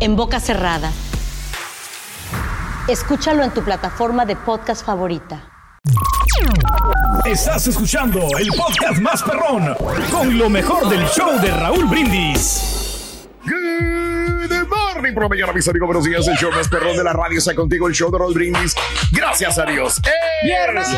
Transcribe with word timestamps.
En 0.00 0.14
boca 0.14 0.38
cerrada. 0.38 0.92
Escúchalo 2.86 3.42
en 3.42 3.50
tu 3.50 3.64
plataforma 3.64 4.24
de 4.24 4.36
podcast 4.36 4.86
favorita. 4.86 5.42
Estás 7.24 7.66
escuchando 7.66 8.20
el 8.38 8.48
podcast 8.48 9.00
más 9.00 9.22
perrón 9.24 9.74
con 10.10 10.38
lo 10.38 10.48
mejor 10.48 10.88
del 10.88 11.04
show 11.08 11.40
de 11.40 11.50
Raúl 11.50 11.86
Brindis. 11.86 12.77
Por 15.14 15.22
la 15.22 15.28
mañana, 15.28 15.52
mis 15.52 15.66
amigos. 15.68 15.86
Buenos 15.86 16.04
días. 16.04 16.26
El 16.28 16.36
show 16.36 16.50
más 16.52 16.68
perrón 16.68 16.96
de 16.96 17.04
la 17.04 17.12
radio 17.12 17.38
está 17.38 17.54
contigo, 17.54 17.88
el 17.88 17.94
show 17.94 18.10
de 18.10 18.18
Raúl 18.18 18.34
Brindis. 18.34 18.74
Gracias 19.12 19.58
a 19.58 19.64
Dios. 19.64 19.98
¡Eh! 20.04 20.44
¡Viernes! 20.44 20.88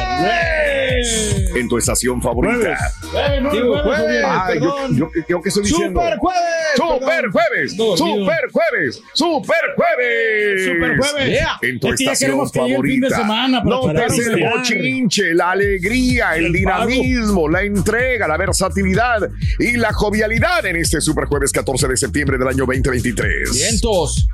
En 1.55 1.69
tu 1.69 1.79
estación 1.79 2.21
favorita. 2.21 2.77
¡Eh, 3.15 3.41
no, 3.41 3.51
Digo, 3.51 3.79
jueves, 3.83 4.25
Ay, 4.27 4.61
yo, 4.61 4.75
perdón. 4.77 4.97
yo, 4.97 5.11
yo, 5.29 5.43
¿qué 5.43 5.49
estoy 5.49 5.65
diciendo? 5.65 6.01
¡Super 6.01 6.19
jueves! 6.19 6.41
¡Super 6.77 7.31
jueves! 7.31 7.77
No, 7.77 7.97
¡Super 7.97 8.51
jueves! 8.53 9.03
¡Super 9.15 9.61
jueves! 9.77 10.65
Super 10.67 10.97
jueves. 10.99 11.29
Yeah. 11.31 11.59
En 11.63 11.81
tu 11.81 11.89
Es 11.89 11.97
que 11.99 12.05
ya 12.05 12.13
estación 12.13 12.51
favorita. 12.51 12.83
fin 12.83 13.01
de 13.01 13.11
semana 13.11 13.63
para 13.63 13.77
no 13.77 13.93
te 13.93 14.23
el 14.23 14.45
bochinche, 14.51 15.35
la 15.35 15.53
alegría, 15.53 16.37
el, 16.37 16.47
El 16.47 16.53
dinamismo, 16.53 17.49
la 17.49 17.63
entrega, 17.63 18.29
la 18.29 18.37
versatilidad 18.37 19.31
y 19.59 19.77
la 19.77 19.93
jovialidad 19.93 20.65
en 20.67 20.77
este 20.77 21.01
Super 21.01 21.25
jueves 21.27 21.53
14 21.53 21.89
de 21.89 21.97
septiembre 21.97 22.39
del 22.39 22.49
año 22.49 22.67
2023. 22.67 23.69
Vientos. 24.01 24.27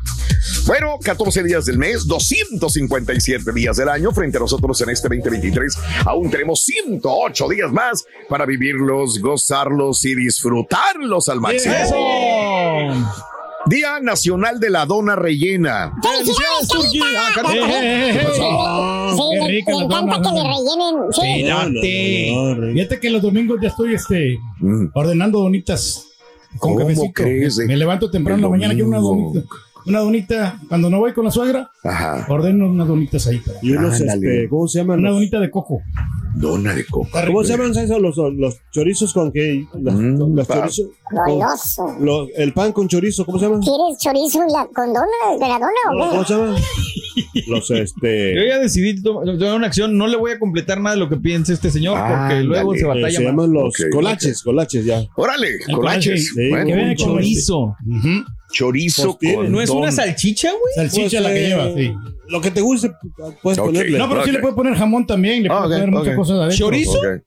Bueno, 0.66 0.98
14 1.02 1.42
días 1.42 1.64
del 1.66 1.78
mes, 1.78 2.06
257 2.06 3.52
días 3.52 3.76
del 3.76 3.88
año 3.88 4.12
frente 4.12 4.36
a 4.36 4.40
nosotros 4.40 4.80
en 4.80 4.90
este 4.90 5.08
2023. 5.08 5.78
Aún 6.04 6.30
tenemos 6.30 6.62
108 6.64 7.48
días 7.48 7.72
más 7.72 8.04
para 8.28 8.44
vivirlos, 8.46 9.18
gozarlos 9.20 10.04
y 10.04 10.14
disfrutarlos 10.14 11.28
al 11.28 11.40
máximo. 11.40 11.74
Día 13.66 13.98
Nacional 14.00 14.60
de 14.60 14.70
la 14.70 14.86
Dona 14.86 15.16
Rellena. 15.16 15.92
¡Felicidades, 16.00 16.68
Turquía! 16.68 17.02
Ah, 17.18 17.30
¿Qué 17.34 17.42
pasó? 17.42 18.34
Sí, 19.16 19.30
Qué 19.32 19.40
me, 19.40 19.48
rica 19.48 19.72
me 19.72 19.78
la 19.78 19.84
encanta 19.84 20.18
dona, 20.18 20.22
que 20.22 20.34
me 20.34 20.42
rellenen. 20.44 21.12
Sí. 21.12 21.42
Fíjate. 21.42 22.72
Fíjate 22.74 23.00
que 23.00 23.10
los 23.10 23.22
domingos 23.22 23.58
ya 23.60 23.68
estoy 23.68 23.94
este, 23.94 24.38
ordenando 24.94 25.40
donitas 25.40 26.06
con. 26.58 26.74
¿Cómo 26.74 26.76
cafecito. 26.78 27.12
crees 27.12 27.58
Me 27.58 27.76
levanto 27.76 28.10
temprano 28.10 28.36
en 28.36 28.42
la 28.42 28.48
mañana 28.48 28.74
quiero 28.74 28.88
una 28.88 28.98
domingo? 28.98 29.42
Una 29.86 30.00
donita, 30.00 30.58
cuando 30.68 30.90
no 30.90 30.98
voy 30.98 31.12
con 31.12 31.24
la 31.24 31.30
suegra, 31.30 31.70
Ajá. 31.84 32.26
ordeno 32.28 32.68
unas 32.68 32.88
donitas 32.88 33.26
ahí. 33.28 33.38
Para. 33.38 33.58
Y 33.62 33.72
unos, 33.72 34.00
Ándale. 34.00 34.36
este, 34.36 34.48
¿cómo 34.48 34.66
se 34.68 34.78
llaman? 34.80 34.98
Una 34.98 35.08
Los- 35.10 35.16
donita 35.18 35.40
de 35.40 35.50
coco. 35.50 35.80
Dona 36.34 36.74
de 36.74 36.84
coco. 36.84 37.08
¿Cómo 37.26 37.42
se 37.44 37.52
llaman 37.56 37.70
esos? 37.70 37.98
Los, 38.00 38.16
los 38.34 38.56
chorizos 38.72 39.12
con 39.14 39.32
que. 39.32 39.64
Las, 39.80 39.94
Mm, 39.94 40.36
pa- 40.44 40.44
chorizos. 40.44 40.88
con- 41.04 41.38
Goloso. 41.38 41.96
los- 42.00 42.28
el 42.36 42.52
pan 42.52 42.72
con 42.72 42.88
chorizo, 42.88 43.24
¿cómo 43.24 43.38
se 43.38 43.46
llama? 43.46 43.60
¿Quieres 43.60 43.98
chorizo 44.00 44.40
la, 44.52 44.66
con 44.74 44.92
dona, 44.92 45.06
de 45.40 45.48
la 45.48 45.54
dona 45.54 46.06
o 46.06 46.10
¿Cómo 46.10 46.20
qué? 46.22 46.26
se 46.28 46.34
llama? 46.34 46.56
Los 47.48 47.68
Yo 47.68 47.74
este. 47.76 48.48
ya 48.48 48.58
decidí 48.58 49.00
to- 49.02 49.22
tomar 49.38 49.54
una 49.56 49.66
acción. 49.66 49.96
No 49.96 50.06
le 50.08 50.16
voy 50.16 50.32
a 50.32 50.38
completar 50.38 50.80
nada 50.80 50.94
de 50.96 51.00
lo 51.00 51.08
que 51.08 51.16
piense 51.16 51.52
este 51.54 51.70
señor, 51.70 51.96
porque 51.98 52.12
Ándale. 52.14 52.44
luego 52.44 52.74
se 52.74 52.80
eh, 52.80 52.84
batalla 52.86 53.10
se 53.10 53.18
más. 53.18 53.26
llaman 53.30 53.52
los 53.52 53.64
Ok, 53.68 53.90
colaches, 53.92 54.42
colaches 54.42 54.84
ya. 54.84 55.02
Órale, 55.16 55.48
El 55.68 55.74
colaches. 55.74 56.32
colache. 56.32 56.50
Bueno, 56.50 56.64
Sí, 56.66 56.70
Que 56.70 56.76
viene 56.76 56.96
con 56.96 57.06
Chorizo. 57.06 57.58
Ujú. 57.86 58.24
Chorizo 58.52 59.18
Pues, 59.18 59.34
con 59.34 59.52
¿No 59.52 59.60
es 59.60 59.70
una 59.70 59.90
salchicha, 59.92 60.50
güey? 60.50 60.74
Salchicha 60.74 61.18
Pues, 61.18 61.22
la 61.22 61.28
que 61.32 61.44
eh, 61.44 61.48
lleva, 61.48 61.74
sí. 61.74 61.94
Lo 62.28 62.40
que 62.40 62.50
te 62.50 62.60
guste, 62.60 62.90
puedes 63.42 63.58
Ok. 63.58 63.66
ponerle. 63.66 63.98
No, 63.98 64.08
pero 64.08 64.22
sí 64.24 64.30
ok. 64.30 64.34
le 64.36 64.40
puede 64.40 64.54
poner 64.54 64.74
jamón 64.74 65.06
también, 65.06 65.42
le 65.42 65.48
puede 65.48 65.60
Ah, 65.60 65.64
poner 65.64 65.90
muchas 65.90 66.16
cosas 66.16 66.36
adentro. 66.38 66.56
¿Chorizo? 66.58 66.98
Ok. 66.98 67.22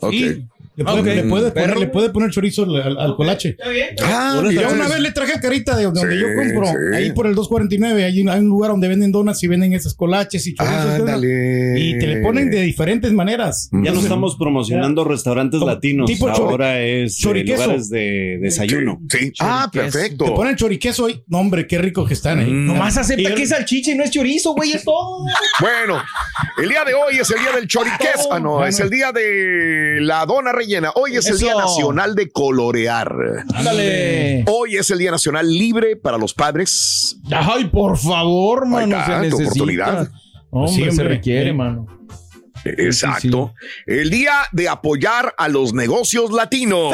Ok. 0.00 0.12
Sí. 0.12 0.44
Le 0.78 0.84
puede, 0.84 1.14
le 1.16 1.22
puede 1.24 1.50
poner, 1.50 1.68
Perro. 1.68 1.80
le 1.80 1.86
puede 1.88 2.10
poner 2.10 2.30
chorizo 2.30 2.62
al, 2.62 2.96
al 2.98 3.16
colache. 3.16 3.56
Ah, 4.02 4.36
Una 4.38 4.48
mira. 4.48 4.62
Yo 4.62 4.74
una 4.74 4.86
vez 4.88 5.00
le 5.00 5.10
traje 5.10 5.40
carita 5.40 5.76
de 5.76 5.84
donde 5.84 6.00
Sí, 6.00 6.06
yo 6.20 6.26
compro, 6.36 6.66
sí. 6.68 6.96
ahí 6.96 7.10
por 7.12 7.26
el 7.26 7.34
249, 7.34 8.04
hay 8.04 8.20
un, 8.22 8.28
hay 8.28 8.38
un 8.40 8.48
lugar 8.48 8.70
donde 8.70 8.86
venden 8.86 9.10
donas 9.10 9.42
y 9.42 9.48
venden 9.48 9.72
esas 9.72 9.94
colaches 9.94 10.46
y 10.46 10.54
chorizos. 10.54 11.00
Ándale. 11.00 11.74
Y 11.80 11.98
te 11.98 12.06
le 12.06 12.18
ponen 12.22 12.48
de 12.48 12.62
diferentes 12.62 13.12
maneras. 13.12 13.68
Ya 13.72 13.90
no 13.92 13.98
estamos 14.00 14.36
promocionando 14.36 15.02
restaurantes 15.04 15.58
Como 15.58 15.72
latinos, 15.72 16.06
tipo 16.08 16.28
ahora 16.28 16.80
es 16.80 17.14
eh, 17.18 17.22
choriqueso. 17.22 17.62
lugares 17.64 17.90
de 17.90 18.38
desayuno. 18.40 19.00
Sí. 19.10 19.18
sí. 19.18 19.32
Ah, 19.40 19.68
perfecto. 19.72 20.26
Te 20.26 20.30
ponen 20.30 20.54
choriqueso 20.54 21.06
ahí. 21.06 21.22
No, 21.26 21.38
hombre, 21.40 21.66
qué 21.66 21.78
rico 21.78 22.06
que 22.06 22.14
están 22.14 22.38
ahí. 22.38 22.50
Mm. 22.50 22.66
Nomás 22.66 22.96
acepta 22.96 23.30
Y- 23.30 23.34
que 23.34 23.42
es 23.42 23.48
salchicha 23.48 23.90
y 23.90 23.94
no 23.96 24.04
es 24.04 24.10
chorizo, 24.12 24.54
güey, 24.54 24.72
es 24.74 24.84
todo. 24.84 25.24
Bueno, 25.60 26.00
el 26.62 26.68
día 26.68 26.84
de 26.84 26.94
hoy 26.94 27.16
es 27.20 27.28
el 27.30 27.40
día 27.40 27.52
del 27.52 27.66
choriqués. 27.66 28.28
Ah, 28.30 28.38
no, 28.38 28.64
es 28.64 28.78
el 28.78 28.90
día 28.90 29.10
de 29.12 29.98
la 30.02 30.24
dona 30.24 30.52
rellena. 30.52 30.67
Hoy 30.94 31.16
es 31.16 31.26
el 31.26 31.36
Eso. 31.36 31.44
día 31.44 31.54
nacional 31.54 32.14
de 32.14 32.28
colorear. 32.30 33.10
Ándale. 33.54 34.44
Hoy 34.46 34.76
es 34.76 34.90
el 34.90 34.98
día 34.98 35.10
nacional 35.10 35.50
libre 35.50 35.96
para 35.96 36.18
los 36.18 36.34
padres. 36.34 37.16
Ay, 37.30 37.66
por 37.66 37.96
favor, 37.96 38.66
mano, 38.66 38.98
está, 38.98 39.22
se 39.24 39.34
oportunidad. 39.34 40.08
Hombre, 40.50 40.72
Sí, 40.72 40.82
se 40.84 40.90
hombre. 40.90 41.08
requiere, 41.08 41.50
Sí. 41.50 41.56
mano. 41.56 41.86
Exacto. 42.64 43.54
El 43.86 44.10
día 44.10 44.32
de 44.52 44.68
apoyar 44.68 45.32
a 45.38 45.48
los 45.48 45.72
negocios 45.72 46.32
latinos. 46.32 46.92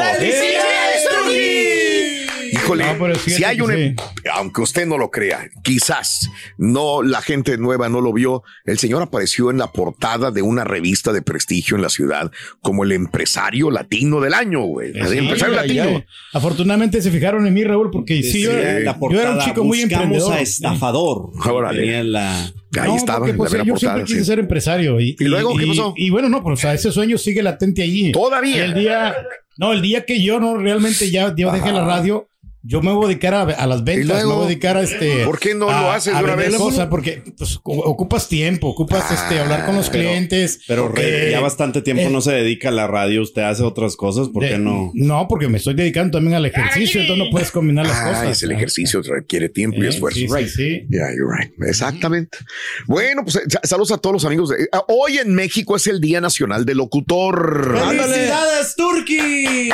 Híjole, 2.65 2.85
No, 2.85 2.99
pero 2.99 3.15
si 3.15 3.43
hay 3.43 3.61
un, 3.61 3.71
sí. 3.71 3.95
aunque 4.33 4.61
usted 4.61 4.85
no 4.87 4.97
lo 4.97 5.11
crea, 5.11 5.47
quizás 5.63 6.29
no 6.57 7.01
la 7.03 7.21
gente 7.21 7.57
nueva 7.57 7.89
no 7.89 8.01
lo 8.01 8.11
vio, 8.11 8.43
el 8.65 8.79
señor 8.79 9.01
apareció 9.03 9.51
en 9.51 9.57
la 9.57 9.71
portada 9.71 10.31
de 10.31 10.41
una 10.41 10.63
revista 10.63 11.13
de 11.13 11.21
prestigio 11.21 11.75
en 11.75 11.83
la 11.83 11.89
ciudad 11.89 12.31
como 12.61 12.83
el 12.83 12.91
empresario 12.91 13.69
latino 13.71 14.19
del 14.19 14.33
año, 14.33 14.61
güey. 14.61 14.93
Sí, 14.93 15.17
empresario 15.17 15.55
latino. 15.55 16.03
Afortunadamente 16.33 17.01
se 17.01 17.11
fijaron 17.11 17.45
en 17.47 17.53
mí, 17.53 17.63
Raúl, 17.63 17.91
porque 17.91 18.21
sí, 18.23 18.41
yo, 18.41 18.51
yo 18.51 18.99
portada, 18.99 19.21
era 19.23 19.31
un 19.33 19.39
chico 19.39 19.63
muy 19.63 19.81
emprendedor. 19.81 20.33
a 20.33 20.41
estafador. 20.41 21.29
Órale. 21.47 21.79
Tenía 21.79 22.03
la... 22.03 22.51
Ahí 22.77 22.89
No, 22.89 22.95
estaba 22.97 23.19
porque, 23.19 23.31
en 23.31 23.37
pues, 23.37 23.51
la 23.53 23.57
yo 23.59 23.65
mera 23.65 23.77
siempre 23.77 23.99
portada. 24.01 24.05
quise 24.05 24.19
sí. 24.19 24.25
ser 24.25 24.39
empresario. 24.39 24.99
¿Y, 24.99 25.15
¿Y 25.17 25.23
luego 25.25 25.55
qué 25.55 25.65
pasó? 25.67 25.93
Y, 25.95 26.09
bueno, 26.09 26.27
no, 26.27 26.43
pues 26.43 26.59
o 26.59 26.61
sea, 26.61 26.73
ese 26.73 26.91
sueño 26.91 27.17
sigue 27.17 27.41
latente 27.41 27.81
allí. 27.83 28.11
Todavía. 28.11 28.65
El 28.65 28.73
día, 28.73 29.15
no, 29.57 29.71
el 29.71 29.81
día 29.81 30.05
que 30.05 30.21
yo 30.21 30.41
no 30.41 30.57
realmente 30.57 31.09
ya, 31.09 31.33
yo 31.37 31.51
dejé 31.53 31.71
la 31.71 31.85
radio, 31.85 32.27
yo 32.67 32.81
me 32.81 32.91
voy 32.91 33.05
a 33.05 33.07
dedicar 33.09 33.33
a, 33.35 33.41
a 33.43 33.67
las 33.67 33.83
ventas, 33.83 34.07
luego? 34.07 34.29
me 34.29 34.35
voy 34.35 34.45
a 34.45 34.47
dedicar 34.47 34.77
a 34.77 34.81
este. 34.81 35.23
¿Por 35.25 35.37
qué 35.39 35.53
no 35.53 35.69
a- 35.69 35.81
lo 35.81 35.91
haces 35.91 36.13
a 36.13 36.17
de 36.17 36.23
una 36.23 36.35
vez? 36.35 36.55
cosas? 36.55 36.87
porque 36.87 37.21
pues, 37.37 37.59
ocupas 37.63 38.27
tiempo, 38.27 38.67
ocupas 38.69 39.11
este, 39.11 39.39
hablar 39.39 39.65
con 39.65 39.75
los 39.75 39.89
Pero- 39.89 40.09
clientes. 40.09 40.61
Pero 40.67 40.89
re- 40.89 41.27
eh, 41.27 41.31
ya 41.31 41.39
bastante 41.41 41.81
tiempo 41.81 42.03
eh, 42.03 42.09
no 42.09 42.21
se 42.21 42.31
dedica 42.31 42.69
a 42.69 42.71
la 42.71 42.87
radio, 42.87 43.21
usted 43.21 43.43
hace 43.43 43.61
otras 43.63 43.95
cosas, 43.95 44.29
¿por 44.29 44.43
qué 44.43 44.53
de- 44.53 44.59
no? 44.59 44.91
No, 44.95 45.27
porque 45.27 45.47
me 45.47 45.57
estoy 45.57 45.75
dedicando 45.75 46.17
también 46.17 46.35
al 46.35 46.45
ejercicio, 46.45 47.01
entonces 47.01 47.25
no 47.25 47.31
puedes 47.31 47.51
combinar 47.51 47.85
las 47.85 47.97
Ah, 47.97 48.07
cosas. 48.09 48.29
es 48.37 48.43
el 48.43 48.51
ejercicio, 48.51 49.01
requiere 49.03 49.49
tiempo 49.49 49.77
y 49.83 49.85
Eh, 49.85 49.89
esfuerzo. 49.89 50.19
sí, 50.19 50.27
sí, 50.27 50.49
sí. 50.49 50.87
Yeah, 50.89 51.09
you're 51.15 51.31
right. 51.39 51.51
Exactamente. 51.67 52.37
Bueno, 52.87 53.23
pues 53.23 53.39
sa- 53.47 53.59
saludos 53.63 53.91
a 53.91 53.97
todos 53.97 54.13
los 54.13 54.25
amigos. 54.25 54.49
de- 54.49 54.67
ah, 54.71 54.83
hoy 54.87 55.17
en 55.17 55.33
México 55.35 55.75
es 55.75 55.85
el 55.87 56.01
Día 56.01 56.19
Nacional 56.21 56.65
del 56.65 56.77
Locutor. 56.77 57.77
¡Felicidades, 57.77 58.75
Turki! 58.75 59.69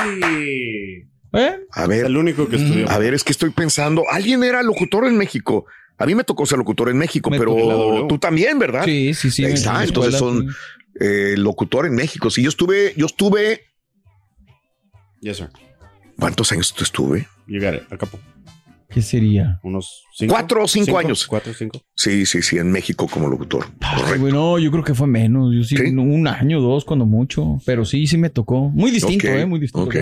¿Eh? 1.34 1.60
A 1.72 1.88
ver, 1.88 2.06
El 2.06 2.18
único 2.18 2.48
que 2.50 2.58
estudió. 2.58 2.90
a 2.90 2.98
ver, 2.98 3.14
es 3.14 3.24
que 3.24 3.32
estoy 3.32 3.52
pensando, 3.52 4.04
alguien 4.10 4.44
era 4.44 4.62
locutor 4.64 5.06
en 5.08 5.18
México. 5.18 5.66
A 5.98 6.06
mí 6.06 6.16
me 6.16 6.24
tocó 6.24 6.46
ser 6.46 6.58
locutor 6.58 6.90
en 6.90 6.98
México, 6.98 7.30
Me 7.30 7.38
pero 7.38 8.08
tú 8.10 8.18
también, 8.18 8.58
¿verdad? 8.60 8.84
Sí, 8.86 9.14
sí, 9.14 9.30
sí. 9.32 9.46
Ahí 9.46 9.52
en 9.52 9.58
está, 9.58 9.74
la 9.74 9.84
entonces 9.84 10.16
escuela, 10.16 10.34
son 10.44 10.56
eh, 11.00 11.36
locutor 11.38 11.86
en 11.86 11.94
México. 11.96 12.30
Sí, 12.30 12.42
yo 12.42 12.50
estuve, 12.50 12.94
yo 12.98 13.06
estuve, 13.06 13.62
Yes, 15.22 15.38
sir. 15.38 15.50
¿cuántos 16.18 16.52
años 16.52 16.74
tú 16.74 16.84
estuve? 16.84 17.28
You 17.48 17.62
got 17.62 17.76
it. 17.76 17.84
¿Qué 18.92 19.02
sería? 19.02 19.60
unos 19.64 20.04
cinco. 20.14 20.34
Cuatro 20.34 20.64
o 20.64 20.68
cinco 20.68 20.98
años. 20.98 21.26
Cuatro 21.26 21.52
o 21.52 21.56
cinco. 21.56 21.82
Sí, 21.96 22.26
sí, 22.26 22.42
sí, 22.42 22.58
en 22.58 22.72
México 22.72 23.08
como 23.08 23.30
locutor. 23.30 23.68
Ay, 23.80 24.20
bueno, 24.20 24.60
yo 24.60 24.70
creo 24.72 24.84
que 24.84 24.94
fue 24.94 25.08
menos. 25.08 25.54
Yo 25.56 25.64
sí, 25.64 25.78
¿Sí? 25.78 25.84
un 25.96 26.28
año, 26.28 26.60
dos, 26.60 26.84
cuando 26.84 27.06
mucho. 27.06 27.60
Pero 27.66 27.86
sí, 27.86 28.06
sí 28.08 28.18
me 28.18 28.30
tocó. 28.30 28.70
Muy 28.70 28.92
distinto, 28.92 29.28
¿eh? 29.28 29.46
Muy 29.46 29.60
distinto. 29.60 29.88
ok. 29.88 29.96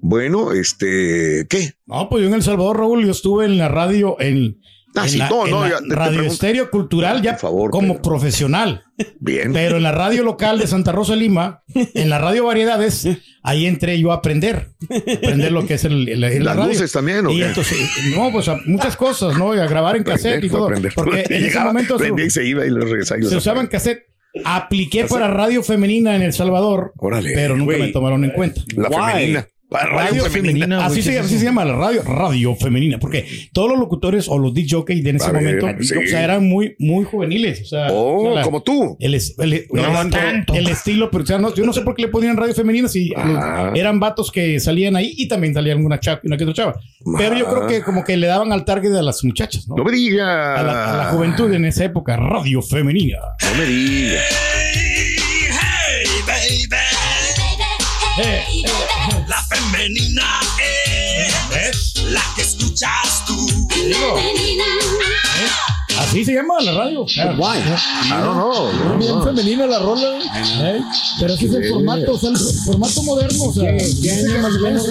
Bueno, 0.00 0.52
este, 0.52 1.46
¿qué? 1.48 1.72
No, 1.86 2.08
pues 2.08 2.22
yo 2.22 2.28
en 2.28 2.34
El 2.34 2.42
Salvador, 2.42 2.78
Raúl, 2.78 3.04
yo 3.04 3.10
estuve 3.10 3.46
en 3.46 3.58
la 3.58 3.68
radio, 3.68 4.16
en, 4.20 4.60
Ah, 4.96 5.04
en 5.04 5.08
sí, 5.10 5.18
la, 5.18 5.28
no, 5.28 5.44
en 5.44 5.50
no, 5.52 5.62
la 5.62 5.68
ya 5.70 5.78
te- 5.78 5.88
te 5.88 5.94
Radio. 5.94 6.22
Estéreo 6.22 6.70
Cultural 6.70 7.22
ya 7.22 7.32
Por 7.32 7.40
favor, 7.40 7.70
como 7.70 8.02
profesional. 8.02 8.82
Bien. 9.20 9.52
Pero 9.52 9.76
en 9.76 9.82
la 9.84 9.92
radio 9.92 10.24
local 10.24 10.58
de 10.58 10.66
Santa 10.66 10.90
Rosa 10.92 11.14
Lima, 11.16 11.62
en 11.74 12.10
la 12.10 12.18
radio 12.18 12.44
Variedades, 12.46 13.06
ahí 13.42 13.66
entré 13.66 13.98
yo 14.00 14.10
a 14.10 14.16
aprender. 14.16 14.70
Aprender 15.16 15.52
lo 15.52 15.64
que 15.66 15.74
es 15.74 15.84
el, 15.84 16.08
el- 16.08 16.24
el- 16.24 16.38
la 16.44 16.50
Las 16.50 16.56
radio. 16.56 16.72
luces 16.72 16.90
también, 16.92 17.24
¿o 17.26 17.30
Y 17.30 17.38
qué? 17.38 17.46
entonces, 17.46 17.78
no, 18.16 18.32
pues 18.32 18.48
a- 18.48 18.58
muchas 18.66 18.96
cosas, 18.96 19.38
¿no? 19.38 19.54
Y 19.54 19.58
a 19.58 19.66
grabar 19.66 19.96
en 19.96 20.02
cassette 20.02 20.42
y 20.44 20.48
Fue 20.48 20.58
a 20.58 20.58
todo. 20.58 20.66
aprender. 20.68 20.92
Porque 20.94 21.24
en 21.30 21.44
ese 21.46 21.60
momento 21.60 21.98
se, 21.98 22.10
y 22.26 22.30
se 22.30 22.44
iba 22.46 22.66
y 22.66 22.70
lo 22.70 22.80
regresaba. 22.84 23.20
y 23.20 23.22
lo 23.24 23.30
se 23.30 23.36
usaba 23.36 23.60
en 23.60 23.66
sacaba. 23.66 23.82
cassette. 23.82 24.02
Apliqué 24.44 25.04
para 25.06 25.28
radio 25.28 25.62
femenina 25.62 26.14
en 26.14 26.22
El 26.22 26.32
Salvador, 26.32 26.92
Órale, 26.98 27.32
pero 27.34 27.56
nunca 27.56 27.76
me 27.78 27.88
tomaron 27.88 28.24
en 28.24 28.30
cuenta. 28.30 28.60
La 28.76 28.88
Why? 28.88 29.12
femenina. 29.12 29.46
Radio, 29.70 29.94
Radio 29.98 30.24
femenina. 30.24 30.66
femenina. 30.66 30.86
Así 30.86 31.00
se, 31.02 31.44
llama 31.44 31.64
la 31.64 31.74
radio, 31.76 32.02
radio 32.02 32.56
femenina, 32.56 32.98
porque 32.98 33.26
todos 33.52 33.68
los 33.70 33.78
locutores 33.78 34.28
o 34.28 34.36
los 34.38 34.52
DJ 34.52 34.82
de 34.86 35.10
en 35.10 35.16
ese 35.16 35.30
ver, 35.30 35.42
momento 35.62 35.84
sí. 35.84 35.94
o 35.96 36.06
sea, 36.08 36.24
eran 36.24 36.48
muy, 36.48 36.74
muy 36.78 37.04
juveniles. 37.04 37.62
O 37.62 37.64
sea, 37.66 37.88
Oh, 37.92 38.34
como 38.42 38.62
tú. 38.62 38.96
el, 39.00 39.14
es- 39.14 39.36
el- 39.38 39.66
No, 39.72 39.86
el- 39.86 39.92
no 39.92 40.02
el- 40.02 40.10
tanto. 40.10 40.54
el 40.54 40.66
estilo, 40.68 41.10
pero 41.10 41.22
o 41.24 41.26
sea, 41.26 41.38
no- 41.38 41.54
yo 41.54 41.64
no 41.64 41.72
sé 41.72 41.82
por 41.82 41.94
qué 41.94 42.02
le 42.02 42.08
ponían 42.08 42.36
radio 42.36 42.54
femenina 42.54 42.88
si 42.88 43.10
los- 43.10 43.76
eran 43.78 44.00
vatos 44.00 44.30
que 44.32 44.58
salían 44.60 44.96
ahí 44.96 45.14
y 45.16 45.28
también 45.28 45.54
salían 45.54 45.84
una, 45.84 46.00
chava, 46.00 46.20
una 46.24 46.36
que 46.36 46.44
otra 46.44 46.54
chava. 46.54 46.80
Pero 47.16 47.36
yo 47.36 47.46
creo 47.46 47.66
que 47.68 47.82
como 47.82 48.02
que 48.04 48.16
le 48.16 48.26
daban 48.26 48.52
al 48.52 48.64
target 48.64 48.92
a 48.96 49.02
las 49.02 49.22
muchachas, 49.24 49.68
¿no? 49.68 49.76
No 49.76 49.84
me 49.84 49.92
diga. 49.92 50.58
A 50.58 50.62
la, 50.62 50.94
a 50.94 50.96
la 50.96 51.04
juventud 51.10 51.52
en 51.52 51.64
esa 51.64 51.84
época, 51.84 52.16
radio 52.16 52.60
femenina. 52.60 53.18
No 53.52 53.58
me 53.58 53.64
diga. 53.66 54.20
Femenina 59.60 60.40
es 61.54 62.02
la 62.04 62.22
que 62.34 62.42
escuchas 62.42 63.24
tú. 63.26 63.68
así 65.98 66.24
se 66.24 66.34
llama 66.34 66.60
la 66.62 66.72
radio. 66.72 67.06
Ah, 67.18 68.22
no, 68.24 68.98
bien 68.98 69.22
femenina 69.22 69.66
la 69.66 69.78
rola, 69.78 70.18
¿eh? 70.18 70.80
pero 71.18 71.34
ese 71.34 71.46
es 71.46 71.54
el 71.54 71.68
formato, 71.68 72.12
o 72.12 72.18
sea, 72.18 72.30
el 72.30 72.38
formato 72.38 73.02
moderno, 73.02 73.44
o 73.44 73.52
sea, 73.52 73.76
¿qué 74.02 74.12
año 74.12 74.42
más 74.42 74.54
o 74.54 74.60
menos? 74.60 74.88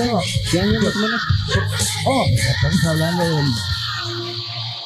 ¿Qué 0.52 0.60
año 0.60 0.80
más 0.80 0.96
o 0.96 1.00
menos? 1.00 1.22
Oh, 2.06 2.26
estamos 2.28 2.84
hablando 2.86 3.24
de 3.24 3.44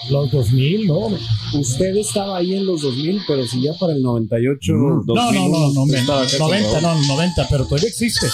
los 0.10 0.32
2000, 0.32 0.88
¿no? 0.88 1.10
Usted 1.54 1.96
estaba 1.98 2.38
ahí 2.38 2.56
en 2.56 2.66
los 2.66 2.82
2000, 2.82 3.22
pero 3.28 3.46
si 3.46 3.62
ya 3.62 3.72
para 3.80 3.94
el 3.94 4.02
98, 4.02 4.74
No, 4.74 4.90
no, 4.90 5.04
2001, 5.06 5.74
no, 5.74 5.86
no, 5.86 5.94
estaba 5.94 6.22
acá 6.24 6.38
con 6.38 6.48
90, 6.50 6.80
Raúl. 6.80 7.02
no, 7.02 7.08
90, 7.08 7.48
pero 7.50 7.66
todavía 7.66 7.90
existe. 7.90 8.28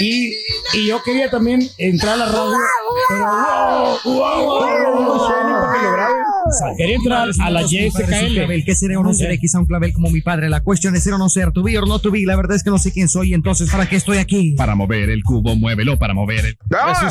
Y, 0.00 0.28
y 0.74 0.86
yo 0.86 1.02
quería 1.02 1.30
también 1.30 1.60
entrar 1.78 2.14
a 2.14 2.16
la 2.16 2.26
radio, 2.26 2.52
pero 3.08 3.24
wow, 3.24 3.98
wow, 4.04 4.44
wow, 4.44 5.04
no. 5.04 5.28
Quería 6.76 6.96
entrar 6.96 7.28
a 7.40 7.50
la 7.50 7.62
YSKL. 7.62 8.64
¿Qué 8.64 8.74
seré 8.74 8.96
o 8.96 9.02
no 9.02 9.12
seré? 9.12 9.38
Quizá 9.38 9.58
un 9.58 9.66
clavel 9.66 9.92
como 9.92 10.10
mi 10.10 10.20
padre. 10.22 10.48
La 10.48 10.62
cuestión 10.62 10.94
es 10.96 11.02
ser 11.04 11.12
o 11.14 11.18
no 11.18 11.28
ser, 11.28 11.52
to 11.52 11.62
be 11.62 11.76
or 11.78 11.86
not 11.86 12.02
to 12.02 12.10
be. 12.10 12.24
La 12.24 12.36
verdad 12.36 12.56
es 12.56 12.62
que 12.62 12.70
no 12.70 12.78
sé 12.78 12.92
quién 12.92 13.08
soy, 13.08 13.34
entonces 13.34 13.70
¿para 13.70 13.86
qué 13.88 13.96
estoy 13.96 14.18
aquí? 14.18 14.54
Para 14.56 14.74
mover 14.74 15.10
el 15.10 15.22
cubo, 15.22 15.56
muévelo 15.56 15.98
para 15.98 16.14
mover 16.14 16.46
el. 16.46 16.56
¡Ah! 16.72 17.08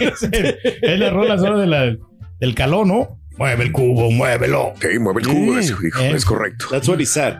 Es, 0.00 0.22
es 0.22 0.98
la 0.98 1.10
rola 1.10 1.38
solo 1.38 1.58
de 1.58 1.66
la, 1.66 1.96
del 2.40 2.54
calón, 2.54 2.88
¿no? 2.88 3.20
Mueve 3.36 3.64
el 3.64 3.72
cubo, 3.72 4.10
muévelo. 4.10 4.66
Ok, 4.68 4.86
mueve 5.00 5.22
el 5.22 5.26
cubo. 5.28 5.58
Es, 5.58 5.70
hijo, 5.70 6.00
Eh. 6.00 6.12
es 6.14 6.24
correcto. 6.24 6.66
That's 6.70 6.88
what 6.88 6.98
he 7.00 7.06
said. 7.06 7.34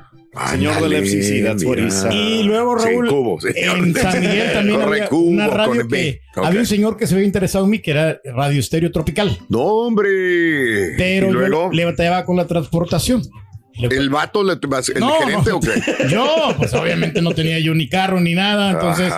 Señor 0.50 0.82
del 0.82 0.94
FCC, 0.94 1.44
that's 1.44 1.62
what 1.64 1.78
he 1.78 1.88
said. 1.92 2.10
Y 2.10 2.42
luego, 2.42 2.76
Sí, 2.80 2.88
Raúl, 2.88 3.08
cubo, 3.08 3.38
en 3.54 3.94
San 3.94 4.20
Miguel 4.20 4.52
también 4.52 4.80
Corre, 4.80 4.86
había 4.96 5.06
cubo 5.08 5.28
una 5.30 5.46
radio 5.46 5.86
B. 5.88 6.20
que 6.34 6.40
había 6.40 6.58
un 6.58 6.66
señor 6.66 6.96
que 6.96 7.06
se 7.06 7.14
había 7.14 7.24
interesado 7.26 7.64
en 7.66 7.70
mí, 7.70 7.78
que 7.78 7.92
era 7.92 8.20
Radio 8.34 8.58
Estéreo 8.58 8.90
Tropical. 8.90 9.38
No, 9.48 9.60
hombre. 9.60 10.94
Pero 10.96 11.30
yo 11.48 11.70
le 11.70 11.84
batallaba 11.84 12.24
con 12.24 12.36
la 12.36 12.48
transportación. 12.48 13.22
El 13.76 14.08
vato, 14.10 14.44
le- 14.44 14.52
el 14.54 15.00
No, 15.00 15.12
gerente 15.20 15.52
o 15.52 15.60
qué? 15.60 15.70
Yo, 16.10 16.26
pues 16.56 16.72
obviamente 16.74 17.20
no 17.22 17.32
tenía 17.32 17.58
yo 17.58 17.74
ni 17.74 17.88
carro 17.88 18.20
ni 18.20 18.34
nada, 18.34 18.70
entonces, 18.72 19.12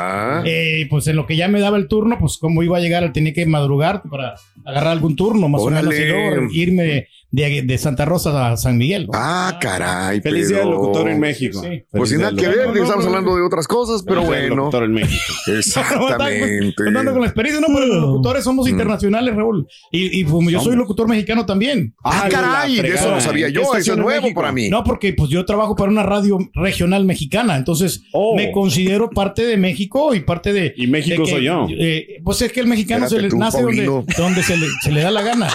eh, 0.47 0.87
pues 0.89 1.07
en 1.09 1.17
lo 1.17 1.27
que 1.27 1.37
ya 1.37 1.47
me 1.49 1.61
daba 1.61 1.77
el 1.77 1.89
turno, 1.89 2.17
pues 2.19 2.39
cómo 2.39 2.63
iba 2.63 2.79
a 2.79 2.81
llegar, 2.81 3.13
tenía 3.13 3.33
que 3.35 3.45
madrugar 3.47 4.03
para 4.11 4.35
agarrar 4.65 4.93
algún 4.93 5.15
turno, 5.15 5.49
más 5.49 5.61
Órale. 5.63 5.87
o 5.87 5.91
menos, 5.91 6.01
y 6.01 6.09
luego 6.09 6.53
irme 6.53 7.09
de, 7.31 7.63
de 7.63 7.79
Santa 7.79 8.05
Rosa 8.05 8.53
a 8.53 8.57
San 8.57 8.79
Miguel. 8.79 9.07
¿no? 9.07 9.13
Ah, 9.15 9.59
caray. 9.61 10.21
Feliz 10.21 10.49
día 10.49 10.59
del 10.59 10.69
pero- 10.69 10.81
locutor 10.81 11.09
en 11.09 11.21
México. 11.21 11.63
Sí. 11.63 11.83
Pues 11.91 12.11
sin 12.11 12.21
nada 12.21 12.35
que 12.37 12.47
ver, 12.49 12.77
estamos 12.77 13.05
hablando 13.07 13.35
de 13.37 13.43
otras 13.43 13.67
cosas, 13.69 14.03
pero 14.03 14.23
Feliz 14.23 14.31
día 14.31 14.41
del 14.41 14.49
bueno. 14.51 14.63
locutor 14.65 14.85
en 14.85 14.93
México. 14.93 15.35
Exactamente. 15.59 16.75
Andando 16.87 17.13
con 17.13 17.21
la 17.21 17.27
experiencia, 17.27 17.61
no, 17.67 17.75
pero 17.75 17.87
los 17.87 18.01
locutores 18.03 18.45
somos 18.45 18.69
internacionales, 18.69 19.35
Raúl. 19.35 19.67
Y, 19.91 20.21
y 20.21 20.25
pues, 20.25 20.49
yo 20.49 20.61
soy 20.61 20.77
locutor 20.77 21.09
mexicano 21.09 21.45
también. 21.47 21.95
Ah, 22.05 22.29
caray, 22.31 22.81
de 22.81 22.89
eso 22.89 23.11
no 23.11 23.21
sabía 23.21 23.49
yo, 23.49 23.63
eso 23.77 23.93
es 23.93 23.99
nuevo 23.99 24.29
para 24.35 24.53
mí. 24.53 24.69
No, 24.69 24.85
porque 24.85 25.13
pues 25.13 25.31
yo 25.31 25.45
trabajo 25.45 25.75
para 25.75 25.91
una 25.91 26.03
radio 26.03 26.39
regional 26.55 27.05
mexicana, 27.05 27.57
entonces 27.57 28.03
Oh. 28.13 28.35
me 28.37 28.51
considero 28.53 29.11
parte 29.11 29.45
de 29.45 29.57
México 29.57 30.15
y 30.15 30.21
parte 30.21 30.53
de... 30.53 30.73
Y 30.77 30.87
México 30.87 31.23
de 31.23 31.25
que, 31.25 31.31
soy 31.31 31.45
yo. 31.45 31.67
eh, 31.71 32.21
pues 32.25 32.41
es 32.43 32.53
que 32.53 32.61
el 32.61 32.67
mexicano 32.67 33.05
Espérate 33.07 33.29
se 33.31 33.35
le 33.35 33.39
nace 33.41 33.63
donde, 33.63 33.85
Paulino. 33.85 34.05
donde 34.17 34.43
se, 34.43 34.57
le, 34.57 34.67
se 34.83 34.93
le 34.93 35.03
da 35.03 35.11
la 35.11 35.23
gana. 35.23 35.49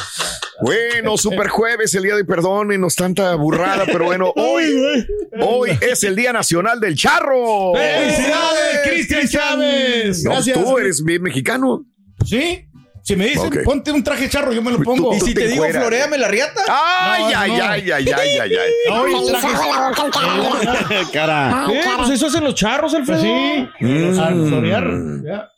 Bueno, 0.61 1.17
super 1.17 1.47
jueves, 1.49 1.93
el 1.95 2.03
día 2.03 2.15
de 2.15 2.23
perdón 2.25 2.71
y 2.71 2.77
nos 2.77 2.95
tanta 2.95 3.33
burrada, 3.35 3.85
pero 3.85 4.05
bueno, 4.05 4.31
hoy, 4.35 5.05
hoy 5.41 5.71
es 5.81 6.03
el 6.03 6.15
Día 6.15 6.31
Nacional 6.33 6.79
del 6.79 6.95
Charro. 6.95 7.73
¡Felicidades, 7.73 8.80
Cristian 8.85 9.27
Chávez! 9.27 10.23
No, 10.23 10.31
Gracias. 10.31 10.59
tú 10.63 10.77
eres 10.77 11.03
bien 11.03 11.21
mexicano. 11.23 11.85
¿Sí? 12.25 12.68
Si 13.03 13.15
me 13.15 13.25
dicen, 13.25 13.49
ponte 13.65 13.91
un 13.91 14.03
traje 14.03 14.30
charro, 14.30 14.53
yo 14.53 14.61
me 14.61 14.69
lo 14.71 14.77
pongo. 14.83 15.15
Y 15.15 15.19
si 15.21 15.33
te 15.33 15.47
digo, 15.47 15.65
encueras. 15.65 15.81
floreame 15.81 16.18
la 16.19 16.27
riata. 16.27 16.61
Ay, 16.69 17.23
No, 17.33 17.39
ay, 17.39 17.51
no. 17.51 17.56
ay, 17.65 17.91
ay, 17.91 18.06
ay, 18.09 18.39
ay, 18.39 18.53
ay. 18.53 18.71
No, 19.11 19.25
traje 19.25 19.47
Calcán. 19.95 21.07
Cara. 21.11 21.65
¿Qué? 21.68 21.81
Pues 21.97 22.09
eso 22.11 22.27
hacen 22.27 22.44
los 22.44 22.53
charros, 22.53 22.94
Alfredo. 22.94 23.19
Pues 23.23 23.31
sí, 23.80 23.85
Mm. 23.85 24.19
al 24.19 24.47
florear. 24.47 24.91
ya. 25.25 25.49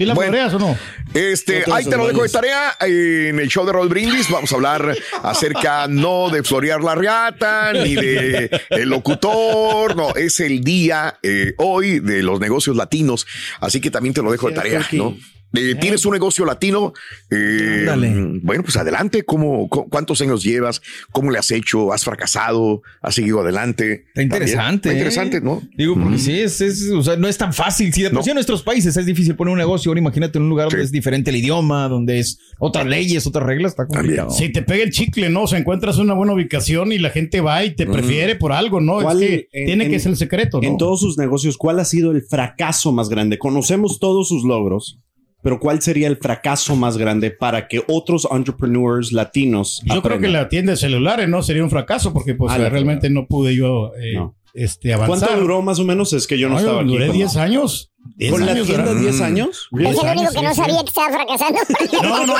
¿Sí 0.00 0.06
la 0.06 0.14
Bueno. 0.14 0.38
o 0.46 0.58
no? 0.58 0.78
Este, 1.12 1.62
ahí 1.70 1.84
te 1.84 1.94
lo 1.94 2.06
dejo 2.06 2.22
de 2.22 2.30
tarea. 2.30 2.74
En 2.80 3.38
el 3.38 3.48
show 3.48 3.66
de 3.66 3.72
Roll 3.72 3.90
Brindis 3.90 4.30
vamos 4.30 4.50
a 4.50 4.54
hablar 4.54 4.96
acerca 5.22 5.88
no 5.88 6.30
de 6.30 6.42
florear 6.42 6.82
la 6.82 6.94
riata, 6.94 7.74
ni 7.74 7.96
de 7.96 8.62
el 8.70 8.88
locutor. 8.88 9.94
No, 9.94 10.14
es 10.14 10.40
el 10.40 10.64
día 10.64 11.18
eh, 11.22 11.52
hoy 11.58 12.00
de 12.00 12.22
los 12.22 12.40
negocios 12.40 12.76
latinos. 12.76 13.26
Así 13.60 13.82
que 13.82 13.90
también 13.90 14.14
te 14.14 14.22
lo 14.22 14.32
dejo 14.32 14.48
de 14.48 14.54
tarea, 14.54 14.88
¿no? 14.92 15.18
Eh, 15.52 15.74
¿Tienes 15.80 16.04
un 16.06 16.12
negocio 16.12 16.44
latino? 16.44 16.92
Eh, 17.30 17.86
Ándale. 17.88 18.38
bueno, 18.42 18.62
pues 18.62 18.76
adelante. 18.76 19.24
¿Cómo, 19.24 19.68
cu- 19.68 19.88
¿Cuántos 19.88 20.20
años 20.20 20.42
llevas? 20.44 20.80
¿Cómo 21.12 21.30
le 21.30 21.38
has 21.38 21.50
hecho? 21.50 21.92
¿Has 21.92 22.04
fracasado? 22.04 22.82
¿Has 23.02 23.14
seguido 23.16 23.40
adelante? 23.40 24.04
Está 24.08 24.22
interesante. 24.22 24.88
Está 24.88 24.90
¿eh? 24.90 24.94
interesante, 24.98 25.40
¿no? 25.40 25.62
Digo, 25.76 25.94
porque 26.00 26.18
sí, 26.18 26.38
es, 26.40 26.60
es- 26.60 26.90
o 26.90 27.02
sea, 27.02 27.16
no 27.16 27.26
es 27.28 27.36
tan 27.36 27.52
fácil. 27.52 27.92
Si 27.92 28.02
de 28.02 28.10
por 28.10 28.18
No. 28.18 28.22
sí 28.22 28.30
en 28.30 28.34
nuestros 28.34 28.62
países 28.62 28.96
es 28.96 29.06
difícil 29.06 29.34
poner 29.34 29.52
un 29.52 29.58
negocio, 29.58 29.90
ahora 29.90 30.00
imagínate 30.00 30.38
en 30.38 30.44
un 30.44 30.50
lugar 30.50 30.68
donde 30.68 30.84
es 30.84 30.92
diferente 30.92 31.30
el 31.30 31.36
idioma, 31.36 31.88
donde 31.88 32.18
es 32.20 32.38
otras 32.58 32.86
leyes, 32.86 33.26
otras 33.26 33.44
reglas, 33.44 33.72
está 33.72 33.86
complicado. 33.86 34.30
Si 34.30 34.50
te 34.50 34.62
pega 34.62 34.84
el 34.84 34.90
chicle, 34.90 35.30
¿no? 35.30 35.42
O 35.42 35.46
sea, 35.46 35.58
encuentras 35.58 35.98
una 35.98 36.14
buena 36.14 36.32
ubicación 36.32 36.92
y 36.92 36.98
la 36.98 37.10
gente 37.10 37.40
va 37.40 37.64
y 37.64 37.74
te 37.74 37.86
prefiere 37.86 38.36
por 38.36 38.52
algo, 38.52 38.80
¿no? 38.80 38.98
Es 39.00 39.04
¿Cuál- 39.04 39.18
que 39.18 39.48
en- 39.52 39.66
tiene 39.66 39.88
que 39.90 39.98
ser 39.98 40.10
el 40.12 40.16
secreto, 40.16 40.60
¿no? 40.60 40.68
En 40.68 40.76
todos 40.76 41.00
sus 41.00 41.18
negocios, 41.18 41.56
¿cuál 41.56 41.80
ha 41.80 41.84
sido 41.84 42.12
el 42.12 42.22
fracaso 42.22 42.92
más 42.92 43.08
grande? 43.08 43.38
Conocemos 43.38 43.98
todos 43.98 44.28
sus 44.28 44.44
logros, 44.44 44.98
pero 45.42 45.58
¿cuál 45.60 45.80
sería 45.82 46.08
el 46.08 46.16
fracaso 46.18 46.76
más 46.76 46.96
grande 46.98 47.30
para 47.30 47.68
que 47.68 47.82
otros 47.88 48.26
entrepreneurs 48.30 49.12
latinos 49.12 49.80
Yo 49.84 50.02
creo 50.02 50.18
que 50.18 50.28
la 50.28 50.48
tienda 50.48 50.72
de 50.72 50.76
celulares 50.76 51.28
no 51.28 51.42
sería 51.42 51.62
un 51.64 51.70
fracaso 51.70 52.12
porque 52.12 52.34
pues 52.34 52.52
Ah, 52.52 52.58
la 52.58 52.68
realmente 52.68 53.08
no 53.10 53.26
pude 53.26 53.54
yo 53.56 53.92
eh, 54.00 54.14
No. 54.16 54.34
este, 54.54 54.92
avanzar. 54.92 55.18
¿Cuánto 55.28 55.40
duró 55.42 55.62
más 55.62 55.78
o 55.78 55.84
menos? 55.84 56.12
Es 56.12 56.26
que 56.26 56.38
yo 56.38 56.48
no 56.48 56.56
Ay, 56.56 56.64
estaba 56.64 56.80
aquí. 56.80 56.88
Duré 56.90 57.06
cuando- 57.06 57.14
10 57.24 57.36
años. 57.36 57.86
10 58.16 58.32
¿Con 58.32 58.46
la 58.46 58.52
años 58.52 58.66
tienda 58.66 58.88
duré. 58.92 59.00
10 59.02 59.20
años? 59.20 59.68
Es 59.72 59.78
el 59.78 59.92
10 59.92 60.02
único 60.16 60.32
que 60.32 60.42
no 60.42 60.54
sabía 60.54 60.80
que 60.80 60.88
estaba 60.88 61.08
fracasando. 61.12 61.60
No, 62.02 62.26
no. 62.26 62.34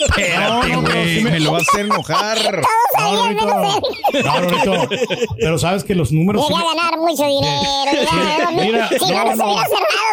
Espérate, 0.00 0.68
No, 0.68 0.82
no, 0.82 0.82
güey. 0.82 1.22
me- 1.22 1.40
lo 1.40 1.52
vas 1.52 1.62
a 1.62 1.70
hacer 1.72 1.84
enojar. 1.86 2.38
Todos 2.38 2.64
sabían 2.92 3.34
menos. 3.36 3.80
No, 4.24 4.40
Rorito. 4.40 4.88
Pero 5.38 5.58
sabes 5.58 5.84
que 5.84 5.94
los 5.94 6.10
números. 6.12 6.42
Llegué 6.48 6.60
a 6.60 6.74
ganar 6.74 6.98
mucho 6.98 7.24
dinero. 7.24 8.50
Mira, 8.64 8.88
si 8.88 9.12
no, 9.12 9.24
no, 9.24 9.36
no 9.36 9.46
no. 9.54 9.56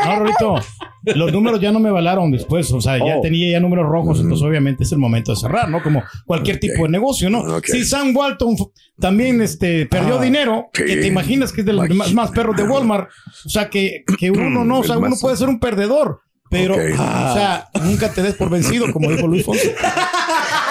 No, 0.05 0.19
Rorito. 0.19 0.55
Los 1.03 1.31
números 1.33 1.59
ya 1.59 1.71
no 1.71 1.79
me 1.79 1.91
valaron 1.91 2.31
después. 2.31 2.71
O 2.71 2.79
sea, 2.81 2.97
ya 2.97 3.17
Oh. 3.17 3.21
tenía 3.21 3.51
ya 3.51 3.59
números 3.59 3.85
rojos. 3.87 4.19
Entonces, 4.21 4.45
obviamente, 4.45 4.83
es 4.83 4.91
el 4.91 4.99
momento 4.99 5.31
de 5.33 5.37
cerrar, 5.37 5.69
¿no? 5.69 5.81
Como 5.83 6.01
cualquier 6.25 6.59
tipo 6.59 6.83
de 6.83 6.89
negocio, 6.89 7.29
¿no? 7.29 7.43
Si 7.63 7.83
Sam 7.83 8.15
Walton 8.15 8.55
también 8.99 9.41
este, 9.41 9.85
perdió 9.85 10.19
Ah, 10.19 10.23
dinero, 10.23 10.67
que 10.73 10.83
te 10.85 11.07
imaginas 11.07 11.51
que 11.51 11.61
es 11.61 11.65
de 11.67 11.73
los 11.73 11.89
más, 11.89 12.13
más 12.13 12.31
perros 12.31 12.55
de 12.55 12.63
Walmart. 12.63 13.09
O 13.45 13.49
sea, 13.49 13.69
que, 13.69 14.03
que 14.17 14.31
uno 14.31 14.63
no, 14.63 14.79
o 14.79 14.83
sea, 14.83 14.97
uno 14.97 15.15
puede 15.19 15.35
ser 15.37 15.49
un 15.49 15.59
perdedor. 15.59 16.21
Pero, 16.49 16.75
o 16.75 17.33
sea, 17.33 17.67
nunca 17.83 18.11
te 18.13 18.21
des 18.21 18.35
por 18.35 18.49
vencido, 18.49 18.91
como 18.93 19.09
dijo 19.09 19.25
Luis 19.27 19.43
Fonsi. 19.43 19.69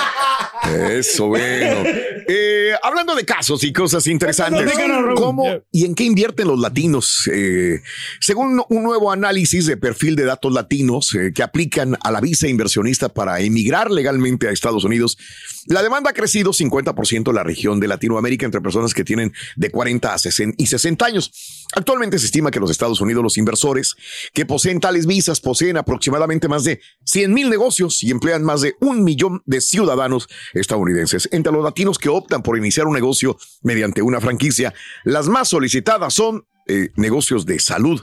Eso, 0.73 1.29
bueno. 1.29 1.83
Eh, 2.29 2.73
hablando 2.83 3.14
de 3.14 3.25
casos 3.25 3.64
y 3.64 3.73
cosas 3.73 4.07
interesantes. 4.07 4.73
¿cómo 5.17 5.45
y 5.71 5.85
en 5.85 5.95
qué 5.95 6.05
invierten 6.05 6.49
los 6.49 6.59
latinos? 6.59 7.29
Eh, 7.33 7.81
según 8.21 8.62
un 8.69 8.83
nuevo 8.83 9.11
análisis 9.11 9.67
de 9.67 9.76
perfil 9.76 10.17
de 10.17 10.25
datos 10.25 10.52
latinos 10.52 11.14
eh, 11.14 11.33
que 11.35 11.43
aplican 11.43 11.97
a 12.02 12.11
la 12.11 12.21
visa 12.21 12.49
inversionista 12.49 13.09
para 13.09 13.41
emigrar 13.41 13.91
legalmente 13.91 14.49
a 14.49 14.50
Estados 14.50 14.85
Unidos, 14.85 15.19
la 15.66 15.83
demanda 15.83 16.11
ha 16.11 16.12
crecido 16.12 16.52
50% 16.52 17.28
en 17.28 17.35
la 17.35 17.45
región 17.45 17.78
de 17.78 17.88
Latinoamérica 17.88 18.47
entre 18.47 18.61
personas 18.61 18.95
que 18.95 19.04
tienen 19.04 19.33
de 19.57 19.71
40 19.71 20.12
a 20.12 20.19
60 20.19 20.57
y 20.59 20.66
60 20.66 21.04
años. 21.04 21.66
Actualmente 21.75 22.19
se 22.19 22.26
estima 22.26 22.50
que 22.50 22.59
en 22.59 22.62
los 22.62 22.71
Estados 22.71 23.00
Unidos 23.00 23.23
los 23.23 23.38
inversores 23.38 23.95
que 24.35 24.45
poseen 24.45 24.81
tales 24.81 25.07
visas 25.07 25.40
poseen 25.40 25.76
aproximadamente 25.76 26.49
más 26.49 26.64
de 26.64 26.81
100 27.04 27.33
mil 27.33 27.49
negocios 27.49 28.02
y 28.02 28.11
emplean 28.11 28.42
más 28.42 28.61
de 28.61 28.75
un 28.81 29.04
millón 29.04 29.42
de 29.47 29.61
ciudadanos 29.61 30.28
estadounidenses. 30.52 31.28
Entre 31.33 31.52
los 31.52 31.62
latinos 31.62 31.99
que 31.99 32.09
optan 32.09 32.42
por 32.42 32.59
iniciar 32.59 32.87
un 32.87 32.95
negocio 32.95 33.38
mediante 33.62 34.02
una 34.02 34.21
franquicia, 34.21 34.75
las 35.04 35.28
más 35.28 35.49
solicitadas 35.49 36.14
son 36.14 36.47
eh, 36.66 36.90
negocios 36.97 37.47
de 37.47 37.59
salud, 37.59 38.00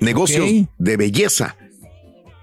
negocios 0.00 0.48
de 0.78 0.96
belleza, 0.96 1.56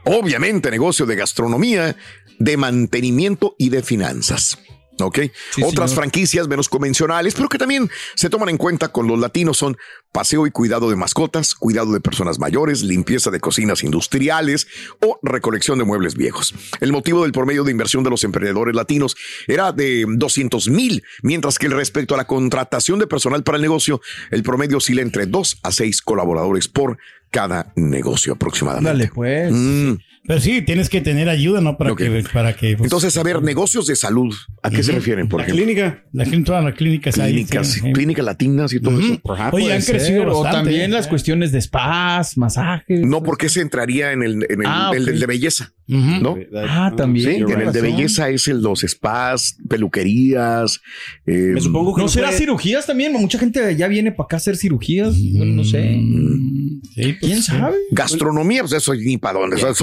obviamente 0.08 0.72
negocios 0.72 1.08
de 1.08 1.16
gastronomía, 1.16 1.96
de 2.40 2.58
mantenimiento 2.58 3.56
y 3.58 3.70
de 3.70 3.84
finanzas. 3.84 4.60
¿Ok? 5.00 5.20
Sí, 5.52 5.64
Otras 5.64 5.92
señor. 5.92 6.04
franquicias 6.04 6.48
menos 6.48 6.70
convencionales, 6.70 7.36
pero 7.36 7.50
que 7.50 7.58
también 7.58 7.90
se 8.16 8.30
toman 8.30 8.50
en 8.50 8.58
cuenta 8.58 8.90
con 8.90 9.08
los 9.08 9.20
latinos 9.20 9.58
son 9.58 9.78
paseo 10.12 10.48
y 10.48 10.52
cuidado 10.52 10.90
de 10.90 10.96
mascotas, 10.96 11.54
cuidado 11.54 11.92
de 11.94 12.00
personas 12.00 12.40
mayores, 12.40 12.82
limpieza 12.82 13.30
de 13.30 13.40
cocinas 13.40 13.84
industriales 13.84 14.68
o 15.06 15.20
recolección 15.22 15.78
de 15.78 15.86
muebles 15.86 16.16
viejos. 16.16 16.56
El 16.80 16.92
motivo 16.92 17.24
del 17.24 17.32
promedio 17.32 17.64
de 17.64 17.72
inversión 17.72 18.04
de 18.04 18.10
los 18.10 18.24
emprendedores 18.24 18.76
latinos 18.76 19.16
era 19.48 19.72
de 19.72 20.06
200 20.08 20.70
mil, 20.70 21.04
mientras 21.22 21.60
que 21.60 21.68
respecto 21.68 22.16
a 22.16 22.18
la 22.18 22.26
contratación 22.26 23.00
de 23.00 23.08
personal 23.08 23.44
para 23.44 23.58
el 23.58 23.62
negocio, 23.62 24.02
el 24.32 24.44
promedio 24.44 24.78
oscila 24.78 25.02
entre 25.02 25.28
2 25.28 25.60
a 25.64 25.72
6 25.72 26.02
colaboradores 26.02 26.68
por 26.68 26.98
cada 27.30 27.72
negocio 27.76 28.34
aproximadamente. 28.34 28.90
Dale, 28.90 29.12
pues. 29.14 29.52
Mm. 29.52 29.96
Pero 30.28 30.42
sí, 30.42 30.62
tienes 30.62 30.90
que 30.90 31.00
tener 31.02 31.30
ayuda, 31.30 31.62
¿no? 31.62 31.78
Para 31.78 31.94
Ok. 31.94 32.00
que, 32.00 32.24
para 32.34 32.54
que 32.56 32.76
pues, 32.76 32.86
Entonces, 32.88 33.16
a 33.18 33.24
ver, 33.24 33.42
negocios 33.42 33.88
de 33.88 33.96
salud, 33.96 34.36
¿a 34.62 34.70
qué 34.70 34.84
se 34.84 34.92
refieren, 34.92 35.30
por 35.30 35.40
La 35.40 35.46
ejemplo? 35.46 35.64
clínica. 35.66 36.04
la, 36.12 36.26
clínica- 36.26 36.46
todas 36.46 36.64
las 36.66 36.74
clínicas. 36.74 37.16
Clínicas, 37.16 37.68
sí, 37.68 37.80
sí. 37.80 37.94
clínicas 37.94 38.26
latinas 38.26 38.74
y 38.74 38.80
todo 38.82 39.00
eso. 39.00 39.20
Perhaps. 39.24 39.54
Oye, 39.54 39.72
han 39.74 39.80
Puede 39.82 39.86
crecido 39.98 40.20
ser, 40.20 40.28
O 40.30 40.44
bastante, 40.44 40.70
también 40.70 40.92
¿eh? 40.92 40.94
las 40.94 41.08
cuestiones 41.08 41.52
de 41.52 41.62
spas, 41.62 42.38
masajes. 42.38 43.02
No, 43.02 43.24
porque 43.24 43.48
se 43.50 43.62
entraría 43.62 44.12
en 44.12 44.22
el, 44.24 44.34
en 44.50 44.62
el, 44.62 44.68
Ah, 44.68 44.92
el 44.94 45.04
ok. 45.10 45.16
de 45.16 45.26
belleza, 45.26 45.74
Ujú. 45.88 46.22
¿no? 46.22 46.38
Ah, 46.68 46.92
también. 46.98 47.46
Sí, 47.48 47.54
en 47.54 47.62
el 47.62 47.72
de 47.72 47.82
belleza 47.82 48.30
es 48.30 48.48
el 48.50 48.62
los 48.62 48.82
spas, 48.82 49.58
peluquerías. 49.70 50.82
eh, 51.26 51.52
Me 51.54 51.62
supongo 51.62 51.96
que 51.96 52.00
¿No 52.02 52.06
no 52.06 52.10
será 52.10 52.28
puede- 52.28 52.40
cirugías 52.40 52.86
también? 52.86 53.14
Mucha 53.14 53.40
gente 53.40 53.76
ya 53.76 53.88
viene 53.88 54.12
para 54.12 54.26
acá 54.26 54.36
a 54.36 54.40
hacer 54.40 54.58
cirugías. 54.58 55.16
Bueno, 55.36 55.54
no 55.54 55.64
sé. 55.64 55.96
Mm, 55.98 56.82
sí, 56.96 57.02
pues, 57.14 57.18
¿Quién 57.22 57.38
sí. 57.38 57.52
sabe? 57.52 57.76
Gastronomía, 57.92 58.62
pues 58.62 58.74
eso 58.74 58.94
ni 58.94 59.18
para 59.18 59.40
dónde. 59.40 59.56
o 59.56 59.60
sea, 59.60 59.74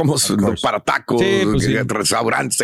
para 0.62 0.80
tacos, 0.80 1.20
Sí, 1.20 1.26
pues 1.44 1.64
sí. 1.64 1.74
restaurantes, 1.86 2.56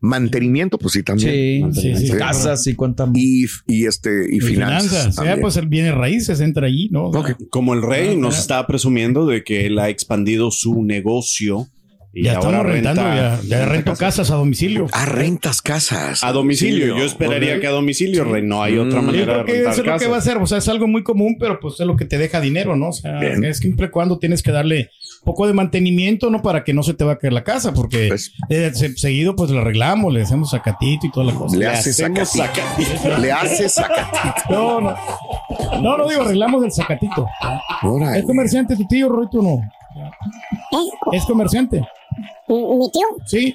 mantenimiento, 0.00 0.78
pues 0.78 0.92
sí, 0.94 1.02
también. 1.02 1.72
Sí, 1.74 1.80
Sí, 1.80 1.96
sí, 1.96 2.06
sí. 2.08 2.12
casas 2.16 2.66
y 2.66 2.74
cuánta. 2.74 3.08
Y, 3.14 3.46
y 3.66 3.86
este, 3.86 4.10
y, 4.30 4.36
Y 4.36 4.40
finanzas. 4.40 5.14
finanzas. 5.16 5.38
Pues 5.40 5.56
el 5.56 5.68
viene 5.68 5.92
raíces 5.92 6.40
entra 6.40 6.66
allí, 6.66 6.88
¿no? 6.90 7.10
Como 7.50 7.74
el 7.74 7.82
rey 7.82 8.10
Ah, 8.12 8.16
nos 8.16 8.36
ah. 8.36 8.40
está 8.40 8.66
presumiendo 8.66 9.26
de 9.26 9.44
que 9.44 9.66
él 9.66 9.78
ha 9.78 9.88
expandido 9.88 10.50
su 10.50 10.82
negocio 10.82 11.68
y 12.16 12.22
ya 12.24 12.36
ahora 12.36 12.48
estamos 12.58 12.66
rentando, 12.72 13.02
renta- 13.02 13.42
ya, 13.42 13.48
ya 13.58 13.66
rento 13.66 13.94
casas 13.96 14.30
a 14.30 14.36
domicilio. 14.36 14.86
Ah, 14.92 15.04
rentas 15.06 15.60
casas. 15.60 16.22
a 16.22 16.30
domicilio. 16.30 16.96
Yo 16.96 17.04
esperaría 17.04 17.58
que 17.58 17.66
a 17.66 17.70
domicilio, 17.70 18.22
rey. 18.24 18.42
No 18.42 18.62
hay 18.62 18.78
otra 18.78 19.00
Mm. 19.00 19.06
Yo 19.06 19.06
manera 19.06 19.24
creo 19.24 19.38
de 19.38 19.44
que 19.46 19.52
rentar 19.54 19.72
eso 19.72 19.80
es 19.82 19.86
lo 19.88 19.98
que 19.98 20.06
va 20.06 20.16
a 20.18 20.20
ser, 20.20 20.36
o 20.36 20.46
sea, 20.46 20.58
es 20.58 20.68
algo 20.68 20.86
muy 20.86 21.02
común, 21.02 21.36
pero 21.40 21.58
pues 21.58 21.80
es 21.80 21.86
lo 21.86 21.96
que 21.96 22.04
te 22.04 22.16
deja 22.16 22.40
dinero, 22.40 22.76
¿no? 22.76 22.90
O 22.90 22.92
sea, 22.92 23.18
Bien. 23.18 23.42
es 23.44 23.58
siempre 23.58 23.86
y 23.86 23.90
cuando 23.90 24.18
tienes 24.20 24.44
que 24.44 24.52
darle 24.52 24.90
poco 25.24 25.46
de 25.46 25.52
mantenimiento, 25.54 26.30
¿no? 26.30 26.42
Para 26.42 26.62
que 26.64 26.72
no 26.74 26.82
se 26.82 26.94
te 26.94 27.04
va 27.04 27.12
a 27.12 27.18
caer 27.18 27.32
la 27.32 27.42
casa, 27.44 27.72
porque 27.72 28.08
Pues- 28.08 28.32
eh, 28.50 28.70
se- 28.74 28.96
seguido 28.96 29.34
pues 29.34 29.50
le 29.50 29.58
arreglamos, 29.60 30.12
le 30.12 30.22
hacemos 30.22 30.50
sacatito 30.50 31.06
y 31.06 31.10
toda 31.10 31.26
la 31.26 31.34
cosa. 31.34 31.56
Le 31.56 31.66
hace 31.66 31.90
hacemos 31.90 32.28
sacatito. 32.28 33.18
Le 33.18 33.32
hace 33.32 33.68
sacatito. 33.68 34.32
No, 34.50 34.80
no. 34.80 34.94
No, 35.82 35.98
no 35.98 36.08
digo, 36.08 36.22
arreglamos 36.22 36.62
el 36.64 36.70
sacatito. 36.72 37.26
Órale. 37.82 38.18
¿Es 38.20 38.24
comerciante 38.24 38.76
tu 38.76 38.86
tío, 38.86 39.08
Roito, 39.08 39.42
no? 39.42 39.54
¿Eh? 40.72 40.90
¿Es 41.12 41.24
comerciante? 41.24 41.78
¿Mi 42.48 42.90
tío? 42.92 43.06
Sí. 43.26 43.54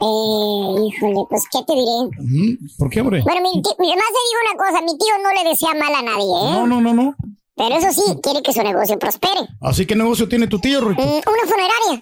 Eh, 0.00 0.86
híjole, 0.86 1.24
pues, 1.30 1.44
¿qué 1.50 1.58
te 1.66 1.72
diré? 1.72 2.58
¿Por 2.78 2.90
qué, 2.90 3.00
hombre? 3.00 3.22
Bueno, 3.22 3.40
mi 3.42 3.62
tío, 3.62 3.72
además 3.78 4.04
te 4.12 4.20
digo 4.26 4.40
una 4.52 4.64
cosa, 4.64 4.80
mi 4.84 4.98
tío 4.98 5.14
no 5.22 5.42
le 5.42 5.48
desea 5.48 5.70
mal 5.74 5.94
a 5.94 6.02
nadie, 6.02 6.24
¿eh? 6.24 6.52
No, 6.52 6.66
no, 6.66 6.80
no, 6.80 6.92
no. 6.94 7.14
Pero 7.56 7.76
eso 7.78 7.92
sí, 7.92 8.02
quiere 8.20 8.42
que 8.42 8.52
su 8.52 8.62
negocio 8.64 8.98
prospere. 8.98 9.40
Así 9.60 9.86
que 9.86 9.94
negocio 9.94 10.28
tiene 10.28 10.48
tu 10.48 10.58
tío, 10.58 10.80
Roito. 10.80 11.00
Mm, 11.00 11.06
una 11.06 11.44
funeraria. 11.46 12.00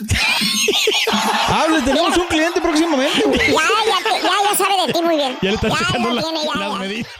Hable, 1.48 1.82
tenemos 1.82 2.16
un 2.16 2.26
cliente 2.26 2.60
próximamente. 2.60 3.18
Ya, 3.28 3.52
ya, 3.52 3.98
te- 4.02 4.22
ya, 4.22 4.50
ya 4.50 4.56
sabe 4.56 4.86
de 4.86 4.92
ti 4.94 5.02
muy 5.02 5.16
bien. 5.16 5.36
Ya 5.42 5.50
le 5.50 5.54
está 5.56 5.68
checando 5.70 6.08
ya 6.08 6.14
la- 6.14 6.22
tiene, 6.22 6.38
ya, 6.44 6.54
las 6.58 6.72
ya. 6.72 6.78
medidas. 6.78 7.12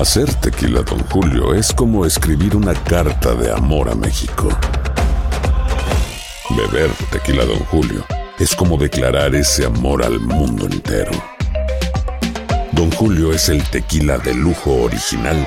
Hacer 0.00 0.32
tequila, 0.34 0.82
Don 0.82 1.00
Julio, 1.08 1.54
es 1.54 1.72
como 1.72 2.06
escribir 2.06 2.54
una 2.54 2.72
carta 2.84 3.34
de 3.34 3.50
amor 3.50 3.88
a 3.90 3.96
México. 3.96 4.48
Beber 6.50 6.90
tequila, 7.10 7.44
Don 7.44 7.58
Julio, 7.64 8.04
es 8.38 8.54
como 8.54 8.76
declarar 8.76 9.34
ese 9.34 9.66
amor 9.66 10.04
al 10.04 10.20
mundo 10.20 10.66
entero. 10.66 11.10
Don 12.72 12.92
Julio 12.92 13.32
es 13.32 13.48
el 13.48 13.62
tequila 13.70 14.18
de 14.18 14.34
lujo 14.34 14.72
original, 14.84 15.46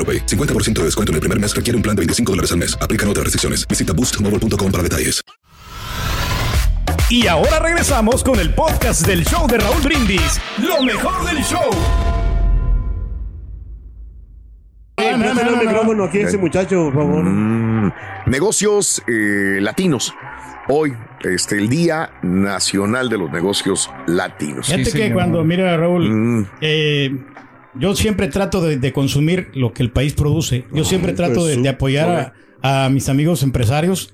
AroPay. 0.00 0.26
50% 0.26 0.72
de 0.80 0.84
descuento 0.84 1.12
en 1.12 1.16
el 1.16 1.20
primer 1.20 1.38
mes 1.38 1.54
requiere 1.54 1.76
un 1.76 1.82
plan 1.82 1.94
de 1.94 2.00
25 2.00 2.32
dólares 2.32 2.52
al 2.52 2.58
mes. 2.58 2.76
Aplican 2.80 3.08
otras 3.08 3.24
restricciones. 3.24 3.66
Visita 3.68 3.92
boostmobile.com 3.92 4.72
para 4.72 4.82
detalles. 4.82 5.20
Y 7.10 7.26
ahora 7.26 7.58
regresamos 7.58 8.22
con 8.22 8.38
el 8.38 8.54
podcast 8.54 9.04
del 9.06 9.24
show 9.24 9.46
de 9.48 9.58
Raúl 9.58 9.82
Brindis. 9.82 10.40
Lo 10.58 10.80
mejor 10.82 11.24
del 11.26 11.42
show. 11.42 11.68
Préstale 14.96 15.50
el 15.60 15.66
micrófono 15.66 16.04
aquí 16.04 16.18
ese 16.18 16.38
muchacho, 16.38 16.84
por 16.84 16.94
favor. 16.94 17.24
Mm, 17.24 17.92
negocios 18.26 19.02
eh, 19.08 19.58
latinos. 19.60 20.14
hoy, 20.68 20.92
este, 21.24 21.56
el 21.56 21.68
Día 21.68 22.10
Nacional 22.22 23.08
de 23.08 23.18
los 23.18 23.30
Negocios 23.32 23.90
Latinos. 24.06 24.68
Fíjate 24.68 24.92
que 24.92 25.12
cuando, 25.12 25.42
mira, 25.42 25.76
Raúl, 25.76 26.08
Mm. 26.08 26.46
eh, 26.60 27.18
yo 27.74 27.94
siempre 27.96 28.28
trato 28.28 28.60
de, 28.60 28.76
de 28.78 28.92
consumir 28.92 29.48
lo 29.54 29.72
que 29.72 29.82
el 29.82 29.90
país 29.90 30.14
produce. 30.14 30.64
Yo 30.72 30.84
siempre 30.84 31.12
trato 31.12 31.44
de, 31.46 31.56
de 31.56 31.68
apoyar 31.68 32.34
a, 32.62 32.84
a 32.84 32.90
mis 32.90 33.08
amigos 33.08 33.42
empresarios. 33.42 34.12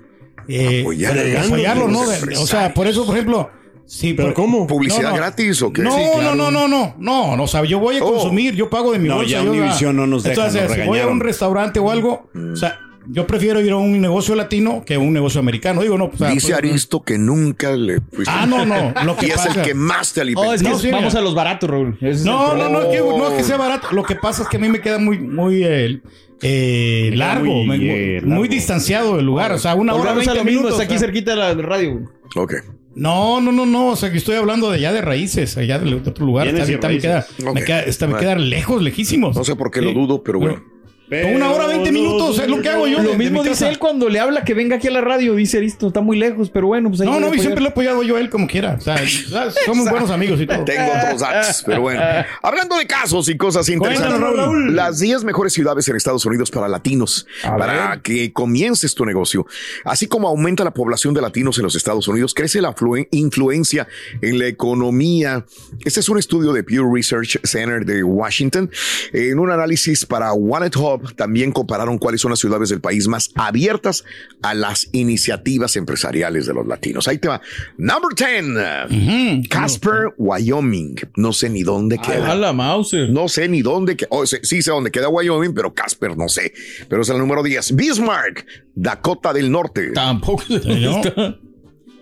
Eh, 0.49 0.83
Apoyar 0.83 1.15
de 1.15 1.37
a 1.37 1.41
los 1.41 1.47
apoyarlos, 1.49 1.91
¿no? 1.91 2.01
O 2.43 2.47
sea, 2.47 2.73
por 2.75 2.87
eso, 2.87 3.05
por 3.07 3.17
ejemplo. 3.17 3.51
Sí, 3.89 4.15
¿Pero 4.15 4.29
por- 4.29 4.35
cómo? 4.35 4.67
¿Publicidad 4.67 5.15
gratis 5.15 5.63
o 5.63 5.73
qué? 5.73 5.83
No, 5.83 5.93
Sí, 5.93 6.03
claro. 6.17 6.35
no, 6.35 6.51
no, 6.51 6.51
no, 6.51 6.69
no, 6.69 6.95
no, 6.99 7.37
no, 7.37 7.43
o 7.45 7.47
sea, 7.47 7.65
yo 7.65 7.79
voy 7.79 7.99
a 7.99 8.05
Oh. 8.05 8.15
consumir, 8.15 8.55
yo 8.57 8.69
pago 8.69 8.93
de 8.93 8.99
mi 8.99 9.09
No, 9.09 9.17
bolsa. 9.17 9.31
ya 9.31 9.45
yo, 9.45 9.51
Univision 9.53 9.95
no 9.97 10.07
nos 10.09 10.25
deja, 10.25 10.35
Entonces, 10.47 10.69
nos 10.69 10.73
si 10.79 10.83
voy 10.87 10.99
a 10.99 11.07
un 11.07 11.21
restaurante 11.21 11.79
o 11.79 11.91
algo, 11.91 12.29
o 12.53 12.57
sea, 12.57 12.81
yo 13.09 13.27
prefiero 13.27 13.61
ir 13.61 13.73
a 13.73 13.77
un 13.77 14.01
negocio 14.01 14.35
latino 14.35 14.83
que 14.85 14.95
a 14.95 14.99
un 14.99 15.13
negocio 15.13 15.41
americano. 15.41 15.83
Digo, 15.83 15.97
no, 15.99 16.07
o 16.13 16.17
sea, 16.17 16.31
Dice 16.31 16.49
pues, 16.49 16.59
Aristo 16.59 17.03
que 17.03 17.19
nunca 17.19 17.73
le 17.73 18.01
fuiste. 18.01 18.33
Ah, 18.35 18.47
no, 18.47 18.65
no, 18.67 18.93
lo 19.05 19.17
que 19.17 19.27
y 19.29 19.31
es 19.31 19.37
pasa- 19.37 19.61
el 19.61 19.63
que 19.67 19.75
más 19.75 20.13
te 20.13 20.21
alimenta. 20.21 20.49
Oh, 20.51 20.53
es 20.55 20.63
que 20.63 20.69
No, 20.69 20.79
sí, 20.79 20.91
vamos 20.91 21.13
mira. 21.13 21.21
a 21.21 21.23
los 21.23 21.35
baratos, 21.35 21.69
Raúl. 21.71 21.97
Ese 22.01 22.11
es 22.11 22.25
No, 22.25 22.55
no, 22.57 22.69
no, 22.69 22.83
es 22.83 22.87
que, 22.89 22.99
no 23.01 23.29
es 23.29 23.35
que 23.35 23.45
sea 23.45 23.57
barato. 23.57 23.89
Lo 23.93 24.03
que 24.03 24.17
pasa 24.17 24.43
es 24.43 24.49
que 24.49 24.57
a 24.57 24.61
mí 24.61 24.69
me 24.69 24.81
queda 24.81 24.99
muy, 24.99 25.19
muy 25.19 25.65
eh, 25.65 26.01
eh, 26.43 27.09
queda 27.13 27.17
largo, 27.17 27.65
muy, 27.65 27.89
eh, 27.91 28.23
distanciado 28.49 29.19
el 29.19 29.27
lugar. 29.27 29.53
O 29.53 29.59
sea, 29.59 29.75
una 29.75 29.95
hora, 29.95 30.13
Volvemos 30.13 30.29
a 30.29 30.33
20 30.33 30.39
lo 30.39 30.45
mismo, 30.45 30.61
minutos. 30.63 30.81
está 30.81 30.85
aquí 30.85 30.95
o 30.97 30.99
sea. 30.99 31.07
cerquita 31.09 31.31
de 31.33 31.37
la 31.37 31.55
radio. 31.55 32.01
Ok. 32.35 32.55
No, 32.95 33.41
no, 33.43 33.53
no, 33.53 33.67
no. 33.67 33.89
O 33.89 33.97
sea, 33.97 34.11
que 34.11 34.17
estoy 34.19 34.37
hablando 34.37 34.71
de 34.71 34.79
allá 34.79 34.93
de 34.93 35.03
raíces, 35.03 35.57
allá 35.59 35.79
de 35.79 35.95
otro 35.95 36.25
lugar. 36.25 36.49
Ahorita 36.49 36.89
me 36.89 36.99
queda, 36.99 37.21
raíces. 37.21 37.55
me 37.55 37.63
queda, 37.65 37.83
está- 37.83 38.07
me 38.07 38.17
queda 38.19 38.37
lejos, 38.37 38.83
lejísimos. 38.83 39.37
No 39.37 39.45
sé 39.45 39.55
por 39.55 39.71
qué 39.71 39.83
lo 39.83 39.93
dudo, 39.93 40.23
pero 40.23 40.39
bueno. 40.39 40.63
Con 41.09 41.35
una 41.37 41.51
hora, 41.53 41.67
20 41.69 41.93
minutos, 41.93 42.39
es 42.41 42.49
lo 42.49 42.61
que 42.61 42.69
hago 42.69 42.87
yo. 42.87 43.01
Lo 43.03 43.11
de 43.11 43.17
mismo 43.17 43.43
mi 43.43 43.49
dice 43.49 43.61
casa. 43.65 43.71
él 43.71 43.79
cuando 43.79 44.09
le 44.09 44.19
habla 44.19 44.43
que 44.45 44.55
venga 44.55 44.77
aquí 44.77 44.89
a 44.89 44.91
la 44.91 45.01
radio. 45.01 45.35
Dice 45.37 45.59
Aristo, 45.59 45.87
está 45.89 46.01
muy 46.01 46.17
lejos, 46.19 46.51
pero 46.51 46.67
bueno, 46.67 46.89
pues 46.89 47.01
ahí 47.01 47.07
No, 47.07 47.21
no, 47.21 47.33
y 47.33 47.39
siempre 47.39 47.61
lo 47.61 47.69
he 47.69 47.71
apoyado 47.71 48.03
yo 48.03 48.17
a 48.17 48.21
él 48.21 48.29
como 48.29 48.47
quiera. 48.49 48.77
O 48.79 48.81
sea, 48.81 48.97
somos 49.67 49.89
buenos 49.89 50.11
amigos 50.11 50.41
y 50.41 50.47
todo. 50.47 50.65
Tengo 50.65 50.91
otros 50.93 51.21
datos, 51.21 51.63
pero 51.65 51.81
bueno. 51.83 52.01
Hablando 52.43 52.77
de 52.77 52.87
casos 52.87 53.29
y 53.29 53.37
cosas 53.37 53.69
interesantes, 53.69 54.19
Raúl. 54.21 54.75
las 54.75 54.99
10 54.99 55.23
mejores 55.25 55.53
ciudades 55.53 55.87
en 55.89 55.97
Estados 55.97 56.25
Unidos 56.27 56.51
para 56.51 56.67
latinos, 56.69 57.27
para 57.43 58.01
que 58.03 58.33
comiences 58.33 58.95
tu 58.95 59.05
negocio. 59.05 59.47
Así 59.85 60.07
como 60.09 60.29
aumenta 60.29 60.65
la 60.65 60.73
población 60.73 61.15
de 61.15 61.21
latinos 61.21 61.57
en 61.59 61.65
los 61.65 61.75
Estados 61.77 62.09
Unidos, 62.09 62.35
crece 62.35 62.61
la 62.61 62.75
fluen- 62.75 63.07
influencia 63.13 63.87
en 64.23 64.39
la 64.39 64.47
economía. 64.47 65.45
Este 65.85 66.01
es 66.01 66.09
un 66.09 66.19
estudio 66.19 66.53
de 66.53 66.65
Pew 66.65 66.93
Research 66.93 67.39
Center 67.45 67.85
de 67.85 68.03
Washington. 68.03 68.71
En 69.13 69.39
un 69.39 69.51
análisis 69.51 70.05
para 70.05 70.33
Wallet 70.33 70.75
Hub, 70.97 71.15
también 71.15 71.53
compararon 71.53 71.99
cuáles 71.99 72.21
son 72.21 72.31
las 72.31 72.41
ciudades 72.41 72.69
del 72.69 72.81
país 72.81 73.09
más 73.09 73.31
abiertas 73.35 74.05
a 74.43 74.55
las 74.55 74.89
iniciativas 74.93 75.77
empresariales 75.77 76.47
de 76.47 76.55
los 76.55 76.67
latinos. 76.67 77.09
Ahí 77.09 77.19
te 77.19 77.29
va. 77.29 77.41
Number 77.77 78.15
10. 78.17 79.49
Casper, 79.49 80.15
Wyoming. 80.17 80.97
No 81.17 81.33
sé 81.33 81.49
ni 81.49 81.63
dónde 81.63 81.99
queda. 81.99 82.33
A 82.33 82.35
la 82.35 82.53
Mauser. 82.53 83.11
No 83.11 83.29
sé 83.29 83.49
ni 83.49 83.63
dónde 83.63 83.97
queda. 83.97 84.09
Oh, 84.11 84.27
sí, 84.27 84.37
sí 84.43 84.63
sé 84.63 84.71
dónde 84.71 84.91
queda 84.91 85.09
Wyoming, 85.09 85.55
pero 85.55 85.73
Casper 85.75 86.17
no 86.17 86.29
sé. 86.29 86.53
Pero 86.89 87.03
es 87.03 87.09
el 87.09 87.19
número 87.19 87.43
10. 87.43 87.77
Bismarck, 87.77 88.47
Dakota 88.75 89.33
del 89.33 89.51
Norte. 89.51 89.93
Tampoco 89.93 90.45
conozca. 90.63 91.39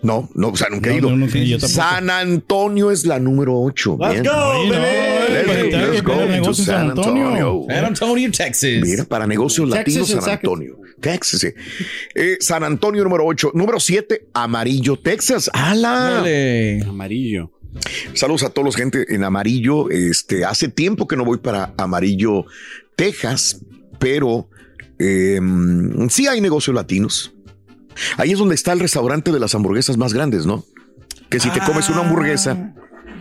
No, 0.05 0.29
no, 0.35 0.49
o 0.49 0.55
sea, 0.55 0.67
nunca 0.69 0.89
he 0.91 0.93
No, 0.93 0.99
ido. 0.99 1.09
no, 1.11 1.17
nunca, 1.17 1.37
yo 1.39 1.57
tampoco. 1.57 1.81
San 1.81 2.09
Antonio 2.09 2.91
es 2.91 3.05
la 3.05 3.19
número 3.19 3.59
8. 3.59 3.97
Let's 3.99 4.23
go, 4.23 4.31
Oye, 4.35 4.69
no, 4.69 4.75
baby. 4.75 5.71
Let's, 5.71 6.01
para 6.03 6.25
let's 6.25 6.47
go 6.47 6.53
San 6.53 6.89
Antonio. 6.91 7.65
San 7.67 7.85
Antonio, 7.85 8.31
Texas. 8.31 8.81
Mira, 8.81 9.03
para 9.05 9.25
negocios 9.27 9.69
Texas, 9.71 10.01
latinos, 10.09 10.23
San. 10.23 10.33
Antonio. 10.33 10.77
Texas. 11.01 11.39
sí. 11.41 11.47
Eh, 12.13 12.37
San 12.39 12.63
Antonio 12.63 13.03
número 13.03 13.25
8. 13.25 13.51
Número 13.53 13.79
7, 13.79 14.27
Amarillo, 14.33 14.95
Texas. 14.97 15.49
¡Hala! 15.53 15.89
Dale. 16.21 16.83
Amarillo. 16.87 17.51
Saludos 18.13 18.43
a 18.43 18.49
todos 18.49 18.65
los 18.65 18.75
gente 18.75 19.13
en 19.13 19.23
Amarillo. 19.23 19.89
Este, 19.89 20.45
hace 20.45 20.69
tiempo 20.69 21.07
que 21.07 21.17
no 21.17 21.25
voy 21.25 21.39
para 21.39 21.73
Amarillo, 21.77 22.45
Texas, 22.95 23.59
pero 23.99 24.49
eh, 24.99 25.39
sí 26.09 26.27
hay 26.27 26.39
negocios 26.39 26.73
latinos. 26.75 27.34
Ahí 28.17 28.31
es 28.31 28.39
donde 28.39 28.55
está 28.55 28.73
el 28.73 28.79
restaurante 28.79 29.31
de 29.31 29.39
las 29.39 29.55
hamburguesas 29.55 29.97
más 29.97 30.13
grandes, 30.13 30.45
¿no? 30.45 30.63
Que 31.29 31.39
si 31.39 31.49
te 31.49 31.59
comes 31.61 31.89
una 31.89 32.01
hamburguesa, 32.01 32.73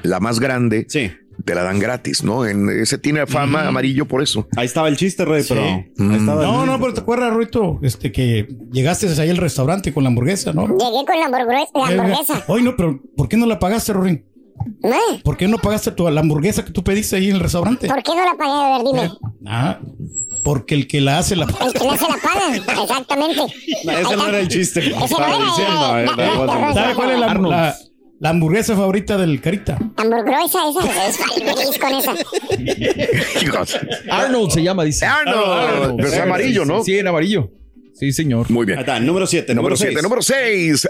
la 0.03 0.21
más 0.21 0.41
grande, 0.41 0.87
Sí. 0.89 1.11
te 1.45 1.55
la 1.55 1.63
dan 1.63 1.79
gratis, 1.79 2.23
¿no? 2.23 2.47
En, 2.47 2.69
ese 2.69 2.99
tiene 2.99 3.27
fama 3.27 3.67
amarillo 3.67 4.07
por 4.07 4.23
eso. 4.23 4.47
Ahí 4.57 4.67
estaba 4.67 4.89
el 4.89 4.97
chiste, 4.97 5.25
Rey, 5.25 5.45
pero. 5.49 5.63
Ahí 5.63 5.91
estaba 5.97 6.43
el 6.43 6.49
No, 6.49 6.67
no, 6.67 6.79
pero 6.79 6.95
te 6.95 7.01
acuerdas, 7.01 7.33
Ruito, 7.33 7.79
este, 7.83 8.13
que 8.13 8.49
llegaste 8.71 9.09
ahí 9.21 9.31
al 9.31 9.37
restaurante 9.39 9.93
con 9.93 10.05
la 10.05 10.09
hamburguesa, 10.09 10.53
¿no? 10.53 10.67
Llegué 10.67 11.05
con 11.07 11.19
la 11.19 11.27
hamburguesa. 11.27 11.71
La 11.75 12.03
hamburguesa. 12.03 12.45
Hoy 12.47 12.63
no, 12.63 12.77
pero 12.77 13.01
¿por 13.17 13.29
qué 13.29 13.37
no 13.37 13.47
la 13.47 13.59
pagaste, 13.59 13.93
Rorín? 13.93 14.25
¿Eh? 14.83 15.21
¿Por 15.25 15.37
qué 15.37 15.49
no 15.49 15.59
pagaste 15.59 15.91
tu, 15.91 16.09
la 16.09 16.21
hamburguesa 16.21 16.65
que 16.65 16.71
tú 16.71 16.85
pediste 16.85 17.17
ahí 17.17 17.29
en 17.29 17.37
el 17.37 17.41
restaurante? 17.41 17.89
¿Por 17.89 18.03
qué 18.03 18.13
no 18.15 18.25
la 18.25 18.35
pagué? 18.37 18.53
A 18.53 18.79
ver, 18.79 18.87
dime. 18.87 19.19
Ah, 19.47 19.81
porque 20.45 20.75
el 20.75 20.87
que 20.87 21.01
la 21.01 21.19
hace 21.19 21.35
la 21.35 21.47
El 21.47 21.73
que 21.73 21.79
le 21.85 21.91
hace 21.91 22.07
la 22.09 22.17
paga. 22.19 22.57
Exactamente. 22.83 23.37
No, 23.85 23.93
ese 23.93 24.17
no 24.17 24.29
era 24.29 24.39
el 24.39 24.49
chiste. 24.49 24.81
Ese 24.81 25.15
no 25.19 25.27
era, 25.27 26.05
eh, 26.05 26.37
¿Sabe 26.75 26.95
cuál 26.95 27.11
es 27.11 27.19
la, 27.19 27.31
Arnold. 27.31 27.51
la, 27.51 27.77
la 28.21 28.29
hamburguesa 28.29 28.77
favorita 28.77 29.17
del 29.17 29.41
Carita? 29.41 29.79
Hamburguesa 29.97 30.61
esa. 30.69 31.09
Es 31.09 31.17
feliz 31.17 31.79
con 31.81 31.95
esa. 31.95 32.15
Arnold 34.11 34.51
se 34.53 34.63
llama, 34.63 34.85
dice. 34.85 35.07
Arnold. 35.07 35.97
Pero 35.97 36.09
es 36.09 36.19
amarillo, 36.21 36.65
¿no? 36.65 36.85
Sí, 36.85 36.99
en 36.99 37.09
amarillo. 37.09 37.51
Sí, 37.95 38.13
señor. 38.13 38.51
Muy 38.51 38.67
bien. 38.67 38.79
está, 38.79 38.99
número 39.01 39.27
7. 39.27 39.55
Número 39.55 39.77
7. 39.77 40.03
Número 40.03 40.23
6. 40.23 40.89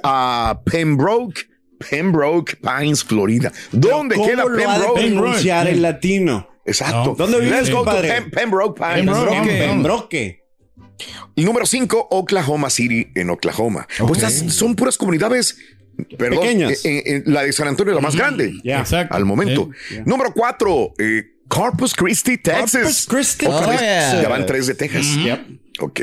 Pembroke. 0.64 1.48
Pembroke 1.90 2.56
Pines, 2.62 3.04
Florida. 3.04 3.52
¿Dónde 3.72 4.14
¿Cómo 4.14 4.28
queda 4.28 4.44
de 4.44 4.56
Pembroke? 4.56 5.00
pronunciar 5.12 5.68
el 5.68 5.82
latino? 5.82 6.48
Exacto. 6.64 7.14
¿Dónde 7.16 7.40
vives, 7.40 7.52
Let's 7.52 7.70
go 7.70 7.78
to 7.80 7.84
compadre? 7.84 8.08
Pem- 8.08 8.30
Pembroke 8.30 8.78
Pines. 8.80 9.04
Pembroke. 9.14 9.58
Pembroke. 9.58 10.44
Y 11.34 11.44
número 11.44 11.66
5, 11.66 12.08
Oklahoma 12.10 12.70
City, 12.70 13.08
en 13.14 13.30
Oklahoma. 13.30 13.86
Pues 14.06 14.22
esas 14.22 14.52
son 14.54 14.74
puras 14.76 14.96
comunidades. 14.96 15.58
Perdón, 16.18 16.40
Pequeñas. 16.40 16.84
eh, 16.84 17.02
eh, 17.06 17.22
la 17.26 17.42
de 17.42 17.52
San 17.52 17.68
Antonio 17.68 17.92
es 17.92 17.96
la 17.96 18.00
más 18.02 18.16
grande. 18.16 18.52
Exacto. 18.64 19.14
Al 19.14 19.24
momento. 19.24 19.70
Número 20.04 20.32
4, 20.32 20.94
Corpus 21.48 21.94
Christi, 21.94 22.38
Texas. 22.38 22.72
Corpus 22.72 23.06
Christi, 23.06 23.46
Texas. 23.46 24.22
Ya 24.22 24.28
van 24.28 24.46
tres 24.46 24.66
de 24.66 24.74
Texas. 24.74 25.06
Ok. 25.80 25.96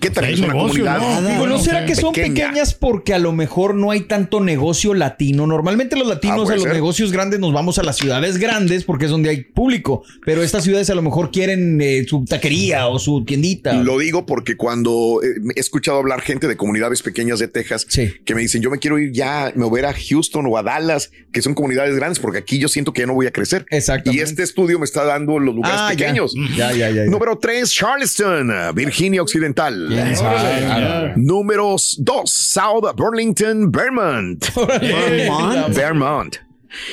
¿Qué 0.00 0.10
tal? 0.14 0.24
Hay 0.26 0.34
Es 0.34 0.38
una 0.38 0.48
negocio, 0.54 0.84
comunidad. 0.84 1.20
¿no? 1.22 1.28
Digo, 1.28 1.46
¿no 1.48 1.56
no 1.56 1.58
será 1.58 1.84
que 1.86 1.96
son 1.96 2.12
Pequeña. 2.12 2.34
pequeñas 2.46 2.74
porque 2.74 3.14
a 3.14 3.18
lo 3.18 3.32
mejor 3.32 3.74
no 3.74 3.90
hay 3.90 4.02
tanto 4.02 4.38
negocio 4.40 4.94
latino? 4.94 5.44
Normalmente 5.48 5.96
los 5.96 6.06
Ah, 6.06 6.14
latinos 6.14 6.42
puede 6.44 6.52
a 6.52 6.54
los 6.56 6.62
ser. 6.64 6.72
negocios 6.74 7.10
grandes 7.10 7.40
nos 7.40 7.52
vamos 7.52 7.78
a 7.78 7.82
las 7.82 7.96
ciudades 7.96 8.36
grandes 8.38 8.84
porque 8.84 9.06
es 9.06 9.10
donde 9.10 9.30
hay 9.30 9.42
público, 9.42 10.04
pero 10.24 10.44
estas 10.44 10.62
ciudades 10.62 10.88
a 10.90 10.94
lo 10.94 11.02
mejor 11.02 11.32
quieren 11.32 11.80
eh, 11.80 12.04
su 12.08 12.24
taquería 12.26 12.86
o 12.86 13.00
su 13.00 13.24
tiendita. 13.24 13.72
Lo 13.72 13.98
digo 13.98 14.24
porque 14.24 14.56
cuando 14.56 15.20
eh, 15.24 15.26
he 15.56 15.58
escuchado 15.60 15.98
hablar 15.98 16.20
gente 16.20 16.46
de 16.46 16.56
comunidades 16.56 17.02
pequeñas 17.02 17.40
de 17.40 17.48
Texas 17.48 17.86
Sí. 17.88 18.12
que 18.24 18.36
me 18.36 18.42
dicen 18.42 18.62
yo 18.62 18.70
me 18.70 18.78
quiero 18.78 19.00
ir 19.00 19.10
ya, 19.10 19.52
me 19.56 19.64
voy 19.64 19.80
a 19.80 19.82
ir 19.82 19.86
a 19.86 19.94
Houston 19.94 20.46
o 20.46 20.56
a 20.56 20.62
Dallas, 20.62 21.10
que 21.32 21.42
son 21.42 21.54
comunidades 21.54 21.96
grandes, 21.96 22.20
porque 22.20 22.38
aquí 22.38 22.60
yo 22.60 22.68
siento 22.68 22.92
que 22.92 23.00
ya 23.00 23.06
no 23.08 23.14
voy 23.14 23.26
a 23.26 23.32
crecer. 23.32 23.66
Exactamente. 23.70 24.16
Y 24.16 24.22
este 24.22 24.44
estudio 24.44 24.78
me 24.78 24.84
está 24.84 25.02
dando 25.02 25.40
los 25.40 25.56
lugares 25.56 25.80
Ah, 25.82 25.88
pequeños. 25.90 26.34
Ya, 26.56 26.70
ya, 26.70 26.88
ya, 26.90 27.04
ya. 27.04 27.04
Número 27.06 27.36
3, 27.36 27.68
Charleston, 27.72 28.52
Virginia 28.76 29.07
Occidental. 29.18 29.88
Bien, 29.88 30.14
Ah, 30.22 31.12
Número 31.16 31.76
2, 31.98 32.30
South 32.30 32.84
Burlington, 32.96 33.70
Vermont. 33.72 34.44
Vermont. 34.80 35.68
Vermont. 35.74 36.36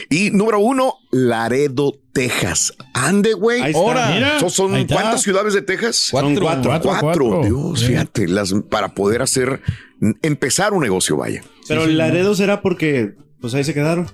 Y 0.10 0.32
número 0.32 0.60
1, 0.60 0.94
Laredo, 1.12 1.94
Texas. 2.14 2.74
Ande, 2.94 3.34
güey. 3.34 3.74
Ahora. 3.76 4.12
Mira, 4.14 4.40
¿Son, 4.40 4.50
son 4.50 4.86
cuántas 4.88 5.22
ciudades 5.22 5.54
de 5.54 5.62
Texas? 5.62 6.08
Cuatro. 6.12 6.30
Son 6.30 6.40
cuatro. 6.40 6.64
Cuatro, 6.72 6.90
Cuatro. 7.02 7.26
cuatro. 7.30 7.42
Dios, 7.44 7.80
Sí. 7.82 7.88
fíjate, 7.88 8.28
las, 8.30 8.54
para 8.70 8.96
poder 8.96 9.22
hacer, 9.22 9.62
empezar 10.22 10.74
un 10.74 10.82
negocio, 10.84 11.18
vaya. 11.18 11.44
Pero 11.68 11.86
Laredo 11.88 12.36
será 12.36 12.62
porque, 12.62 13.16
pues 13.46 13.54
ahí 13.54 13.64
se 13.64 13.74
quedaron. 13.76 14.08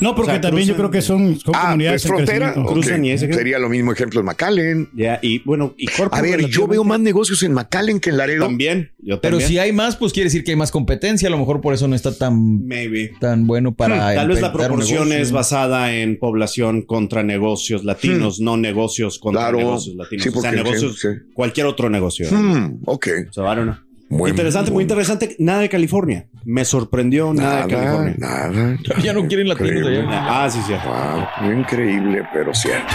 No, 0.00 0.14
porque 0.14 0.30
O 0.30 0.34
sea, 0.34 0.40
también 0.40 0.66
yo 0.66 0.74
creo 0.74 0.90
que 0.90 1.02
son, 1.02 1.38
son 1.38 1.54
Ah, 1.54 1.66
comunidades 1.66 2.02
¿es 2.02 2.10
en 2.10 2.16
frontera? 2.16 2.54
Cruzan 2.54 3.04
y 3.04 3.10
ese- 3.10 3.30
Sería 3.30 3.58
lo 3.58 3.68
mismo 3.68 3.92
ejemplo 3.92 4.20
en 4.20 4.26
McAllen. 4.26 4.88
Ya, 4.94 5.18
y 5.22 5.40
bueno, 5.40 5.74
y 5.76 5.86
Corpus 5.86 6.18
A 6.18 6.22
ver, 6.22 6.46
yo 6.46 6.66
veo 6.66 6.82
más 6.82 6.98
negocios 7.00 7.42
en 7.42 7.52
McAllen 7.52 8.00
que 8.00 8.08
en 8.10 8.16
Laredo. 8.16 8.46
También, 8.46 8.92
yo 8.98 9.20
Pero 9.20 9.32
también. 9.36 9.48
si 9.48 9.58
hay 9.58 9.72
más, 9.72 9.96
pues 9.96 10.12
quiere 10.14 10.28
decir 10.28 10.42
que 10.44 10.52
hay 10.52 10.56
más 10.56 10.70
competencia. 10.70 11.28
A 11.28 11.30
lo 11.30 11.36
mejor 11.38 11.60
por 11.60 11.74
eso 11.74 11.86
no 11.88 11.94
está 11.94 12.16
tan, 12.16 12.66
Maybe. 12.66 13.12
tan 13.20 13.46
bueno 13.46 13.74
para. 13.74 14.12
Hmm, 14.12 14.14
Tal 14.16 14.28
vez 14.28 14.40
la 14.40 14.52
proporción 14.52 15.08
negocio. 15.10 15.22
es 15.22 15.32
basada 15.32 15.92
en 15.94 16.18
población 16.18 16.82
contra 16.82 17.22
negocios 17.22 17.84
latinos, 17.84 18.40
no 18.40 18.56
negocios 18.56 19.18
contra 19.18 19.42
Claro. 19.42 19.58
negocios 19.58 19.94
latinos. 19.96 20.22
Sí, 20.24 20.30
o 20.34 20.40
sea, 20.40 20.52
negocios, 20.52 20.98
sí, 21.00 21.08
sí. 21.12 21.30
cualquier 21.34 21.66
otro 21.66 21.90
negocio. 21.90 22.26
Hmm, 22.30 22.78
ok. 22.86 23.06
So, 23.30 23.42
I 23.42 23.56
don't 23.56 23.64
know. 23.64 23.89
Muy- 24.10 24.30
interesante, 24.30 24.70
muy 24.72 24.82
interesante. 24.82 25.36
Nada 25.38 25.60
de 25.60 25.68
California. 25.68 26.26
Me 26.44 26.64
sorprendió 26.64 27.32
nada, 27.32 27.64
de 27.66 27.74
California. 27.74 28.14
nada. 28.18 28.76
Ya 29.02 29.12
no 29.12 29.26
quieren 29.26 29.48
latinos 29.48 29.86
allá. 29.86 30.04
Ah, 30.10 30.50
sí, 30.50 30.58
sí. 30.66 30.72
Wow, 30.84 31.52
increíble, 31.52 32.22
pero 32.32 32.52
cierto. 32.52 32.92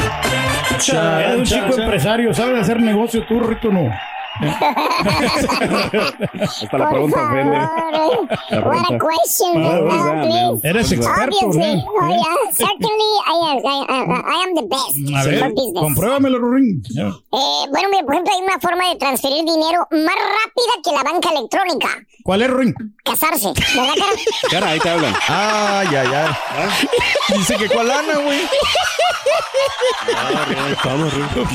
Eres 0.69 1.38
un 1.38 1.43
chico 1.43 1.80
empresario, 1.80 2.34
¿sabes 2.34 2.60
hacer 2.62 2.82
negocio 2.82 3.25
tú, 3.28 3.39
Rito? 3.39 3.71
No. 3.71 3.89
Hasta 6.41 6.77
la 6.77 6.89
pregunta 6.89 7.23
ofende. 7.25 7.57
La 7.57 8.59
What 8.61 8.85
a 8.91 8.97
question. 8.99 9.53
Ah, 9.55 9.59
no, 9.61 9.85
what's 9.85 10.03
that, 10.03 10.21
please. 10.23 10.51
man? 10.51 10.59
Eres 10.63 10.91
experto, 10.91 11.37
Obviously. 11.45 11.75
¿no? 11.75 11.83
Oh, 11.87 12.07
yeah. 12.09 12.51
Certainly, 12.51 13.11
I 13.25 13.29
am, 13.49 13.57
I, 13.65 13.67
I- 13.87 14.23
I 14.25 14.37
am 14.43 14.51
the 14.55 14.65
best 14.67 14.95
A 15.15 15.23
ver, 15.23 15.53
compruébamelo, 15.73 16.37
Rurín. 16.39 16.81
Ya. 16.89 17.07
Eh, 17.07 17.65
bueno, 17.69 17.89
mira, 17.89 18.03
por 18.03 18.13
ejemplo, 18.13 18.33
hay 18.35 18.41
una 18.43 18.59
forma 18.59 18.89
de 18.89 18.95
transferir 18.97 19.43
dinero 19.45 19.87
más 19.91 20.15
rápida 20.15 20.73
que 20.83 20.91
la 20.91 21.03
banca 21.03 21.29
electrónica. 21.29 21.87
¿Cuál 22.23 22.41
es, 22.41 22.49
Rurín? 22.49 22.73
Casarse, 23.03 23.53
¿verdad, 23.75 23.93
cara? 23.95 24.11
Cara, 24.51 24.67
ahí 24.69 24.79
te 24.79 24.89
hablan. 24.89 25.13
Ay, 25.27 25.87
ay, 25.95 26.07
ay. 26.13 27.37
Dice 27.37 27.55
que 27.57 27.69
cuál 27.69 27.87
lana, 27.87 28.15
güey. 28.17 28.39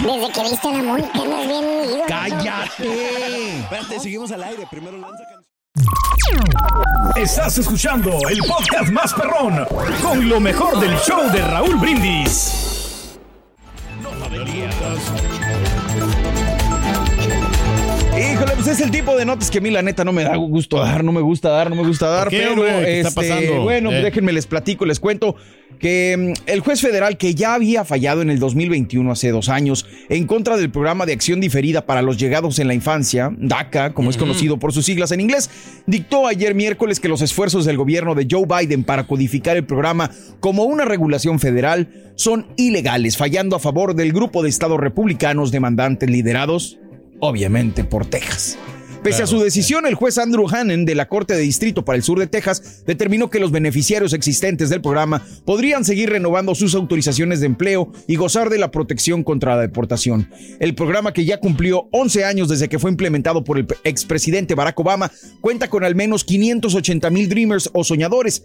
Desde 0.02 0.32
que 0.32 0.40
viste 0.42 0.68
a 0.68 0.72
la 0.72 0.82
Mónica, 0.82 1.18
andas 1.20 1.46
bien 1.48 1.64
ido. 1.84 2.02
¡Cállate! 2.06 2.69
Espérate, 2.78 4.00
seguimos 4.00 4.30
al 4.32 4.42
aire. 4.44 4.66
Primero 4.70 4.96
lanza 4.98 5.24
Estás 7.16 7.58
escuchando 7.58 8.10
el 8.28 8.38
podcast 8.38 8.90
más 8.90 9.12
perrón 9.14 9.66
con 10.02 10.28
lo 10.28 10.40
mejor 10.40 10.78
del 10.78 10.96
show 10.98 11.30
de 11.32 11.42
Raúl 11.42 11.76
Brindis. 11.76 13.18
Híjole, 18.18 18.52
pues 18.54 18.66
es 18.66 18.80
el 18.80 18.90
tipo 18.90 19.16
de 19.16 19.24
notas 19.24 19.50
que 19.50 19.58
a 19.58 19.60
mí 19.60 19.70
la 19.70 19.82
neta 19.82 20.04
no 20.04 20.12
me 20.12 20.24
da 20.24 20.36
gusto 20.36 20.78
dar, 20.78 21.02
no 21.02 21.12
me 21.12 21.20
gusta 21.20 21.48
dar, 21.50 21.70
no 21.70 21.76
me 21.76 21.86
gusta 21.86 22.08
dar, 22.08 22.24
¿Por 22.24 22.30
qué, 22.30 22.38
pero 22.40 22.52
hombre? 22.52 22.84
¿Qué 22.84 23.00
está 23.00 23.08
este, 23.20 23.32
pasando? 23.34 23.62
bueno, 23.62 23.90
Eh. 23.92 24.02
déjenme 24.02 24.32
les 24.32 24.46
platico, 24.46 24.84
les 24.84 25.00
cuento 25.00 25.36
que 25.80 26.34
mm, 26.36 26.42
el 26.46 26.60
juez 26.60 26.80
federal 26.80 27.16
que 27.16 27.34
ya 27.34 27.54
había 27.54 27.84
fallado 27.84 28.22
en 28.22 28.30
el 28.30 28.38
2021 28.38 29.10
hace 29.10 29.30
dos 29.30 29.48
años 29.48 29.86
en 30.08 30.26
contra 30.26 30.56
del 30.56 30.70
programa 30.70 31.06
de 31.06 31.12
acción 31.12 31.40
diferida 31.40 31.86
para 31.86 32.02
los 32.02 32.18
llegados 32.18 32.58
en 32.60 32.68
la 32.68 32.74
infancia, 32.74 33.34
DACA, 33.36 33.92
como 33.92 34.10
es 34.10 34.16
conocido 34.16 34.58
por 34.58 34.72
sus 34.72 34.84
siglas 34.84 35.10
en 35.10 35.20
inglés, 35.20 35.50
dictó 35.86 36.26
ayer 36.26 36.54
miércoles 36.54 37.00
que 37.00 37.08
los 37.08 37.22
esfuerzos 37.22 37.64
del 37.64 37.76
gobierno 37.76 38.14
de 38.14 38.28
Joe 38.30 38.46
Biden 38.46 38.84
para 38.84 39.06
codificar 39.06 39.56
el 39.56 39.64
programa 39.64 40.10
como 40.38 40.64
una 40.64 40.84
regulación 40.84 41.40
federal 41.40 42.12
son 42.14 42.46
ilegales, 42.56 43.16
fallando 43.16 43.56
a 43.56 43.60
favor 43.60 43.94
del 43.94 44.12
grupo 44.12 44.42
de 44.42 44.50
estados 44.50 44.78
republicanos 44.78 45.50
demandantes 45.50 46.08
liderados 46.10 46.78
obviamente 47.20 47.84
por 47.84 48.06
Texas. 48.06 48.58
Pese 49.02 49.22
a 49.22 49.26
su 49.26 49.40
decisión, 49.40 49.86
el 49.86 49.94
juez 49.94 50.18
Andrew 50.18 50.46
Hannon 50.46 50.84
de 50.84 50.94
la 50.94 51.08
Corte 51.08 51.32
de 51.32 51.40
Distrito 51.40 51.86
para 51.86 51.96
el 51.96 52.02
Sur 52.02 52.18
de 52.18 52.26
Texas 52.26 52.84
determinó 52.84 53.30
que 53.30 53.40
los 53.40 53.50
beneficiarios 53.50 54.12
existentes 54.12 54.68
del 54.68 54.82
programa 54.82 55.24
podrían 55.46 55.86
seguir 55.86 56.10
renovando 56.10 56.54
sus 56.54 56.74
autorizaciones 56.74 57.40
de 57.40 57.46
empleo 57.46 57.90
y 58.06 58.16
gozar 58.16 58.50
de 58.50 58.58
la 58.58 58.70
protección 58.70 59.24
contra 59.24 59.56
la 59.56 59.62
deportación. 59.62 60.28
El 60.58 60.74
programa 60.74 61.14
que 61.14 61.24
ya 61.24 61.40
cumplió 61.40 61.88
11 61.92 62.26
años 62.26 62.50
desde 62.50 62.68
que 62.68 62.78
fue 62.78 62.90
implementado 62.90 63.42
por 63.42 63.58
el 63.58 63.66
expresidente 63.84 64.54
Barack 64.54 64.78
Obama 64.78 65.10
cuenta 65.40 65.70
con 65.70 65.82
al 65.82 65.94
menos 65.94 66.22
580 66.24 67.08
mil 67.08 67.30
Dreamers 67.30 67.70
o 67.72 67.84
soñadores. 67.84 68.44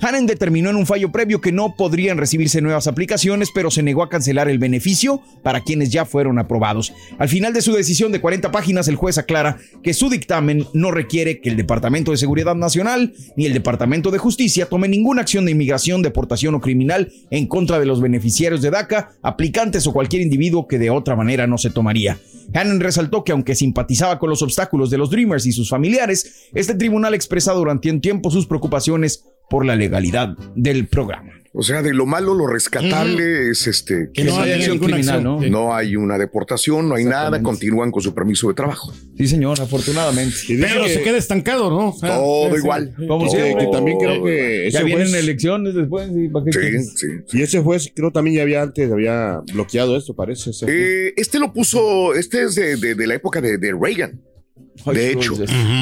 Hannon 0.00 0.26
determinó 0.26 0.70
en 0.70 0.76
un 0.76 0.86
fallo 0.86 1.10
previo 1.10 1.40
que 1.40 1.52
no 1.52 1.76
podrían 1.76 2.18
recibirse 2.18 2.60
nuevas 2.60 2.86
aplicaciones, 2.86 3.50
pero 3.54 3.70
se 3.70 3.82
negó 3.82 4.02
a 4.02 4.08
cancelar 4.08 4.48
el 4.48 4.58
beneficio 4.58 5.22
para 5.42 5.60
quienes 5.60 5.90
ya 5.90 6.04
fueron 6.04 6.38
aprobados. 6.38 6.92
Al 7.18 7.28
final 7.28 7.52
de 7.52 7.62
su 7.62 7.72
decisión 7.72 8.12
de 8.12 8.20
40 8.20 8.50
páginas, 8.50 8.88
el 8.88 8.96
juez 8.96 9.18
aclara 9.18 9.58
que 9.82 9.94
su 9.94 10.10
dictamen 10.10 10.66
no 10.74 10.90
requiere 10.90 11.40
que 11.40 11.48
el 11.48 11.56
Departamento 11.56 12.10
de 12.10 12.16
Seguridad 12.16 12.54
Nacional 12.54 13.14
ni 13.36 13.46
el 13.46 13.54
Departamento 13.54 14.10
de 14.10 14.18
Justicia 14.18 14.66
tome 14.66 14.88
ninguna 14.88 15.22
acción 15.22 15.44
de 15.44 15.52
inmigración, 15.52 16.02
deportación 16.02 16.54
o 16.54 16.60
criminal 16.60 17.12
en 17.30 17.46
contra 17.46 17.78
de 17.78 17.86
los 17.86 18.00
beneficiarios 18.00 18.62
de 18.62 18.70
DACA, 18.70 19.12
aplicantes 19.22 19.86
o 19.86 19.92
cualquier 19.92 20.22
individuo 20.22 20.68
que 20.68 20.78
de 20.78 20.90
otra 20.90 21.16
manera 21.16 21.46
no 21.46 21.58
se 21.58 21.70
tomaría. 21.70 22.18
Hannon 22.52 22.80
resaltó 22.80 23.24
que 23.24 23.32
aunque 23.32 23.54
simpatizaba 23.54 24.18
con 24.18 24.30
los 24.30 24.42
obstáculos 24.42 24.90
de 24.90 24.98
los 24.98 25.10
Dreamers 25.10 25.46
y 25.46 25.52
sus 25.52 25.68
familiares, 25.68 26.48
este 26.54 26.74
tribunal 26.74 27.14
expresa 27.14 27.52
durante 27.52 27.90
un 27.90 28.00
tiempo 28.00 28.30
sus 28.30 28.46
preocupaciones 28.46 29.24
por 29.50 29.64
la 29.66 29.76
legalidad 29.76 30.36
del 30.54 30.86
programa. 30.86 31.30
O 31.56 31.62
sea, 31.62 31.82
de 31.82 31.94
lo 31.94 32.04
malo, 32.04 32.34
lo 32.34 32.48
rescatable 32.48 33.48
es 33.50 33.68
este 33.68 34.10
Que 34.12 34.24
no 34.24 34.44
ninguna 34.44 34.56
criminal, 34.86 34.98
acción. 34.98 35.22
¿no? 35.22 35.40
no 35.48 35.72
hay 35.74 35.94
una 35.94 36.18
deportación, 36.18 36.88
no 36.88 36.96
hay 36.96 37.04
nada, 37.04 37.40
continúan 37.42 37.92
con 37.92 38.02
su 38.02 38.12
permiso 38.12 38.48
de 38.48 38.54
trabajo. 38.54 38.92
Sí, 39.16 39.28
señor, 39.28 39.60
afortunadamente. 39.60 40.34
Pero 40.48 40.88
se 40.88 41.00
queda 41.02 41.16
estancado, 41.16 41.70
¿no? 41.70 41.90
O 41.90 41.96
sea, 41.96 42.16
Todo 42.16 42.50
sí, 42.50 42.56
igual. 42.60 42.92
sí. 42.98 43.06
Como 43.06 43.30
Que, 43.32 43.54
que 43.56 43.66
también 43.70 43.98
creo 43.98 44.24
que 44.24 44.68
Ya 44.72 44.82
vienen 44.82 45.06
juez, 45.06 45.22
elecciones 45.22 45.74
después. 45.76 46.10
¿y 46.12 46.28
para 46.28 46.44
qué 46.44 46.52
Sí, 46.52 46.58
quieres? 46.58 46.92
sí. 46.96 47.06
y 47.38 47.42
ese 47.42 47.60
juez 47.60 47.88
creo 47.94 48.10
también 48.10 48.34
ya 48.34 48.42
había 48.42 48.62
antes 48.62 48.90
había 48.90 49.40
bloqueado 49.52 49.96
esto, 49.96 50.12
parece. 50.16 50.50
Eh, 50.66 51.12
este 51.16 51.38
lo 51.38 51.52
puso, 51.52 52.14
este 52.14 52.42
es 52.42 52.56
de, 52.56 52.74
de- 52.78 52.96
de 52.96 53.06
la 53.06 53.14
época 53.14 53.40
de, 53.40 53.58
de 53.58 53.72
Reagan. 53.80 54.20
De 54.86 55.12
hecho, 55.12 55.34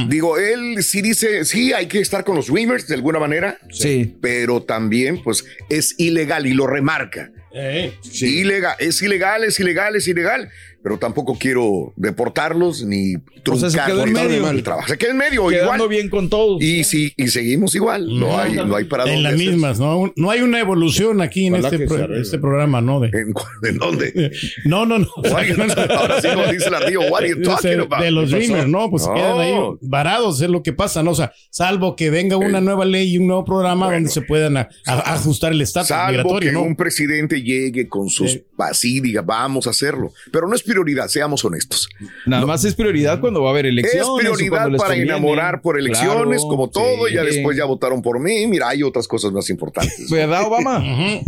digo, 0.08 0.38
él 0.38 0.82
sí 0.82 1.00
dice, 1.02 1.44
sí, 1.44 1.72
hay 1.72 1.86
que 1.86 2.00
estar 2.00 2.24
con 2.24 2.36
los 2.36 2.46
Dreamers 2.48 2.86
de 2.86 2.94
alguna 2.94 3.18
manera, 3.18 3.58
Sí. 3.70 4.16
pero 4.20 4.62
también, 4.62 5.22
pues, 5.22 5.44
es 5.70 5.94
ilegal 5.98 6.46
y 6.46 6.52
lo 6.52 6.66
remarca. 6.66 7.30
Eh, 7.54 7.92
Ilegal, 8.22 8.76
es 8.78 9.02
ilegal, 9.02 9.44
es 9.44 9.60
ilegal, 9.60 9.96
es 9.96 10.08
ilegal, 10.08 10.48
pero 10.82 10.98
tampoco 10.98 11.36
quiero 11.38 11.92
deportarlos 11.96 12.84
ni 12.84 13.14
O 13.16 13.56
sea, 13.56 13.70
se 13.70 13.76
truncar 13.76 13.86
quedó 13.86 14.04
en 14.06 14.12
con 14.12 14.26
medio. 14.28 14.50
el 14.50 14.62
trabajo. 14.62 14.88
Se 14.88 14.98
quedó 14.98 15.10
en 15.12 15.16
medio, 15.18 15.46
Quedando 15.48 15.74
igual. 15.74 15.88
bien 15.88 16.08
con 16.10 16.28
todos. 16.28 16.60
Y 16.62 16.84
sí, 16.84 17.12
y 17.16 17.28
seguimos 17.28 17.74
igual. 17.74 18.06
No 18.18 18.38
hay, 18.38 18.54
no 18.54 18.74
hay 18.76 18.84
para 18.84 19.04
en 19.12 19.22
las 19.22 19.34
mismas, 19.36 19.78
¿no? 19.78 20.12
No 20.16 20.30
hay 20.30 20.40
una 20.40 20.60
evolución 20.60 21.20
aquí 21.20 21.46
en 21.46 21.56
este, 21.56 21.80
pro- 21.86 22.14
este 22.16 22.38
programa, 22.38 22.80
¿no? 22.80 23.00
De, 23.00 23.08
¿En, 23.08 23.32
en 23.68 23.78
dónde? 23.78 24.32
no, 24.64 24.84
no, 24.86 24.98
no. 24.98 25.06
Ahora 25.16 26.20
sí, 26.20 26.28
como 26.34 26.46
dice 26.46 26.68
el 26.68 26.74
ardillo, 26.74 27.00
what 27.10 27.20
are 27.22 27.28
you 27.30 27.42
talking 27.42 27.70
de, 27.70 27.80
about? 27.82 28.00
de 28.00 28.10
los. 28.10 28.30
Dreamers, 28.32 28.68
¿no? 28.68 28.88
Pues 28.90 29.02
se 29.04 29.08
No. 29.10 29.14
quedan 29.14 29.38
ahí 29.40 29.52
varados, 29.82 30.40
es 30.40 30.48
lo 30.48 30.62
que 30.62 30.72
pasa, 30.72 31.02
¿no? 31.02 31.10
O 31.10 31.14
sea, 31.14 31.32
salvo 31.50 31.96
que 31.96 32.10
venga 32.10 32.36
una 32.36 32.60
nueva 32.60 32.84
ley 32.84 33.12
y 33.14 33.18
un 33.18 33.26
nuevo 33.26 33.44
programa 33.44 33.92
donde 33.92 34.08
se 34.10 34.22
puedan 34.22 34.56
a- 34.56 34.68
a- 34.86 35.14
ajustar 35.14 35.52
el 35.52 35.60
estatus 35.60 35.88
Salvo 35.88 36.10
migratorio, 36.12 36.48
que 36.50 36.54
¿no? 36.54 36.62
un 36.62 36.76
presidente 36.76 37.42
llegue 37.42 37.88
con 37.88 38.08
sus 38.08 38.40
así, 38.58 39.00
diga, 39.00 39.22
vamos 39.22 39.66
a 39.66 39.70
hacerlo. 39.70 40.12
Pero 40.32 40.48
no 40.48 40.54
es 40.54 40.62
prioridad, 40.72 41.08
seamos 41.08 41.44
honestos. 41.44 41.88
Nada 42.26 42.46
más 42.46 42.64
es 42.64 42.74
prioridad 42.74 43.20
cuando 43.20 43.42
va 43.42 43.50
a 43.50 43.52
haber 43.52 43.66
elecciones. 43.66 44.06
Es 44.08 44.24
prioridad 44.24 44.70
les 44.70 44.80
para 44.80 44.96
enamorar 44.96 45.60
por 45.62 45.78
elecciones, 45.78 46.38
Claro, 46.38 46.48
como 46.48 46.70
todo, 46.70 47.08
y 47.08 47.14
ya 47.14 47.22
después 47.22 47.56
ya 47.56 47.64
votaron 47.64 48.02
por 48.02 48.18
mí. 48.20 48.46
Mira, 48.46 48.68
hay 48.68 48.82
otras 48.82 49.06
cosas 49.06 49.32
más 49.32 49.48
importantes. 49.50 50.10
¿Verdad, 50.10 50.46
Obama? 50.46 50.82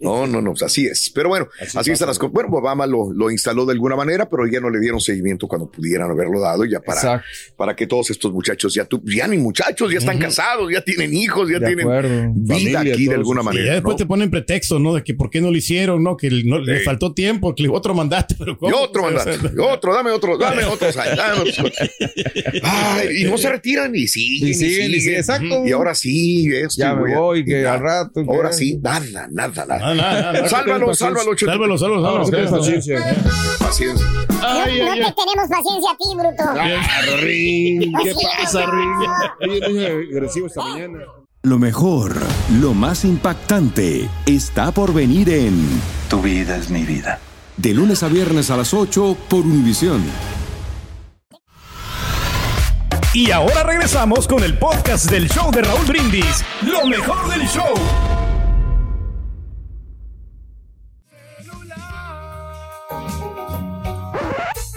No, 0.00 0.26
no, 0.26 0.40
no, 0.42 0.50
pues 0.50 0.62
así 0.62 0.86
es. 0.86 1.10
Pero 1.14 1.28
bueno, 1.30 1.48
así, 1.74 1.90
están 1.90 2.08
las 2.08 2.18
cosas. 2.18 2.32
Bueno, 2.32 2.50
Obama 2.52 2.86
lo, 2.86 3.12
lo 3.12 3.30
instaló 3.30 3.64
de 3.64 3.72
alguna 3.72 3.96
manera, 3.96 4.28
pero 4.28 4.46
ya 4.46 4.60
no 4.60 4.68
le 4.70 4.80
dieron 4.80 5.00
seguimiento 5.00 5.46
cuando 5.48 5.70
pudieran 5.70 6.10
haberlo 6.10 6.40
dado, 6.40 6.64
ya 6.64 6.80
para, 6.80 7.00
Exacto. 7.00 7.26
para 7.56 7.74
que 7.74 7.86
todos 7.86 8.10
estos 8.10 8.32
muchachos 8.32 8.74
ya, 8.74 8.84
tu- 8.84 9.02
ya 9.04 9.26
ni 9.26 9.38
muchachos, 9.38 9.90
ya 9.92 9.98
están 9.98 10.18
casados, 10.18 10.70
ya 10.72 10.82
tienen 10.82 11.14
hijos, 11.14 11.48
ya 11.50 11.58
De 11.58 11.66
tienen 11.66 11.86
acuerdo. 11.86 12.32
vida 12.34 12.54
Familia, 12.54 12.80
aquí 12.94 13.06
de 13.06 13.14
alguna 13.14 13.40
Y 13.40 13.44
manera. 13.44 13.66
ya 13.66 13.72
después 13.74 13.94
¿no? 13.94 13.96
te 13.98 14.06
ponen 14.06 14.30
pretexto, 14.30 14.78
¿no? 14.78 14.94
De 14.94 15.02
que 15.02 15.14
por 15.14 15.30
qué 15.30 15.40
no 15.40 15.50
lo 15.50 15.56
hicieron, 15.56 16.02
¿no? 16.02 16.16
Que 16.16 16.30
no, 16.44 16.58
le 16.58 16.78
Sí. 16.80 16.84
faltó 16.84 17.14
tiempo, 17.14 17.54
que 17.54 17.68
otro 17.68 17.94
mandato, 17.94 18.17
pero 18.38 18.58
Y 18.60 18.72
otro 18.72 19.10
y 19.10 19.60
otro, 19.60 19.94
dame 19.94 20.10
otro, 20.10 20.36
dame 20.38 20.64
otro. 20.64 20.88
dame 20.92 21.40
otro. 21.50 21.68
Ay, 22.62 23.22
y 23.22 23.24
no 23.24 23.38
se 23.38 23.50
retiran 23.50 23.94
y 23.94 24.06
siguen, 24.08 24.48
Y 24.48 24.54
siguen, 24.54 24.90
y 24.90 25.00
siguen, 25.00 25.18
exacto. 25.18 25.66
Y 25.66 25.72
ahora 25.72 25.94
sí, 25.94 26.48
esto. 26.54 26.74
Ya 26.78 26.94
me 26.94 27.14
voy, 27.16 27.44
que 27.44 27.66
al 27.66 27.80
rato, 27.80 28.20
Ahora 28.28 28.52
sí, 28.52 28.78
nada, 28.82 29.28
nada, 29.30 29.66
nada. 29.66 30.48
Sálvalo, 30.48 30.86
no, 30.88 30.94
sálvalo. 30.94 31.36
Sálvalo, 31.36 31.78
sálvalo, 31.78 32.30
paciencia. 32.50 33.16
Paciencia. 33.58 34.06
No, 34.06 34.38
Ay, 34.42 34.78
no 34.80 34.92
ay, 34.92 35.00
te 35.00 35.06
ay. 35.06 35.14
tenemos 35.16 35.48
paciencia 35.48 35.90
a 35.90 35.96
ti, 35.96 36.04
bruto. 36.14 36.44
Ah, 36.46 37.16
Rin, 37.22 37.92
¿Qué 38.04 38.12
pasa, 38.40 38.64
agresivo 40.12 40.46
esta 40.46 40.62
mañana. 40.62 40.98
Lo 41.42 41.58
mejor, 41.58 42.14
lo 42.60 42.74
más 42.74 43.04
impactante, 43.04 44.08
está 44.26 44.72
por 44.72 44.92
venir 44.92 45.28
en 45.30 45.54
Tu 46.10 46.20
vida 46.20 46.56
es 46.56 46.68
mi 46.70 46.82
vida. 46.82 47.20
De 47.58 47.74
lunes 47.74 48.02
a 48.02 48.08
viernes 48.08 48.50
a 48.50 48.56
las 48.56 48.72
8 48.72 49.16
por 49.28 49.40
Univisión. 49.40 50.02
Y 53.12 53.30
ahora 53.32 53.62
regresamos 53.64 54.28
con 54.28 54.44
el 54.44 54.56
podcast 54.58 55.10
del 55.10 55.28
show 55.28 55.50
de 55.50 55.62
Raúl 55.62 55.84
Brindis. 55.86 56.44
Lo 56.62 56.86
mejor 56.86 57.28
del 57.30 57.46
show. 57.48 57.74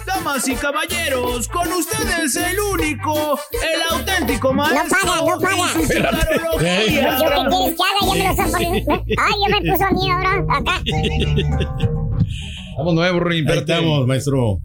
Damas 0.05 0.47
y 0.47 0.55
caballeros, 0.55 1.47
con 1.47 1.71
ustedes 1.71 2.35
el 2.35 2.59
único, 2.59 3.39
el 3.61 3.97
auténtico 3.97 4.49
No 4.49 4.53
maestro. 4.55 4.97
no 5.05 5.39
paga. 5.39 5.73
de 5.79 5.85
psicología. 5.87 7.17
¿Yo 7.19 7.27
espérate. 10.77 12.00
Estamos, 13.55 14.07
maestro. 14.07 14.59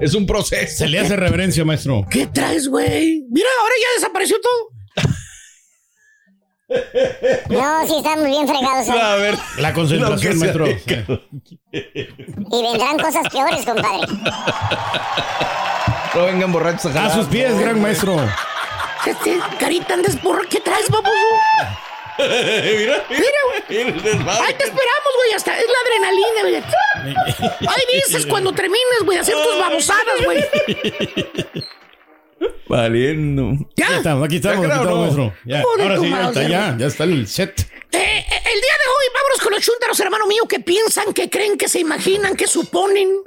Es 0.00 0.14
un 0.14 0.26
proceso. 0.26 0.76
Se 0.78 0.88
le 0.88 0.98
hace 1.00 1.16
reverencia, 1.16 1.64
maestro. 1.64 2.06
¿Qué 2.10 2.26
traes, 2.26 2.68
güey? 2.68 3.24
Mira, 3.30 3.48
ahora 3.60 3.74
ya 3.80 3.94
desapareció 4.00 4.36
todo. 4.40 4.76
No, 7.48 7.86
sí 7.86 7.94
estamos 7.96 8.26
bien 8.26 8.48
fregados. 8.48 8.88
¿eh? 8.88 9.00
A 9.00 9.14
ver. 9.16 9.36
La 9.58 9.72
concentración, 9.72 10.38
Lo 10.38 10.56
que 10.56 10.78
sea. 10.78 11.04
maestro. 11.06 11.20
Y 11.72 12.62
vendrán 12.62 12.98
cosas 12.98 13.28
peores, 13.30 13.64
compadre. 13.64 14.06
No 16.14 16.24
vengan 16.24 16.52
borrachos 16.52 16.96
a 16.96 17.06
A 17.06 17.14
sus 17.14 17.26
pies, 17.26 17.58
gran 17.58 17.80
maestro. 17.80 18.16
Este, 19.06 19.38
carita, 19.60 19.94
andas 19.94 20.16
por 20.16 20.48
¿qué 20.48 20.58
traes, 20.60 20.88
baboso? 20.90 21.10
mira, 22.18 23.04
Mira, 23.10 23.40
güey. 23.68 23.78
Ahí 23.78 24.54
te 24.54 24.64
esperamos, 24.64 25.12
güey. 25.16 25.32
Hasta 25.36 25.56
es 25.58 25.66
la 25.66 25.78
adrenalina, 25.84 26.40
güey. 26.42 26.54
Ahí 27.60 28.00
dices 28.06 28.26
cuando 28.26 28.52
termines, 28.52 29.02
güey, 29.04 29.18
hacer 29.18 29.34
tus 29.34 29.58
babosadas, 29.60 30.24
güey. 30.24 30.44
Valiendo. 32.68 33.52
¿Ya? 33.76 33.86
Aquí 33.86 33.94
estamos, 33.94 34.24
aquí 34.24 34.36
estamos, 34.36 34.58
aquí 34.58 34.68
¿Ya 34.68 34.74
estamos, 34.74 34.86
creo, 34.86 34.98
maestro. 34.98 35.34
Ya, 35.44 35.60
ahora 35.60 35.96
tu 35.96 36.02
sí, 36.02 36.10
ya 36.10 36.28
está, 36.28 36.42
ya, 36.48 36.76
ya 36.78 36.86
está 36.86 37.04
el 37.04 37.28
set. 37.28 37.60
Eh, 37.60 37.98
eh, 37.98 38.24
el 38.28 38.60
día 38.60 38.74
de 38.74 38.86
hoy, 38.90 39.06
vámonos 39.14 39.40
con 39.42 39.52
los 39.52 39.62
chúntaros, 39.62 40.00
hermano 40.00 40.26
mío, 40.26 40.42
que 40.48 40.60
piensan, 40.60 41.12
que 41.12 41.30
creen, 41.30 41.56
que 41.56 41.68
se 41.68 41.80
imaginan, 41.80 42.36
que 42.36 42.46
suponen 42.46 43.22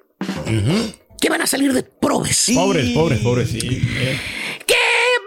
que 1.20 1.30
van 1.30 1.42
a 1.42 1.48
salir 1.48 1.74
de 1.74 1.84
probes. 1.84 2.52
Pobres, 2.54 2.90
pobres, 2.92 3.20
pobres, 3.20 3.50
sí. 3.50 3.60
Eh, 3.60 4.20
que 4.66 4.76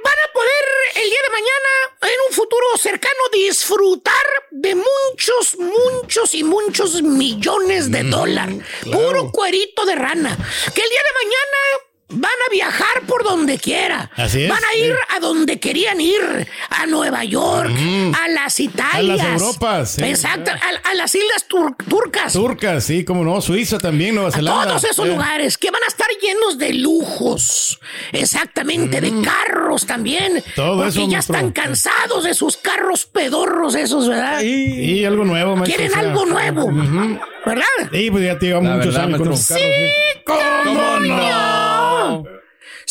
van 0.05 0.15
a 0.15 0.33
poder 0.33 0.65
el 0.97 1.11
día 1.11 1.19
de 1.22 1.22
mañana, 1.33 2.13
en 2.15 2.21
un 2.29 2.35
futuro 2.35 2.67
cercano, 2.77 3.21
disfrutar 3.33 4.13
de 4.51 4.75
muchos, 4.75 5.57
muchos 5.59 6.35
y 6.35 6.45
muchos 6.45 7.03
millones 7.03 7.91
de 7.91 8.03
dólares. 8.05 8.63
Puro 8.85 9.31
cuerito 9.33 9.85
de 9.85 9.95
rana. 9.95 10.37
Que 10.75 10.83
el 10.83 10.89
día 10.89 11.01
de 11.01 11.25
mañana 11.25 11.92
van 12.13 12.31
a 12.31 12.51
viajar 12.53 13.03
por 13.07 13.25
donde 13.25 13.59
quiera. 13.59 14.11
Así 14.17 14.45
es, 14.45 14.49
Van 14.51 14.63
a 14.63 14.77
ir 14.77 14.93
sí. 14.93 15.17
a 15.17 15.21
donde 15.21 15.59
querían 15.61 16.01
ir. 16.01 16.49
A 16.71 16.87
Nueva 16.87 17.25
York, 17.25 17.71
a 18.19 18.29
las 18.29 18.59
Italias. 18.61 19.41
Europas, 19.43 19.93
sí. 19.93 20.05
Exacto, 20.05 20.51
a, 20.51 20.91
a 20.91 20.95
las 20.95 21.15
islas 21.15 21.47
tur- 21.49 21.77
turcas. 21.89 22.33
Turcas, 22.33 22.85
sí, 22.85 23.05
como 23.05 23.25
no, 23.25 23.41
Suiza 23.41 23.79
también, 23.79 24.15
Nueva 24.15 24.31
A 24.31 24.33
Zelanda. 24.33 24.67
todos 24.69 24.85
esos 24.85 25.07
lugares 25.07 25.59
que 25.59 25.71
van 25.71 25.83
a 25.83 25.87
estar 25.87 26.09
llenos 26.21 26.59
de 26.59 26.73
lujos. 26.75 27.79
Exactamente, 28.13 29.01
de 29.01 29.13
carros 29.23 29.87
también. 29.87 30.43
Todo 30.57 30.77
porque 30.77 30.89
eso, 30.91 31.09
ya 31.09 31.19
están 31.19 31.53
cansados 31.53 32.25
de 32.25 32.35
sus 32.35 32.57
carros 32.57 33.07
pedorros 33.07 33.75
esos, 33.75 34.09
¿verdad? 34.09 34.41
Y 34.43 35.05
algo 35.05 35.25
nuevo, 35.25 35.57
maestro. 35.57 35.77
Quieren 35.79 35.93
o 35.93 36.01
sea, 36.01 36.11
algo 36.11 36.27
nuevo. 36.27 37.19
¿Verdad? 37.45 37.65
Sí, 37.93 38.11
pues 38.11 38.25
ya 38.25 38.39
te 38.39 38.47
llevamos 38.47 38.77
muchos 38.77 38.87
verdad, 38.95 39.05
años 39.05 39.19
con 39.19 39.29
maestro. 39.29 39.57
los 39.57 39.61
carros. 39.63 39.77
sí. 39.85 40.63
¿Cómo 40.65 41.01
no? 41.01 41.62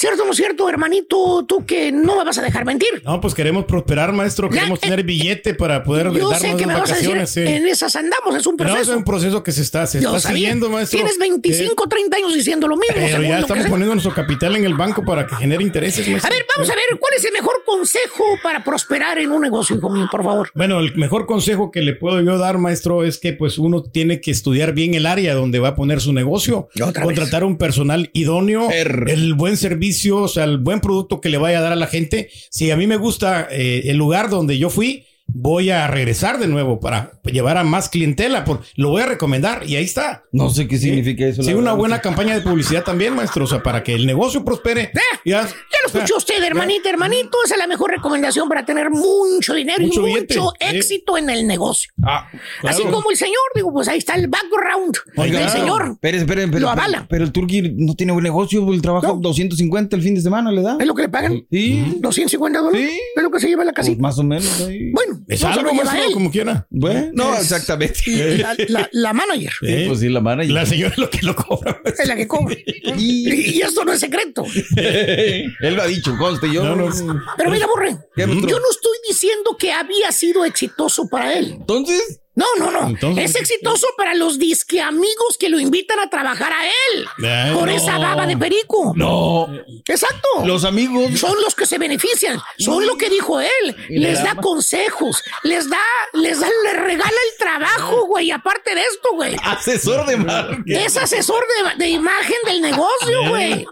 ¿Cierto 0.02 0.24
o 0.24 0.26
no 0.26 0.34
cierto, 0.34 0.68
hermanito? 0.68 1.46
Tú 1.48 1.64
que 1.64 1.92
no 1.92 2.18
me 2.18 2.24
vas 2.24 2.36
a 2.40 2.42
dejar 2.42 2.66
mentir. 2.66 3.04
No, 3.06 3.22
pues 3.22 3.36
queremos 3.36 3.66
prosperar, 3.66 4.12
maestro. 4.12 4.50
Ya, 4.50 4.56
Queremos 4.56 4.80
eh, 4.80 4.82
tener 4.82 5.04
billete 5.04 5.54
para 5.54 5.84
poder 5.84 6.12
Yo 6.12 6.28
darnos 6.28 6.40
sé 6.40 6.58
que 6.58 6.66
me 6.66 6.74
vas 6.74 6.92
a 6.92 6.96
decir, 6.96 7.28
sí. 7.28 7.42
en 7.42 7.68
esas 7.68 7.96
andamos, 7.96 8.36
es 8.36 8.48
un 8.48 8.58
proceso. 8.58 8.82
es 8.82 8.98
un 8.98 9.04
proceso 9.04 9.44
que 9.44 9.52
se 9.52 9.62
está, 9.62 9.86
se 9.86 10.02
Yo 10.02 10.08
está 10.10 10.22
sabía. 10.22 10.38
siguiendo, 10.38 10.72
maestro. 10.72 10.98
Tienes 10.98 11.20
25, 11.20 11.88
30 11.88 12.18
años 12.18 12.34
diciendo 12.34 12.68
lo 12.68 12.78
mismo. 12.78 12.96
Pero 12.96 13.22
ya 13.22 13.42
estamos 13.42 13.68
poniendo 13.68 13.94
nuestro 13.94 14.12
capital 14.16 14.56
en 14.56 14.66
el 14.66 14.74
banco 14.74 15.06
para 15.06 15.28
que 15.28 15.36
genere 15.36 15.62
intereses, 15.62 16.08
A 16.08 16.10
maestro. 16.10 16.32
ver, 16.32 16.46
vamos 16.56 16.72
a 16.72 16.74
ver, 16.74 16.84
¿cuál 17.00 17.14
es 17.16 17.24
el 17.26 17.34
mejor 17.34 17.62
consejo 17.64 18.24
para 18.42 18.64
prosperar 18.64 19.20
en 19.20 19.32
un 19.32 19.44
negocio, 19.44 19.76
hijo 19.76 19.90
mío, 19.92 20.08
por 20.12 20.24
favor? 20.24 20.50
Bueno, 20.56 20.80
el 20.80 20.96
mejor 20.96 21.28
consejo 21.28 21.70
que 21.70 21.82
le 21.82 21.94
puedo 21.94 22.22
yo 22.22 22.40
dar, 22.40 22.58
maestro, 22.58 23.04
es 23.04 23.20
que 23.20 23.34
pues 23.34 23.60
uno 23.60 23.84
tiene 23.84 24.20
que 24.20 24.32
estudiar 24.32 24.74
bien 24.74 24.96
el 24.96 25.06
área 25.06 25.36
donde 25.36 25.60
va 25.60 25.68
a 25.70 25.76
poner 25.76 26.02
su 26.02 26.12
negocio, 26.12 26.70
Otra 26.84 27.04
contratar 27.04 27.44
un 27.44 27.60
personal 27.60 28.10
idóneo, 28.14 28.68
el 28.72 29.36
buen 29.36 29.58
servicio, 29.58 29.91
o 30.24 30.28
sea, 30.28 30.44
el 30.44 30.58
buen 30.58 30.80
producto 30.80 31.22
que 31.22 31.30
le 31.30 31.38
vaya 31.38 31.60
a 31.60 31.62
dar 31.62 31.72
a 31.72 31.76
la 31.78 31.88
gente. 31.88 32.30
Si 32.50 32.72
a 32.72 32.78
mí 32.78 32.88
me 32.88 32.98
gusta 32.98 33.48
eh, 33.52 33.84
el 33.86 33.98
lugar 33.98 34.30
donde 34.30 34.58
yo 34.58 34.70
fui, 34.70 35.06
voy 35.34 35.70
a 35.70 35.88
regresar 35.88 36.40
de 36.40 36.48
nuevo 36.48 36.80
para 36.80 37.12
llevar 37.24 37.58
a 37.58 37.64
más 37.64 37.90
clientela, 37.90 38.44
por, 38.46 38.62
lo 38.76 38.90
voy 38.90 39.02
a 39.02 39.06
recomendar 39.06 39.64
y 39.68 39.76
ahí 39.76 39.84
está. 39.86 40.24
No 40.32 40.50
sé 40.50 40.68
qué 40.68 40.78
significa 40.78 41.26
eso. 41.26 41.44
Sí, 41.44 41.54
una 41.54 41.72
verdad. 41.72 41.78
buena 41.78 42.00
campaña 42.02 42.34
de 42.36 42.42
publicidad 42.42 42.84
también, 42.84 43.16
maestro, 43.16 43.46
o 43.46 43.48
sea, 43.48 43.62
para 43.64 43.84
que 43.84 43.94
el 43.94 44.06
negocio 44.06 44.44
prospere. 44.44 44.92
Ya, 45.26 45.42
Ya 45.44 45.48
lo 45.84 45.88
escuchó 45.88 46.18
usted, 46.18 46.42
hermanita, 46.44 46.90
hermanito. 46.90 47.38
Esa 47.46 47.56
es 47.56 47.60
la 47.60 47.68
mejor 47.68 47.92
recomendación 47.92 48.48
para 48.50 48.66
tener 48.66 48.90
mucho 48.90 49.54
dinero 49.54 49.82
Mucho 49.84 50.02
y 50.02 50.06
billete, 50.14 50.38
mucho 50.38 50.54
sí. 50.60 50.76
éxito 50.78 51.18
en 51.18 51.30
el 51.30 51.48
negocio. 51.48 51.92
Ah, 52.04 52.28
claro. 52.62 52.76
Así 52.76 52.84
como 52.88 53.10
el 53.12 53.18
señor, 53.18 53.36
digo, 53.56 53.72
pues 53.74 53.88
ahí 53.88 53.98
está 53.98 54.16
el 54.16 54.28
background 54.28 54.96
Oiga, 55.18 55.40
del 55.40 55.50
señor. 55.50 55.92
Espere, 55.94 56.18
espere, 56.18 56.48
pero, 56.48 56.60
Lo 56.60 56.70
avala. 56.70 57.06
pero 57.10 57.24
el 57.24 57.32
Turqui 57.32 57.74
no 57.78 57.96
tiene 57.96 58.12
buen 58.14 58.24
negocio, 58.24 58.72
el 58.72 58.82
trabajo 58.82 59.18
250 59.22 59.96
el 59.96 60.02
fin 60.02 60.16
de 60.16 60.22
semana 60.22 60.52
le 60.52 60.62
da. 60.62 60.78
¿Es 60.80 60.86
lo 60.88 60.94
que 60.94 61.04
le 61.04 61.10
pagan? 61.10 61.46
Sí. 61.52 61.98
250 62.00 62.60
dólares. 62.60 62.90
Sí. 62.90 63.00
Es 63.16 63.24
lo 63.24 63.32
que 63.32 63.40
se 63.40 63.48
lleva 63.48 63.64
la 63.66 63.72
Pues 63.74 63.88
casita. 63.88 64.02
más 64.02 64.18
o 64.20 64.24
menos. 64.24 64.62
ahí. 64.62 64.92
Bueno, 64.92 65.21
Es 65.28 65.42
no 65.42 65.48
algo, 65.50 65.70
él. 65.72 66.14
como 66.14 66.32
quiera. 66.32 66.66
Bueno, 66.70 67.10
no, 67.14 67.34
Es- 67.36 67.44
exactamente. 67.44 68.00
La, 68.38 68.56
la- 68.68 68.90
la 68.92 69.14
manager 69.14 69.52
Sí, 69.60 69.84
pues 69.88 70.00
sí, 70.00 70.10
la 70.10 70.22
manager. 70.22 70.52
La 70.52 70.66
señora 70.66 70.92
es 70.92 70.98
lo 70.98 71.10
que 71.10 71.22
lo 71.22 71.36
cobra. 71.36 71.82
es 71.86 72.08
la 72.08 72.16
que 72.16 72.28
cobra. 72.28 72.56
y, 72.98 73.58
y 73.58 73.62
esto 73.62 73.84
no 73.86 73.94
es 73.94 74.00
secreto. 74.00 74.46
Él 74.76 75.76
lo 75.76 75.82
ha 75.82 75.88
dicho, 75.88 76.16
conste, 76.18 76.52
yo. 76.52 76.64
No, 76.64 76.76
no. 76.76 76.90
Pero 77.38 77.52
mira, 77.52 77.68
Borre, 77.68 77.98
¿Qué, 78.16 78.22
yo 78.22 78.28
no 78.60 78.72
estoy 78.72 78.98
diciendo 79.08 79.56
que 79.58 79.72
había 79.72 80.12
sido 80.12 80.46
exitoso 80.46 81.08
para 81.08 81.34
él. 81.34 81.52
Entonces, 81.60 82.21
No, 82.34 82.46
no, 82.58 82.72
no. 82.72 82.88
Entonces- 82.88 83.32
es 83.32 83.36
exitoso 83.36 83.88
para 83.98 84.16
los 84.16 84.40
disque 84.40 84.80
amigos 84.82 85.38
que 85.38 85.50
lo 85.50 85.60
invitan 85.60 86.00
a 86.00 86.10
trabajar 86.10 86.54
a 86.54 86.66
él. 86.66 87.06
Ay, 87.26 87.54
con 87.54 87.66
no. 87.66 87.72
esa 87.72 87.98
baba 87.98 88.26
de 88.26 88.38
perico. 88.38 88.94
no. 88.96 89.50
Exacto. 89.88 90.30
Los 90.46 90.64
amigos. 90.64 91.20
son 91.20 91.42
los 91.42 91.56
que 91.56 91.66
se 91.66 91.78
benefician, 91.78 92.40
son 92.58 92.86
lo 92.86 92.96
que 92.98 93.10
dijo 93.10 93.42
él, 93.42 93.76
les 93.90 94.24
da 94.24 94.36
consejos, 94.36 95.22
les 95.44 95.70
da, 95.70 95.82
les 96.14 96.40
da, 96.40 96.48
les 96.64 96.74
regala 96.80 97.10
el 97.10 97.38
trabajo, 97.38 98.06
güey, 98.06 98.32
aparte 98.32 98.74
de 98.76 98.82
esto, 98.82 99.10
güey. 99.14 99.36
Asesor 99.44 100.06
de 100.06 100.18
marketing. 100.18 100.76
Es 100.76 100.96
asesor 100.98 101.44
de, 101.78 101.84
de 101.84 101.90
imagen 101.90 102.38
del 102.46 102.62
negocio, 102.62 103.28
güey. 103.30 103.66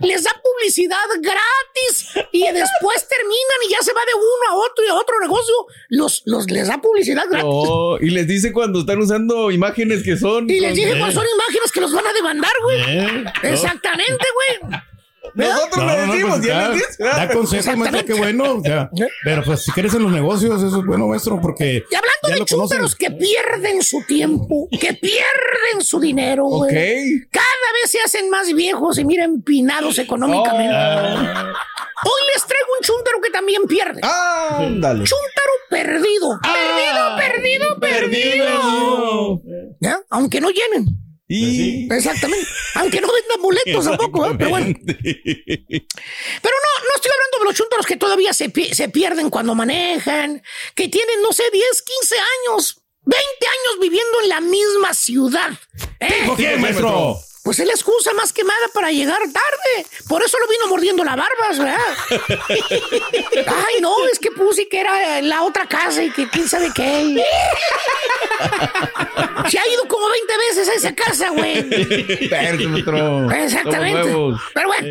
Les 0.00 0.22
da 0.24 0.30
publicidad 0.42 0.96
gratis 1.20 2.08
y 2.32 2.42
después 2.52 3.06
terminan 3.08 3.58
y 3.68 3.72
ya 3.72 3.78
se 3.82 3.92
va 3.92 4.00
de 4.06 4.14
uno 4.14 4.50
a 4.50 4.54
otro 4.64 4.84
y 4.84 4.88
a 4.88 4.94
otro 4.94 5.20
negocio. 5.20 5.54
Los, 5.88 6.22
los 6.24 6.50
les 6.50 6.68
da 6.68 6.78
publicidad 6.80 7.24
gratis. 7.28 7.48
Y 8.00 8.10
les 8.10 8.26
dice 8.26 8.52
cuando 8.52 8.80
están 8.80 8.98
usando 8.98 9.50
imágenes 9.50 10.02
que 10.02 10.16
son. 10.16 10.48
Y 10.50 10.60
les 10.60 10.74
dije 10.74 10.90
con- 10.90 10.98
cuáles 10.98 11.14
son 11.14 11.24
imágenes 11.34 11.72
que 11.72 11.80
los 11.80 11.92
van 11.92 12.06
a 12.06 12.12
demandar, 12.12 12.52
güey. 12.62 12.80
Eh. 12.82 13.24
Exactamente, 13.44 14.24
güey. 14.68 14.80
Nosotros 15.46 15.84
No, 15.84 15.86
le 15.86 16.06
no, 16.06 16.12
decimos, 16.12 16.36
pues, 16.38 16.46
ya 16.46 16.70
dices, 16.70 16.98
da 16.98 17.22
ah, 17.22 17.28
consejos, 17.28 17.76
maestro, 17.76 18.04
qué 18.04 18.14
bueno. 18.14 18.54
o 18.54 18.60
sea, 18.60 18.90
pero 19.24 19.44
pues 19.44 19.64
si 19.64 19.70
quieres 19.70 19.94
en 19.94 20.02
los 20.02 20.12
negocios, 20.12 20.62
eso 20.62 20.80
es 20.80 20.84
bueno, 20.84 21.06
maestro, 21.06 21.40
porque. 21.40 21.84
Y 21.90 21.94
hablando 21.94 22.40
de 22.40 22.44
chúntaros 22.44 22.96
que 22.96 23.10
pierden 23.12 23.82
su 23.82 24.02
tiempo, 24.06 24.68
que 24.72 24.94
pierden 24.94 25.80
su 25.80 26.00
dinero, 26.00 26.44
güey. 26.46 26.70
Ok. 26.70 27.28
Cada 27.30 27.72
vez 27.80 27.90
se 27.90 28.00
hacen 28.00 28.28
más 28.30 28.52
viejos 28.52 28.98
y 28.98 29.04
mira 29.04 29.24
empinados 29.24 29.98
económicamente. 29.98 30.74
Ah. 30.74 31.52
Hoy 32.04 32.22
les 32.34 32.44
traigo 32.44 32.66
un 32.78 32.84
chúntaro 32.84 33.20
que 33.20 33.30
también 33.30 33.62
pierde. 33.66 34.00
Ah, 34.02 34.58
ándale. 34.60 35.04
Chúntaro 35.04 35.52
perdido. 35.70 36.38
Ah. 36.42 37.16
perdido, 37.16 37.78
perdido, 37.78 37.80
perdido. 37.80 39.42
¿Ya? 39.80 40.00
Aunque 40.10 40.40
no 40.40 40.50
llenen. 40.50 41.07
Y. 41.28 41.86
Exactamente. 41.92 42.46
Aunque 42.74 43.00
no 43.00 43.08
vendan 43.12 43.42
boletos 43.42 43.84
tampoco, 43.84 44.26
¿eh? 44.26 44.34
pero 44.38 44.50
bueno. 44.50 44.74
Pero 44.84 44.94
no, 45.04 46.84
no 46.84 46.94
estoy 46.94 47.10
hablando 47.12 47.38
de 47.40 47.44
los 47.44 47.54
chúntaros 47.54 47.86
que 47.86 47.96
todavía 47.96 48.32
se, 48.32 48.48
pi- 48.48 48.74
se 48.74 48.88
pierden 48.88 49.30
cuando 49.30 49.54
manejan, 49.54 50.42
que 50.74 50.88
tienen, 50.88 51.20
no 51.22 51.32
sé, 51.32 51.44
10, 51.52 51.82
15 52.00 52.14
años, 52.16 52.80
20 53.02 53.24
años 53.46 53.80
viviendo 53.80 54.20
en 54.22 54.28
la 54.30 54.40
misma 54.40 54.94
ciudad. 54.94 55.50
¿eh? 56.00 56.22
¿Por 56.26 56.36
qué, 56.36 56.56
maestro? 56.56 57.18
Pues 57.48 57.60
es 57.60 57.66
la 57.66 57.72
excusa 57.72 58.12
más 58.12 58.30
quemada 58.34 58.68
para 58.74 58.92
llegar 58.92 59.20
tarde. 59.20 59.86
Por 60.06 60.22
eso 60.22 60.36
lo 60.38 60.46
vino 60.48 60.66
mordiendo 60.68 61.02
la 61.02 61.16
barba, 61.16 61.48
¿verdad? 61.48 61.78
Ay, 63.46 63.80
no, 63.80 63.90
es 64.12 64.18
que 64.18 64.30
puse 64.32 64.68
que 64.68 64.78
era 64.78 65.22
la 65.22 65.42
otra 65.44 65.66
casa 65.66 66.02
y 66.02 66.10
que 66.10 66.28
quién 66.28 66.46
sabe 66.46 66.70
qué. 66.74 67.24
Se 69.48 69.58
ha 69.58 69.66
ido 69.66 69.88
como 69.88 70.10
20 70.10 70.32
veces 70.50 70.68
a 70.68 70.74
esa 70.74 70.94
casa, 70.94 71.30
güey. 71.30 71.66
Exactamente. 73.32 74.14
Pero 74.52 74.68
bueno. 74.68 74.88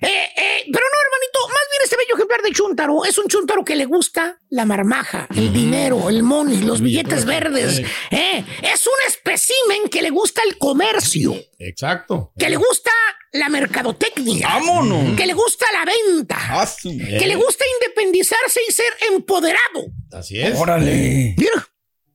Eh, 0.00 0.06
eh, 0.08 0.64
pero 0.72 0.84
no, 0.84 1.00
hermanito, 1.04 1.38
más 1.48 1.66
bien 1.70 1.82
este 1.84 1.96
bello 1.96 2.14
ejemplar 2.16 2.42
de 2.42 2.52
Chuntaro 2.52 3.04
es 3.04 3.16
un 3.18 3.26
Chuntaro 3.28 3.64
que 3.64 3.76
le 3.76 3.84
gusta 3.86 4.38
la 4.50 4.64
marmaja, 4.66 5.26
el 5.34 5.52
dinero, 5.52 6.08
el 6.10 6.22
money, 6.22 6.58
los 6.62 6.80
billetes 6.80 7.24
verdes. 7.24 7.82
eh. 8.10 8.44
Es 8.62 8.86
un 8.86 8.92
espécimen 9.06 9.88
que 9.90 10.02
le 10.02 10.10
gusta 10.10 10.42
el 10.46 10.58
comercio, 10.58 11.34
Exacto. 11.58 12.32
que 12.38 12.50
le 12.50 12.56
gusta 12.56 12.90
la 13.32 13.48
mercadotecnia, 13.48 14.48
Vámonos. 14.48 15.16
que 15.16 15.26
le 15.26 15.32
gusta 15.32 15.66
la 15.72 15.84
venta, 15.84 16.36
Ah, 16.38 16.68
que 16.82 17.26
le 17.26 17.34
gusta 17.36 17.64
independizarse 17.80 18.60
y 18.68 18.72
ser 18.72 18.92
empoderado. 19.12 19.86
Así 20.12 20.40
es. 20.40 20.58
Órale. 20.58 21.34
Mira. 21.36 21.68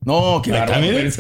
No, 0.04 0.42
mire. 0.46 1.12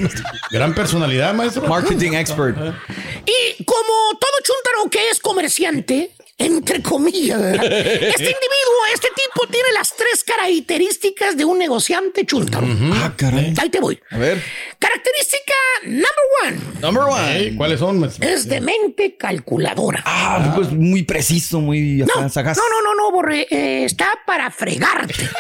Gran 0.50 0.74
personalidad, 0.74 1.36
maestro. 1.36 1.67
Marketing 1.67 2.13
expert. 2.13 2.58
Y 2.58 3.63
como 3.63 4.17
todo 4.19 4.32
Chuntaro 4.43 4.89
que 4.89 5.10
es 5.12 5.19
comerciante, 5.19 6.12
entre 6.41 6.82
comillas, 6.82 7.39
¿verdad? 7.41 7.65
este 7.65 8.23
individuo, 8.23 8.82
este 8.93 9.08
tipo 9.15 9.47
tiene 9.51 9.71
las 9.73 9.95
tres 9.95 10.23
cara- 10.23 10.41
características 10.41 11.38
de 11.38 11.45
un 11.45 11.60
negociante 11.60 12.25
chuntaro. 12.25 12.65
Ah, 12.93 13.13
caray. 13.15 13.54
Ahí 13.62 13.69
te 13.69 13.80
voy. 13.80 13.99
A 14.10 14.17
ver. 14.17 14.41
Característica 14.80 15.54
number 15.84 16.08
one. 16.45 16.60
Number 16.82 17.04
one. 17.04 17.56
¿Cuáles 17.56 17.80
son? 17.80 18.04
Es 18.21 18.47
de 18.47 18.60
mente 18.60 19.15
calculadora. 19.17 20.01
Ah, 20.06 20.54
pues 20.56 20.71
muy 20.71 21.04
preciso, 21.04 21.60
muy 21.60 21.97
No, 22.15 22.30
sagaz. 22.30 22.58
no, 22.58 22.63
no, 22.69 22.82
no, 22.82 22.95
no, 23.04 23.12
Borre. 23.12 23.45
eh, 23.51 23.84
está 23.86 24.10
para 24.25 24.49
fregarte. 24.51 25.30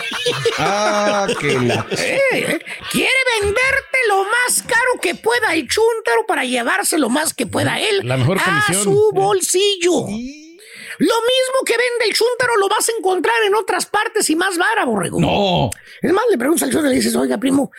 Ah, 0.57 1.27
que 1.39 1.53
la. 1.59 1.85
Eh, 1.97 2.19
eh, 2.33 2.59
quiere 2.91 3.09
venderte 3.41 3.97
lo 4.09 4.23
más 4.23 4.61
caro 4.63 4.99
que 5.01 5.15
pueda 5.15 5.53
el 5.53 5.67
chúntaro 5.67 6.25
para 6.27 6.43
llevarse 6.45 6.97
lo 6.97 7.09
más 7.09 7.33
que 7.33 7.45
pueda 7.47 7.79
él 7.79 8.01
La 8.03 8.17
mejor 8.17 8.37
a 8.39 8.43
comisión. 8.43 8.83
su 8.83 9.09
bolsillo. 9.13 10.05
Lo 11.01 11.15
mismo 11.15 11.65
que 11.65 11.73
vende 11.73 12.05
el 12.09 12.13
chúntaro 12.13 12.57
lo 12.57 12.69
vas 12.69 12.87
a 12.87 12.91
encontrar 12.95 13.33
en 13.47 13.55
otras 13.55 13.87
partes 13.87 14.29
y 14.29 14.35
más 14.35 14.55
vara, 14.55 14.85
borrego. 14.85 15.19
No. 15.19 15.71
Es 15.99 16.13
más, 16.13 16.25
le 16.29 16.37
preguntas 16.37 16.67
al 16.67 16.69
chúntaro 16.69 16.91
y 16.91 16.95
le 16.95 17.01
dices, 17.01 17.15
oiga, 17.15 17.39
primo, 17.39 17.71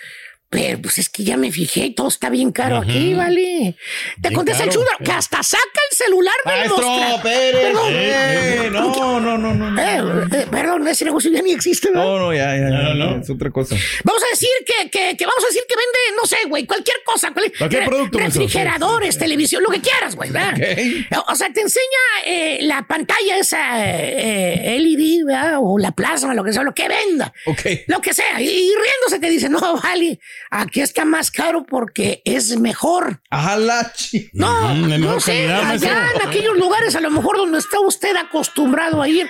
pero 0.52 0.78
pues 0.82 0.98
es 0.98 1.08
que 1.08 1.24
ya 1.24 1.38
me 1.38 1.50
fijé, 1.50 1.94
todo 1.96 2.08
está 2.08 2.28
bien 2.28 2.52
caro 2.52 2.76
aquí, 2.76 3.14
¿vale? 3.14 3.74
Te 4.20 4.28
Bien 4.28 4.34
contesta 4.34 4.64
el 4.64 4.68
caro, 4.68 4.82
sí. 4.98 5.04
que 5.04 5.10
hasta 5.12 5.42
saca 5.42 5.80
el 5.90 5.96
celular 5.96 6.34
del 6.44 6.54
Maestro. 6.68 7.22
Pérez. 7.22 7.52
Perdón. 7.62 7.86
Eh, 7.88 8.68
no, 8.70 9.20
no, 9.20 9.38
no, 9.38 9.54
no. 9.54 9.70
no. 9.70 9.80
Eh, 9.82 10.26
eh, 10.30 10.46
perdón, 10.50 10.86
ese 10.88 11.06
negocio 11.06 11.30
ya 11.32 11.40
ni 11.40 11.52
existe, 11.52 11.88
¿verdad? 11.88 12.04
No, 12.04 12.18
no, 12.18 12.34
ya, 12.34 12.54
ya, 12.54 12.68
ya, 12.68 12.68
No, 12.68 12.94
no. 13.16 13.22
Es 13.22 13.30
otra 13.30 13.50
cosa. 13.50 13.76
Vamos 14.04 14.22
a 14.22 14.26
decir 14.30 14.50
que, 14.66 14.90
que, 14.90 15.16
que 15.16 15.24
vamos 15.24 15.42
a 15.42 15.46
decir 15.46 15.62
que 15.66 15.74
vende, 15.74 16.16
no 16.20 16.26
sé, 16.28 16.36
güey, 16.48 16.66
cualquier 16.66 16.98
cosa. 17.02 17.32
cual- 17.32 17.50
Cualquier 17.56 17.84
re- 17.84 17.88
producto. 17.88 18.18
Refrigeradores, 18.18 19.16
televisión, 19.16 19.62
lo 19.62 19.70
que 19.70 19.80
quieras, 19.80 20.14
güey, 20.16 20.30
¿verdad? 20.30 20.52
Ok. 20.54 21.28
O 21.30 21.34
sea, 21.34 21.50
te 21.50 21.62
enseña 21.62 21.86
eh, 22.26 22.58
la 22.60 22.86
pantalla 22.86 23.38
esa 23.38 23.82
eh, 23.86 24.76
LED, 24.78 25.24
¿verdad? 25.24 25.54
O 25.62 25.78
la 25.78 25.92
plasma, 25.92 26.34
lo 26.34 26.44
que 26.44 26.52
sea, 26.52 26.62
lo 26.62 26.74
que 26.74 26.88
venda. 26.88 27.32
Ok. 27.46 27.60
Lo 27.86 28.00
que 28.02 28.12
sea. 28.12 28.38
Y, 28.40 28.44
y 28.48 28.70
riéndose 28.74 29.18
te 29.18 29.30
dice, 29.30 29.48
no, 29.48 29.80
vale, 29.80 30.18
aquí 30.50 30.80
está 30.80 31.04
más 31.04 31.30
caro 31.30 31.64
porque 31.64 32.22
es 32.24 32.58
mejor. 32.58 33.20
Ajá, 33.30 33.56
la 33.56 33.92
chi- 33.92 34.28
No, 34.32 34.74
Mm, 34.74 34.88
de 34.88 34.98
no 34.98 35.06
mejor 35.06 35.22
sé, 35.22 35.32
calidad, 35.46 35.70
allá 35.70 36.06
en 36.14 36.28
aquellos 36.28 36.56
lugares 36.58 36.94
a 36.96 37.00
lo 37.00 37.10
mejor 37.10 37.36
donde 37.36 37.58
está 37.58 37.80
usted 37.80 38.14
acostumbrado 38.16 39.00
a 39.02 39.08
ir, 39.08 39.28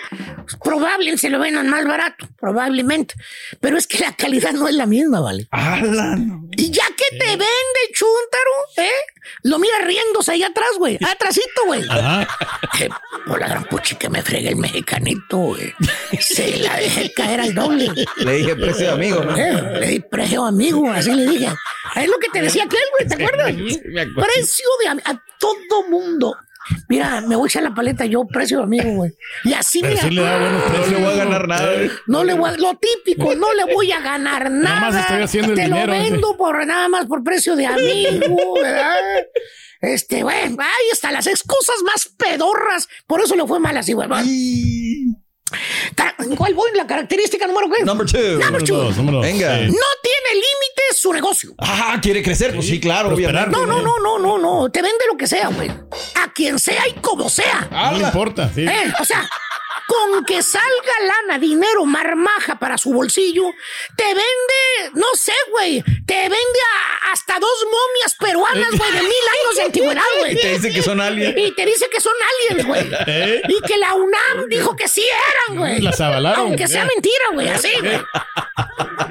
probablemente 0.63 1.19
se 1.19 1.31
lo 1.31 1.39
vendan 1.39 1.69
más 1.69 1.85
barato, 1.87 2.29
probablemente. 2.39 3.15
Pero 3.61 3.79
es 3.79 3.87
que 3.87 3.99
la 3.99 4.13
calidad 4.15 4.53
no 4.53 4.69
es 4.69 4.75
la 4.75 4.87
misma, 4.87 5.21
¿vale? 5.21 5.49
No. 6.19 6.42
Te 7.19 7.27
vende 7.27 7.79
el 7.89 7.95
chúntaro, 7.95 8.51
¿eh? 8.79 8.91
Lo 9.45 9.59
mira 9.59 9.79
riéndose 9.81 10.33
ahí 10.33 10.43
atrás, 10.43 10.71
güey. 10.79 10.99
Atrásito, 11.05 11.65
güey. 11.67 11.83
Ajá. 11.91 12.29
Eh, 12.81 12.89
por 13.27 13.41
la 13.41 13.49
gran 13.49 13.65
puchi 13.65 13.97
que 13.97 14.09
me 14.09 14.23
fregue 14.23 14.49
el 14.49 14.57
mexicanito, 14.57 15.37
güey. 15.37 15.73
Se 16.21 16.59
la 16.59 16.77
dejé 16.77 17.13
caer 17.13 17.41
al 17.41 17.55
doble. 17.55 17.91
Le 18.17 18.33
dije 18.33 18.57
precio 18.57 18.87
de 18.87 18.93
amigo, 18.93 19.25
¿no? 19.25 19.37
Eh, 19.37 19.81
le 19.81 19.87
di 19.87 20.01
precio 20.01 20.45
amigo, 20.45 20.91
así 20.91 21.13
le 21.13 21.27
dije. 21.27 21.49
Es 21.97 22.09
lo 22.09 22.19
que 22.19 22.29
te 22.29 22.43
decía 22.43 22.65
aquel, 22.65 22.81
güey, 22.93 23.09
¿te 23.09 23.15
acuerdas? 23.15 23.55
me 23.55 24.01
acuerdo. 24.01 24.23
precio 24.23 24.67
de 24.83 24.89
amigo. 24.89 25.09
A 25.09 25.23
todo 25.39 25.89
mundo. 25.89 26.37
Mira, 26.89 27.21
me 27.23 27.35
voy 27.37 27.47
a 27.47 27.49
echar 27.49 27.63
la 27.63 27.75
paleta 27.75 28.05
yo, 28.07 28.25
precio 28.27 28.59
de 28.59 28.65
amigo, 28.65 28.91
güey. 28.93 29.13
Y 29.45 29.53
así, 29.53 29.81
Pero 29.81 29.95
mira. 29.95 30.03
sí 30.03 30.11
le 30.15 30.23
da 30.23 30.39
buenos 30.39 30.63
No 30.63 30.69
precios. 30.69 30.91
le 30.91 31.05
voy 31.05 31.13
a 31.13 31.17
ganar 31.25 31.49
nada. 31.49 31.73
No 32.07 32.25
le 32.25 32.35
voy 32.35 32.51
a, 32.51 32.57
lo 32.57 32.75
típico, 32.79 33.35
no 33.35 33.53
le 33.53 33.73
voy 33.73 33.93
a 33.93 34.01
ganar 34.01 34.51
nada. 34.51 34.75
Nada 34.77 34.91
más 34.93 35.01
estoy 35.03 35.23
haciendo 35.23 35.53
el 35.53 35.57
Te 35.59 35.65
dinero, 35.65 35.87
lo 35.93 35.93
vendo 36.01 36.37
por 36.37 36.67
nada 36.67 36.89
más 36.89 37.07
por 37.07 37.23
precio 37.25 37.57
de 37.57 37.67
amigo, 37.67 38.55
¿verdad? 38.63 38.95
Este, 39.81 40.23
güey, 40.23 40.37
ahí 40.37 40.89
están 40.93 41.13
las 41.13 41.27
excusas 41.27 41.77
más 41.85 42.09
pedorras. 42.17 42.89
Por 43.07 43.21
eso 43.21 43.35
le 43.35 43.47
fue 43.47 43.59
mal 43.59 43.77
así, 43.77 43.93
güey. 43.93 44.09
¿Cuál 46.37 46.55
voy? 46.55 46.71
La 46.75 46.87
característica 46.87 47.47
número 47.47 47.69
qué? 47.71 47.85
Number 47.85 48.07
two. 48.07 48.39
Number 48.39 48.63
two. 48.63 48.77
Dos, 48.77 48.97
número 48.97 49.19
dos. 49.19 49.27
Venga. 49.27 49.57
Sí. 49.59 49.65
No 49.67 49.87
tiene 50.03 50.35
límites 50.35 50.99
su 50.99 51.13
negocio. 51.13 51.55
Ah, 51.59 51.99
quiere 52.01 52.23
crecer. 52.23 52.55
Pues 52.55 52.67
sí, 52.67 52.81
claro, 52.81 53.09
Prosperar. 53.09 53.49
obviamente. 53.49 53.67
No, 53.67 53.83
no, 53.83 53.99
no, 53.99 54.19
no, 54.19 54.39
no, 54.39 54.39
no. 54.63 54.71
Te 54.71 54.81
vende 54.83 55.05
lo 55.11 55.17
que 55.17 55.27
sea, 55.27 55.49
güey. 55.49 55.69
A 55.71 56.33
quien 56.33 56.59
sea 56.59 56.87
y 56.89 56.93
como 57.01 57.29
sea. 57.29 57.69
No 57.71 57.99
le 57.99 58.05
importa, 58.05 58.51
sí. 58.55 58.63
Eh, 58.65 58.93
o 59.01 59.05
sea, 59.05 59.29
con 59.87 60.25
que 60.25 60.43
salga 60.43 60.93
lana, 61.07 61.39
dinero, 61.39 61.85
marmaja 61.85 62.59
para 62.59 62.79
su 62.79 62.93
bolsillo, 62.93 63.45
te 63.97 64.05
vende, 64.05 64.93
no 64.95 65.07
sé, 65.15 65.33
güey, 65.51 65.83
te 66.07 66.15
vende 66.15 66.37
a- 66.37 67.13
hasta 67.13 67.39
dos 67.39 67.65
momias 67.65 68.15
peruanas, 68.19 68.71
güey, 68.79 68.93
de 68.93 69.01
mil 69.03 69.11
años 69.11 69.57
de 69.57 69.63
antigüedad, 69.63 70.03
güey. 70.19 70.33
Y 70.37 70.37
te 70.41 70.49
dice 70.55 70.71
que 70.73 70.83
son 70.83 71.01
aliens. 71.01 71.35
Y 71.37 71.51
te 71.55 71.67
dice 71.67 71.89
que 71.91 72.01
son 72.01 72.13
aliens, 72.51 72.67
güey. 72.67 72.91
¿Eh? 73.07 73.43
Y 73.49 73.61
que 73.67 73.77
la 73.77 73.95
UNAM 73.95 74.49
dijo 74.49 74.75
que 74.77 74.89
sí 74.89 75.05
eran, 75.49 75.59
güey. 75.59 75.81
Las 75.81 76.01
avalaron. 76.01 76.47
Aunque 76.49 76.67
sea 76.69 76.85
Eh. 76.85 76.89
mentira, 76.95 77.25
güey, 77.35 77.49
así, 77.49 77.71
güey. 77.81 77.99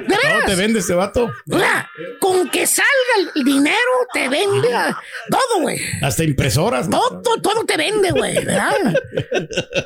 ¿De 0.08 0.16
No, 0.16 0.46
te 0.46 0.54
vende 0.56 0.80
este 0.80 0.94
vato. 0.94 1.30
O 1.50 1.58
sea, 1.58 1.88
con 2.20 2.48
que 2.50 2.66
salga 2.66 2.90
el 3.36 3.44
dinero, 3.44 3.76
te 4.12 4.28
vende 4.28 4.74
a- 4.74 4.98
todo, 5.30 5.60
güey. 5.62 5.80
Hasta 6.02 6.24
impresoras. 6.24 6.88
¿no? 6.88 6.98
Todo, 7.22 7.40
todo 7.40 7.64
te 7.64 7.76
vende, 7.76 8.10
güey, 8.10 8.34
¿verdad? 8.44 8.74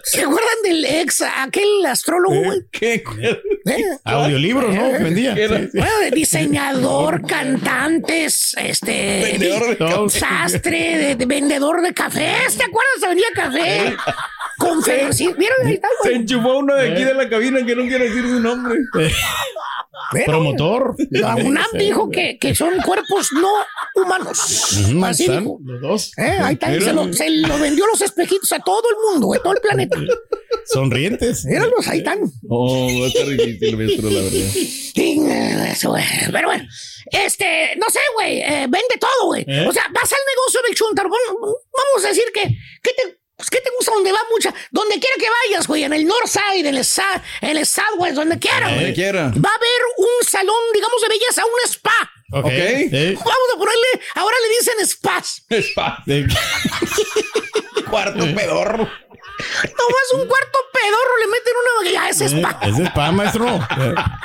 ¿Se 0.04 0.22
acuerdan 0.22 0.62
del 0.64 0.75
ex, 0.84 1.22
aquel 1.36 1.86
astrólogo, 1.86 2.42
güey? 2.44 2.60
¿Qué? 2.70 3.02
¿Eh? 3.22 3.82
Audiolibros, 4.04 4.74
¿no? 4.74 4.90
Vendía. 4.92 5.34
Bueno, 5.34 5.68
diseñador, 6.12 7.22
cantantes, 7.26 8.54
este, 8.58 9.22
Vendedor 9.32 9.68
de 9.70 9.76
todo. 9.76 10.08
sastre, 10.08 10.98
de, 10.98 11.14
de 11.16 11.26
vendedor 11.26 11.82
de 11.82 11.92
cafés, 11.94 12.56
¿te 12.56 12.64
acuerdas? 12.64 12.94
Se 13.00 13.08
vendía 13.08 13.26
café. 13.34 13.96
Conferencia. 14.58 15.30
¿Vieron 15.36 15.66
ahí 15.66 15.74
está, 15.74 15.88
Se 16.02 16.14
enchufó 16.14 16.58
uno 16.58 16.74
de 16.74 16.92
aquí 16.92 17.04
de 17.04 17.14
la 17.14 17.28
cabina 17.28 17.64
que 17.64 17.76
no 17.76 17.82
quiere 17.86 18.08
decir 18.08 18.22
su 18.22 18.40
nombre. 18.40 18.78
Promotor. 20.24 20.94
La 21.10 21.36
UNAM 21.36 21.66
dijo 21.78 22.10
que, 22.10 22.38
que 22.38 22.54
son 22.54 22.80
cuerpos 22.82 23.30
no 23.32 23.50
humanos. 23.94 24.38
Así 25.04 25.28
dijo. 25.28 25.58
Los 25.62 25.80
dos. 25.80 26.12
Eh, 26.18 26.38
ahí 26.42 26.54
está, 26.54 26.72
se 26.80 26.92
lo, 26.92 27.12
se 27.12 27.30
lo 27.30 27.58
vendió 27.58 27.86
los 27.86 28.00
espejitos 28.00 28.52
a 28.52 28.60
todo 28.60 28.82
el 28.90 28.96
mundo, 29.10 29.26
güey, 29.26 29.40
todo 29.42 29.54
el 29.54 29.60
planeta. 29.60 29.98
Sonrientes. 30.66 31.44
Míralos, 31.44 31.86
ahí 31.88 31.98
están. 31.98 32.18
Oh, 32.48 32.88
va 33.00 33.06
a 33.06 33.08
estar 33.08 33.26
difícil, 33.26 33.76
maestro, 33.76 34.10
la 34.10 34.20
verdad. 34.20 34.46
Pero 36.32 36.48
bueno, 36.48 36.64
este, 37.10 37.76
no 37.76 37.86
sé, 37.90 38.00
güey, 38.14 38.40
eh, 38.40 38.66
vende 38.68 38.96
todo, 38.98 39.26
güey. 39.26 39.44
¿Eh? 39.46 39.66
O 39.68 39.72
sea, 39.72 39.84
vas 39.92 40.12
al 40.12 40.18
negocio 40.28 40.60
del 40.66 40.74
chuntaro. 40.74 41.08
Bueno, 41.08 41.38
Vamos 41.40 42.04
a 42.04 42.08
decir 42.08 42.24
que, 42.34 42.42
que 42.82 42.90
te, 42.92 43.18
pues, 43.36 43.50
¿qué 43.50 43.60
te 43.60 43.70
gusta 43.76 43.92
donde 43.92 44.12
va 44.12 44.18
mucha? 44.32 44.52
Donde 44.70 44.98
quiera 44.98 45.16
que 45.18 45.26
vayas, 45.48 45.66
güey, 45.66 45.84
en 45.84 45.92
el 45.92 46.06
North 46.06 46.26
Side, 46.28 46.68
en 46.68 46.74
el, 46.74 46.84
Sa- 46.84 47.22
en 47.42 47.56
el 47.56 47.66
Southwest, 47.66 48.14
donde 48.16 48.38
quiera, 48.38 48.68
Donde 48.68 48.80
güey. 48.84 48.94
quiera. 48.94 49.22
Va 49.24 49.50
a 49.50 49.54
haber 49.56 49.82
un 49.98 50.26
salón, 50.28 50.56
digamos, 50.74 51.00
de 51.02 51.08
belleza, 51.08 51.42
un 51.44 51.68
spa. 51.70 52.12
Ok. 52.32 52.44
Ok. 52.46 52.52
Sí. 52.90 53.14
Vamos 53.14 53.48
a 53.54 53.58
ponerle, 53.58 53.86
ahora 54.16 54.36
le 54.42 54.48
dicen 54.58 54.86
spas. 54.86 55.42
Spa. 55.50 56.02
Cuarto 57.90 58.24
pedorro. 58.34 58.90
Nomás 59.38 60.12
un 60.14 60.26
cuarto 60.26 60.58
pedorro 60.72 61.16
le 61.20 61.26
meten 61.28 61.52
una... 61.62 61.90
Ya, 61.92 62.08
es 62.08 62.20
spa. 62.20 62.58
Es 62.62 62.78
spa, 62.88 63.12
maestro. 63.12 63.46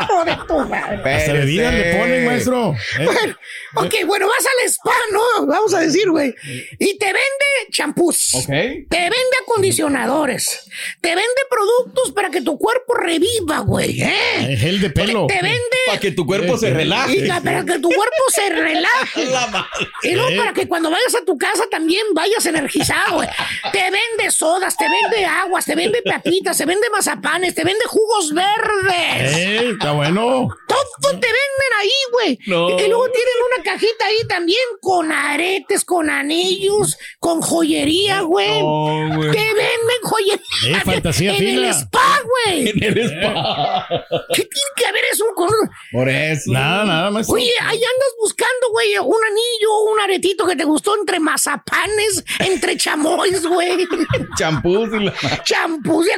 Joder, 0.08 0.38
tu 0.48 0.60
madre. 0.60 1.16
Hasta 1.16 1.34
bebidas 1.34 1.74
le 1.74 1.96
ponen, 1.96 2.26
maestro. 2.26 2.76
Eh, 3.00 3.06
Bueno, 3.06 3.36
ok, 3.76 3.94
bueno, 4.06 4.28
vas 4.28 4.46
al 4.46 4.70
spa, 4.70 4.94
¿no? 5.12 5.46
Vamos 5.48 5.74
a 5.74 5.80
decir, 5.82 6.10
güey. 6.10 6.34
Y 6.80 6.98
te 6.98 7.06
vende 7.06 7.72
champús. 7.72 8.36
Ok. 8.36 8.46
Te 8.48 9.00
vende 9.00 9.38
acondicionadores. 9.44 10.66
Te 11.02 11.10
vende 11.10 11.42
productos 11.50 12.12
para 12.12 12.30
que 12.30 12.42
tu 12.42 12.58
cuerpo 12.58 12.94
reviva, 12.96 13.60
güey. 13.60 14.02
¿eh? 14.02 14.58
Gel 14.60 14.82
de 14.82 14.90
pelo. 14.90 15.28
Te 15.28 15.42
vende. 15.42 15.60
Para 15.88 16.00
que 16.00 16.12
tu 16.12 16.26
cuerpo 16.26 16.58
se 16.58 16.70
relaje. 16.72 17.26
la- 17.28 17.42
para 17.42 17.66
que 17.66 17.80
tu 17.80 17.90
cuerpo 17.90 18.24
se 18.30 18.50
relaje. 18.50 19.26
La 19.26 19.48
madre. 19.48 19.88
Y 20.04 20.14
no 20.14 20.30
Eh. 20.30 20.38
para 20.38 20.54
que 20.54 20.68
cuando 20.68 20.90
vayas 20.90 21.16
a 21.16 21.26
tu 21.26 21.38
casa 21.38 21.64
también 21.70 22.06
vayas 22.14 22.46
energizado, 22.46 23.16
güey. 23.16 23.30
Te 23.72 23.82
vende 23.84 24.32
sodas, 24.32 24.76
te 24.78 24.84
vende 24.86 25.01
aguas, 25.26 25.66
te 25.66 25.76
vende 25.76 26.02
papitas, 26.06 26.58
te 26.58 26.66
vende 26.66 26.88
mazapanes, 26.92 27.56
te 27.56 27.64
vende 27.64 27.84
jugos 27.88 28.34
verdes. 28.34 29.38
Eh, 29.38 29.70
está 29.72 29.92
bueno. 29.92 30.48
Todo 30.68 31.20
te 31.20 31.28
venden 31.28 31.72
ahí, 31.80 31.90
güey. 32.12 32.40
No. 32.48 32.70
Y 32.70 32.88
luego 32.88 33.06
tienen 33.10 33.34
una 33.54 33.64
cajita 33.64 34.06
ahí 34.06 34.28
también 34.28 34.62
con 34.82 35.12
aretes, 35.12 35.84
con 35.84 36.10
anillos, 36.10 36.98
con 37.20 37.42
joyería, 37.42 38.22
güey. 38.22 38.62
No. 38.62 39.20
Te 39.20 39.38
venden 39.38 40.02
joyería. 40.04 40.42
Eh, 40.68 40.82
fantasía 40.84 41.32
en 41.32 41.38
fina. 41.38 41.68
el 41.68 41.74
spa, 41.74 42.22
güey. 42.24 42.70
En 42.72 42.84
el 42.84 42.98
spa. 42.98 43.88
¿Qué 44.34 44.44
tiene 44.44 44.72
que 44.76 44.86
haber 44.86 45.04
eso 45.12 45.26
con 45.36 45.50
Por 45.92 46.10
eso. 46.10 46.52
Nada, 46.52 46.86
nada, 46.86 47.12
maestro. 47.12 47.36
Oye, 47.36 47.52
ahí 47.62 47.78
andas 47.78 48.14
buscando, 48.20 48.70
güey, 48.72 48.98
un 48.98 49.24
anillo, 49.30 49.80
un 49.94 50.00
aretito 50.00 50.46
que 50.48 50.56
te 50.56 50.64
gustó 50.64 50.96
entre 50.98 51.20
mazapanes, 51.20 52.24
entre 52.40 52.78
chamois, 52.78 53.46
güey. 53.46 53.88
Champús 54.38 54.91
Champús. 55.44 56.08
y. 56.08 56.12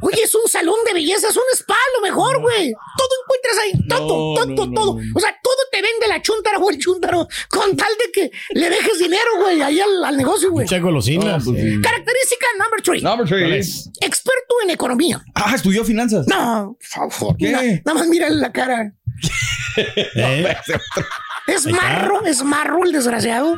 Oye, 0.00 0.22
es 0.22 0.34
un 0.34 0.48
salón 0.48 0.76
de 0.86 0.94
belleza, 0.94 1.28
es 1.28 1.36
un 1.36 1.42
spa, 1.54 1.74
a 1.74 1.96
lo 1.96 2.02
mejor, 2.02 2.40
güey. 2.40 2.72
Todo 2.96 3.08
encuentras 3.24 3.58
ahí, 3.62 3.88
todo, 3.88 4.00
No, 4.00 4.06
todo, 4.06 4.46
no, 4.46 4.66
no, 4.66 4.72
todo. 4.74 4.98
O 5.14 5.20
sea, 5.20 5.36
todo 5.42 5.56
te 5.70 5.82
vende 5.82 6.06
la 6.08 6.20
chuntara 6.22 6.58
o 6.58 6.70
el 6.70 6.78
chuntaro 6.78 7.28
con 7.48 7.76
tal 7.76 7.88
de 8.04 8.12
que 8.12 8.30
le 8.50 8.70
dejes 8.70 8.98
dinero, 8.98 9.30
güey, 9.40 9.62
ahí 9.62 9.80
al, 9.80 10.04
al 10.04 10.16
negocio, 10.16 10.50
güey. 10.50 10.64
Muchas 10.64 10.82
golosinas. 10.82 11.44
pues 11.44 11.56
Característica 11.82 12.46
number 12.58 12.82
three. 12.82 13.00
Number 13.02 13.26
three. 13.26 13.40
¿Cuál 13.42 13.52
es? 13.54 13.90
Experto 14.00 14.54
en 14.64 14.70
economía. 14.70 15.22
Ah, 15.34 15.52
estudió 15.54 15.84
finanzas. 15.84 16.26
No, 16.26 16.76
por 16.92 17.12
favor. 17.12 17.36
¿Qué? 17.36 17.46
Mira, 17.46 17.62
nada 17.84 17.98
más 17.98 18.08
mira 18.08 18.28
la 18.30 18.52
cara. 18.52 18.92
¿Eh? 19.76 20.56
Es 21.46 21.66
marro, 21.66 22.24
es 22.24 22.42
marro 22.42 22.84
el 22.84 22.92
desgraciado. 22.92 23.56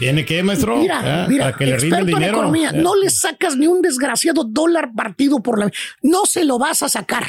¿Tiene 0.00 0.24
que, 0.24 0.42
maestro? 0.42 0.76
Mira, 0.78 1.00
Ah, 1.22 1.26
mira, 1.28 1.44
Para 1.46 1.56
que 1.56 1.66
le 1.66 1.76
rinda 1.78 1.98
el 2.00 2.06
dinero. 2.06 2.32
economía, 2.38 2.72
no 2.72 2.96
le 2.96 3.10
sacas 3.10 3.56
ni 3.56 3.66
un 3.66 3.80
desgraciado 3.80 4.44
dólar 4.44 4.90
partido 4.96 5.40
por 5.40 5.58
la... 5.58 5.70
No 6.02 6.26
se 6.26 6.44
lo 6.44 6.58
vas 6.58 6.82
a 6.82 6.88
sacar. 6.88 7.26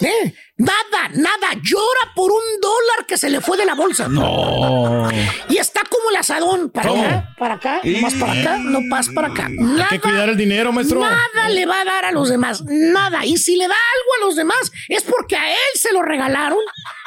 ¿Eh? 0.00 0.34
Nada, 0.56 1.08
nada. 1.14 1.52
Llora 1.62 2.12
por 2.14 2.30
un 2.32 2.60
dólar 2.60 3.06
que 3.06 3.16
se 3.16 3.30
le 3.30 3.40
fue 3.40 3.56
de 3.56 3.64
la 3.64 3.74
bolsa. 3.74 4.08
No. 4.08 5.08
Y 5.48 5.56
está 5.56 5.82
como 5.88 6.10
el 6.10 6.16
asadón. 6.16 6.70
Para 6.70 6.88
¿Cómo? 6.88 7.04
acá, 7.04 7.34
para 7.38 7.54
acá, 7.54 7.80
no 7.84 7.98
más 8.00 8.14
para 8.14 8.32
acá, 8.40 8.58
no 8.58 8.80
más 8.82 9.08
para 9.08 9.28
acá. 9.28 9.46
Hay 9.46 9.54
Nada, 9.56 9.88
que 9.88 10.00
cuidar 10.00 10.28
el 10.28 10.36
dinero, 10.36 10.72
maestro. 10.72 11.00
nada 11.00 11.48
le 11.50 11.66
va 11.66 11.80
a 11.80 11.84
dar 11.84 12.04
a 12.06 12.12
los 12.12 12.28
demás. 12.28 12.62
Nada. 12.64 13.24
Y 13.24 13.36
si 13.38 13.56
le 13.56 13.66
da 13.68 13.74
algo 13.74 14.14
a 14.22 14.26
los 14.26 14.36
demás, 14.36 14.72
es 14.88 15.02
porque 15.04 15.36
a 15.36 15.50
él 15.50 15.56
se 15.74 15.92
lo 15.92 16.02
regalaron 16.02 16.58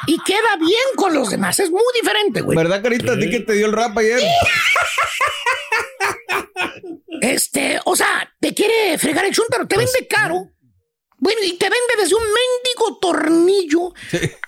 y 0.06 0.18
queda 0.22 0.56
bien 0.58 0.78
con 0.96 1.14
los 1.14 1.30
demás. 1.30 1.58
Es 1.60 1.70
muy 1.70 1.82
diferente, 2.00 2.40
güey. 2.42 2.56
¿Verdad, 2.56 2.82
Carita? 2.82 3.12
¿A 3.12 3.18
ti 3.18 3.30
que 3.30 3.40
te 3.40 3.52
dio 3.54 3.66
el 3.66 3.72
rap 3.72 3.96
ayer? 3.98 4.20
Este, 7.20 7.80
o 7.84 7.94
sea, 7.94 8.32
te 8.40 8.54
quiere 8.54 8.98
fregar 8.98 9.24
el 9.24 9.32
chúntaro, 9.34 9.66
te 9.66 9.76
vende 9.76 10.06
caro. 10.08 10.48
Bueno, 11.24 11.40
y 11.44 11.52
te 11.52 11.66
vende 11.66 11.94
desde 12.02 12.16
un 12.16 12.22
mendigo 12.24 12.98
tornillo 13.00 13.94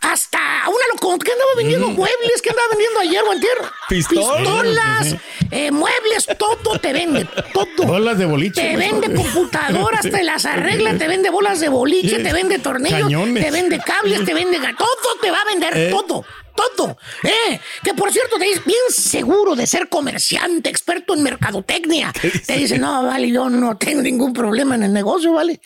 hasta 0.00 0.38
una 0.66 0.84
loco 0.92 1.16
que 1.20 1.30
andaba 1.30 1.50
vendiendo 1.56 1.86
muebles, 1.90 2.42
que 2.42 2.50
andaba 2.50 2.66
vendiendo 2.70 2.98
ayer 2.98 3.22
o 3.22 3.30
antier. 3.30 3.56
Pistolas. 3.88 4.34
Pistolas, 4.36 5.16
eh, 5.52 5.70
muebles, 5.70 6.26
todo 6.36 6.76
te 6.80 6.92
vende, 6.92 7.28
todo. 7.52 7.86
Bolas 7.86 8.18
de 8.18 8.24
boliche. 8.26 8.60
Te 8.60 8.76
maestro. 8.76 9.00
vende 9.02 9.22
computadoras, 9.22 10.00
te 10.02 10.24
las 10.24 10.44
arregla, 10.46 10.98
te 10.98 11.06
vende 11.06 11.30
bolas 11.30 11.60
de 11.60 11.68
boliche, 11.68 12.18
te 12.18 12.32
vende 12.32 12.58
tornillos, 12.58 13.02
Cañones. 13.02 13.44
te 13.44 13.50
vende 13.52 13.78
cables, 13.78 14.24
te 14.24 14.34
vende 14.34 14.58
todo, 14.76 15.14
te 15.22 15.30
va 15.30 15.42
a 15.42 15.44
vender 15.44 15.76
Eh. 15.76 15.90
todo. 15.90 16.24
Todo. 16.54 16.96
Eh, 17.22 17.60
que 17.82 17.94
por 17.94 18.12
cierto, 18.12 18.36
te 18.38 18.44
dice 18.44 18.62
bien 18.64 18.78
seguro 18.88 19.54
de 19.56 19.66
ser 19.66 19.88
comerciante, 19.88 20.70
experto 20.70 21.14
en 21.14 21.22
mercadotecnia. 21.22 22.12
Te 22.46 22.56
dice, 22.56 22.78
no, 22.78 23.02
vale, 23.04 23.28
yo 23.30 23.48
no 23.50 23.76
tengo 23.76 24.02
ningún 24.02 24.32
problema 24.32 24.74
en 24.76 24.84
el 24.84 24.92
negocio, 24.92 25.32
vale. 25.32 25.60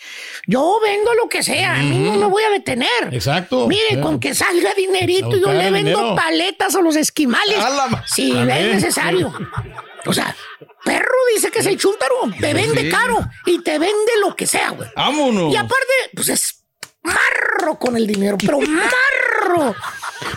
Yo 0.47 0.78
vendo 0.82 1.12
lo 1.14 1.28
que 1.28 1.43
sea, 1.43 1.74
a 1.76 1.82
mí 1.82 1.99
no 1.99 2.16
me 2.16 2.26
voy 2.26 2.43
a 2.43 2.51
detener. 2.51 2.89
Exacto. 3.12 3.66
Mire, 3.68 4.01
con 4.01 4.18
que 4.18 4.34
salga 4.34 4.72
dinerito, 4.74 5.36
yo 5.36 5.53
le 5.53 5.70
vendo 5.70 5.99
dinero. 5.99 6.14
paletas 6.16 6.74
a 6.74 6.80
los 6.80 6.97
esquimales. 6.97 7.59
A 7.59 7.70
la 7.70 7.86
ma- 7.89 8.05
Si 8.07 8.30
es 8.30 8.47
necesario. 8.47 9.32
O 10.07 10.12
sea, 10.14 10.34
perro 10.84 11.12
dice 11.34 11.51
que 11.51 11.59
es 11.59 11.66
el 11.66 11.76
chúntaro, 11.76 12.14
te 12.41 12.55
vende 12.55 12.82
Sí. 12.82 12.89
caro 12.89 13.18
y 13.47 13.62
te 13.62 13.78
vende 13.78 14.12
lo 14.24 14.34
que 14.34 14.47
sea, 14.47 14.70
güey. 14.70 14.89
Vámonos. 14.97 15.53
Y 15.53 15.57
aparte, 15.57 15.95
pues 16.14 16.28
es 16.30 16.64
marro 17.03 17.78
con 17.78 17.97
el 17.97 18.07
dinero, 18.07 18.39
pero 18.39 18.59
marro. 18.61 19.74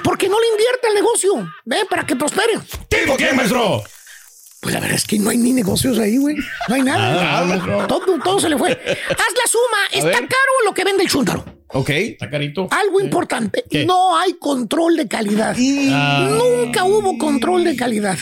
Porque 0.03 0.29
no 0.29 0.39
le 0.39 0.47
invierte 0.47 0.88
al 0.88 0.93
negocio, 0.93 1.53
¿ve? 1.65 1.77
Para 1.89 2.05
que 2.05 2.15
prospere. 2.15 2.59
¿Tipo 2.89 3.17
qué, 3.17 3.34
maestro? 3.34 3.84
Pues 4.61 4.75
la 4.75 4.79
verdad 4.79 4.95
es 4.95 5.05
que 5.05 5.17
no 5.17 5.32
hay 5.32 5.38
ni 5.38 5.53
negocios 5.53 5.97
ahí, 5.97 6.17
güey. 6.17 6.36
No 6.67 6.75
hay 6.75 6.84
nada. 6.84 7.88
Todo, 7.88 8.19
todo 8.23 8.39
se 8.39 8.47
le 8.47 8.57
fue. 8.57 8.71
Haz 8.71 8.77
la 8.77 9.47
suma. 9.47 9.77
¿Está 9.91 10.19
ver. 10.19 10.29
caro 10.29 10.51
lo 10.65 10.73
que 10.73 10.84
vende 10.84 11.03
el 11.03 11.09
chúntaro? 11.09 11.43
Ok. 11.69 11.89
Está 11.89 12.29
carito. 12.29 12.67
Algo 12.69 13.01
importante. 13.01 13.63
¿Qué? 13.69 13.86
No 13.86 14.17
hay 14.17 14.34
control 14.34 14.97
de 14.97 15.07
calidad. 15.07 15.55
Ah. 15.91 16.29
Nunca 16.29 16.84
hubo 16.84 17.17
control 17.17 17.63
de 17.63 17.75
calidad. 17.75 18.17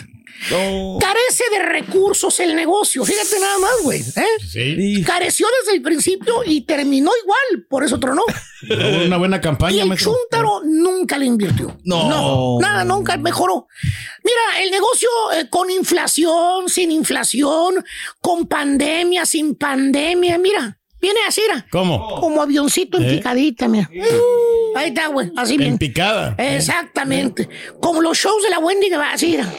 No. 0.51 0.97
Carece 0.99 1.43
de 1.51 1.59
recursos 1.59 2.39
el 2.39 2.55
negocio. 2.55 3.03
Fíjate 3.05 3.39
nada 3.39 3.57
más, 3.59 3.71
güey. 3.83 3.99
¿eh? 4.01 4.25
Sí. 4.47 5.03
Careció 5.05 5.47
desde 5.61 5.75
el 5.75 5.81
principio 5.81 6.43
y 6.45 6.61
terminó 6.61 7.11
igual. 7.23 7.65
Por 7.69 7.83
eso 7.83 7.99
tronó. 7.99 8.23
Hubo 8.69 9.05
Una 9.05 9.17
buena 9.17 9.37
Y 9.37 9.41
campaña, 9.41 9.83
el 9.83 9.89
maestro. 9.89 10.13
chúntaro 10.13 10.61
nunca 10.63 11.17
le 11.17 11.25
invirtió. 11.25 11.77
No. 11.83 12.57
nada, 12.59 12.83
nunca 12.85 13.17
mejoró. 13.17 13.67
Mira, 14.23 14.63
el 14.63 14.71
negocio 14.71 15.09
eh, 15.35 15.49
con 15.49 15.69
inflación, 15.69 16.69
sin 16.69 16.91
inflación, 16.91 17.83
con 18.21 18.47
pandemia, 18.47 19.25
sin 19.25 19.55
pandemia, 19.55 20.37
mira, 20.37 20.78
viene 21.01 21.19
así, 21.27 21.41
mira. 21.47 21.65
¿Cómo? 21.71 22.19
Como 22.19 22.41
avioncito 22.41 22.97
en 22.97 23.05
¿Eh? 23.05 23.15
picadita, 23.17 23.67
mira. 23.67 23.89
Ahí 24.75 24.89
está, 24.89 25.07
güey, 25.07 25.31
así 25.35 25.53
En 25.55 25.59
bien. 25.59 25.77
picada. 25.77 26.35
Exactamente. 26.37 27.49
Como 27.79 28.01
los 28.01 28.17
shows 28.17 28.43
de 28.43 28.49
la 28.49 28.59
Wendy 28.59 28.89
que 28.89 28.97
va 28.97 29.11
así, 29.13 29.27
mira. 29.27 29.51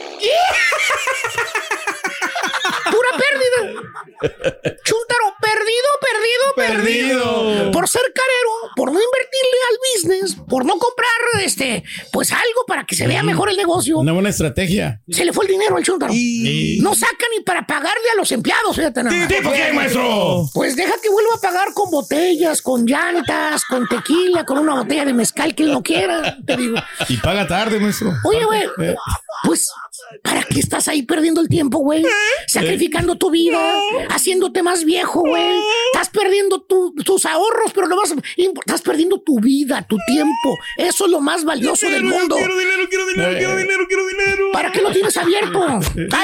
Pura 2.91 3.09
pérdida. 3.17 3.81
Chuntaro, 4.83 5.35
perdido, 5.41 5.89
perdido, 6.01 6.55
perdido, 6.55 7.33
Perdido. 7.45 7.71
Por 7.71 7.87
ser 7.87 8.01
carero, 8.13 8.73
por 8.75 8.91
no 8.91 8.99
invertirle 8.99 9.57
al 9.69 9.77
business, 9.93 10.35
por 10.49 10.65
no 10.65 10.77
comprar 10.77 11.07
este, 11.43 11.83
pues 12.11 12.31
algo 12.31 12.50
para 12.71 12.85
que 12.85 12.95
se 12.95 13.05
vea 13.05 13.21
mejor 13.21 13.49
el 13.49 13.57
negocio. 13.57 13.99
Una 13.99 14.13
buena 14.13 14.29
estrategia. 14.29 15.01
Se 15.09 15.25
le 15.25 15.33
fue 15.33 15.43
el 15.45 15.51
dinero 15.51 15.75
al 15.75 15.83
Chuntaro. 15.83 16.13
Y- 16.15 16.79
No 16.81 16.95
saca 16.95 17.25
ni 17.37 17.43
para 17.43 17.67
pagarle 17.67 18.09
a 18.13 18.17
los 18.17 18.31
empleados, 18.31 18.73
fíjate 18.73 19.03
nada. 19.03 19.27
¿Tipo 19.27 19.51
qué, 19.51 19.73
maestro? 19.73 20.49
Pues 20.53 20.77
deja 20.77 20.93
que 21.03 21.09
vuelva 21.09 21.33
a 21.35 21.41
pagar 21.41 21.73
con 21.73 21.91
botellas, 21.91 22.61
con 22.61 22.85
llantas, 22.85 23.65
con 23.65 23.85
tequila, 23.89 24.45
con 24.45 24.57
una 24.57 24.75
botella 24.75 25.03
de 25.03 25.13
mezcal 25.13 25.53
que 25.53 25.63
él 25.63 25.73
no 25.73 25.83
quiera, 25.83 26.37
te 26.45 26.55
digo. 26.55 26.77
Y 27.09 27.17
paga 27.17 27.45
tarde, 27.45 27.77
maestro. 27.79 28.13
Oye, 28.23 28.45
güey, 28.45 28.63
pues, 29.43 29.69
¿para 30.23 30.43
qué 30.43 30.59
estás 30.59 30.87
ahí 30.87 31.03
perdiendo 31.03 31.41
el 31.41 31.47
tiempo, 31.49 31.79
güey? 31.79 32.05
Sacrificando 32.47 33.15
tu 33.17 33.29
vida, 33.31 33.59
haciéndote 34.09 34.61
más 34.63 34.83
viejo, 34.83 35.21
güey. 35.21 35.59
Estás 35.93 36.09
perdiendo 36.09 36.61
tu- 36.61 36.93
tus 37.03 37.25
ahorros, 37.25 37.71
pero 37.73 37.87
lo 37.87 37.95
más 37.95 38.13
imp- 38.37 38.59
estás 38.59 38.81
perdiendo 38.81 39.19
tu 39.21 39.39
vida, 39.39 39.85
tu 39.87 39.97
tiempo. 40.07 40.57
Eso 40.77 41.05
es 41.05 41.11
lo 41.11 41.19
más 41.21 41.43
valioso 41.43 41.89
del 41.89 42.03
mundo. 42.03 42.35
dinero, 42.35 42.53
quiero 42.89 43.05
dinero, 43.07 43.37
quiero 43.37 43.55
dinero, 43.57 43.85
quiero 43.87 44.07
dinero. 44.07 44.51
¿Para 44.53 44.71
qué 44.71 44.81
lo 44.81 44.91
tienes 44.91 45.15
abierto? 45.17 45.65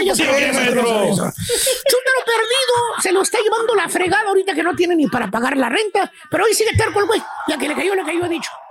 Ya 0.06 0.16
sé 0.16 0.24
Sí, 0.24 0.30
lo 0.30 0.36
que 0.38 0.50
es, 0.50 0.54
maestro. 0.56 0.84
Chúntaro 0.84 2.20
perdido, 2.26 3.02
se 3.02 3.12
lo 3.12 3.22
está 3.22 3.40
llevando 3.42 3.76
la 3.76 3.90
fregada 3.90 4.28
ahorita 4.30 4.54
que 4.54 4.64
no 4.64 4.76
tiene 4.76 4.96
ni 4.96 5.08
para 5.08 5.30
pagar 5.32 5.58
la 5.58 5.70
renta, 5.70 6.12
pero 6.30 6.46
hoy 6.46 6.54
sigue 6.54 6.72
terco 6.78 7.00
el 7.00 7.06
güey. 7.06 7.22
Ya 7.48 7.58
que 7.58 7.68
le 7.68 7.76
cayó, 7.76 7.96
le 7.96 8.04
cayó, 8.04 8.26
he 8.26 8.30
dicho. 8.30 8.50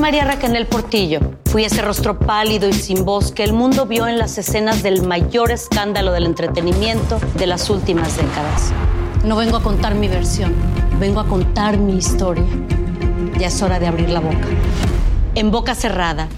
María 0.00 0.24
Raquel 0.24 0.66
Portillo. 0.66 1.20
Fui 1.44 1.64
ese 1.64 1.82
rostro 1.82 2.18
pálido 2.18 2.66
y 2.68 2.72
sin 2.72 3.04
voz 3.04 3.32
que 3.32 3.44
el 3.44 3.52
mundo 3.52 3.84
vio 3.84 4.08
en 4.08 4.18
las 4.18 4.38
escenas 4.38 4.82
del 4.82 5.06
mayor 5.06 5.50
escándalo 5.50 6.12
del 6.12 6.24
entretenimiento 6.24 7.20
de 7.34 7.46
las 7.46 7.68
últimas 7.68 8.16
décadas. 8.16 8.72
No 9.24 9.36
vengo 9.36 9.58
a 9.58 9.62
contar 9.62 9.94
mi 9.94 10.08
versión, 10.08 10.54
vengo 10.98 11.20
a 11.20 11.26
contar 11.26 11.76
mi 11.76 11.98
historia. 11.98 12.44
Ya 13.38 13.48
es 13.48 13.62
hora 13.62 13.78
de 13.78 13.88
abrir 13.88 14.08
la 14.08 14.20
boca. 14.20 14.46
En 15.34 15.50
boca 15.50 15.74
cerrada. 15.74 16.28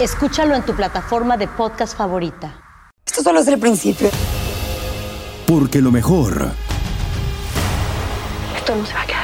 Escúchalo 0.00 0.56
en 0.56 0.64
tu 0.64 0.74
plataforma 0.74 1.36
de 1.36 1.46
podcast 1.46 1.96
favorita. 1.96 2.60
Esto 3.06 3.22
solo 3.22 3.38
es 3.38 3.46
el 3.46 3.60
principio. 3.60 4.10
Porque 5.46 5.80
lo 5.80 5.92
mejor, 5.92 6.50
Esto 8.56 8.74
no 8.74 8.84
se 8.84 8.94
va 8.94 9.02
a 9.02 9.06
quedar. 9.06 9.23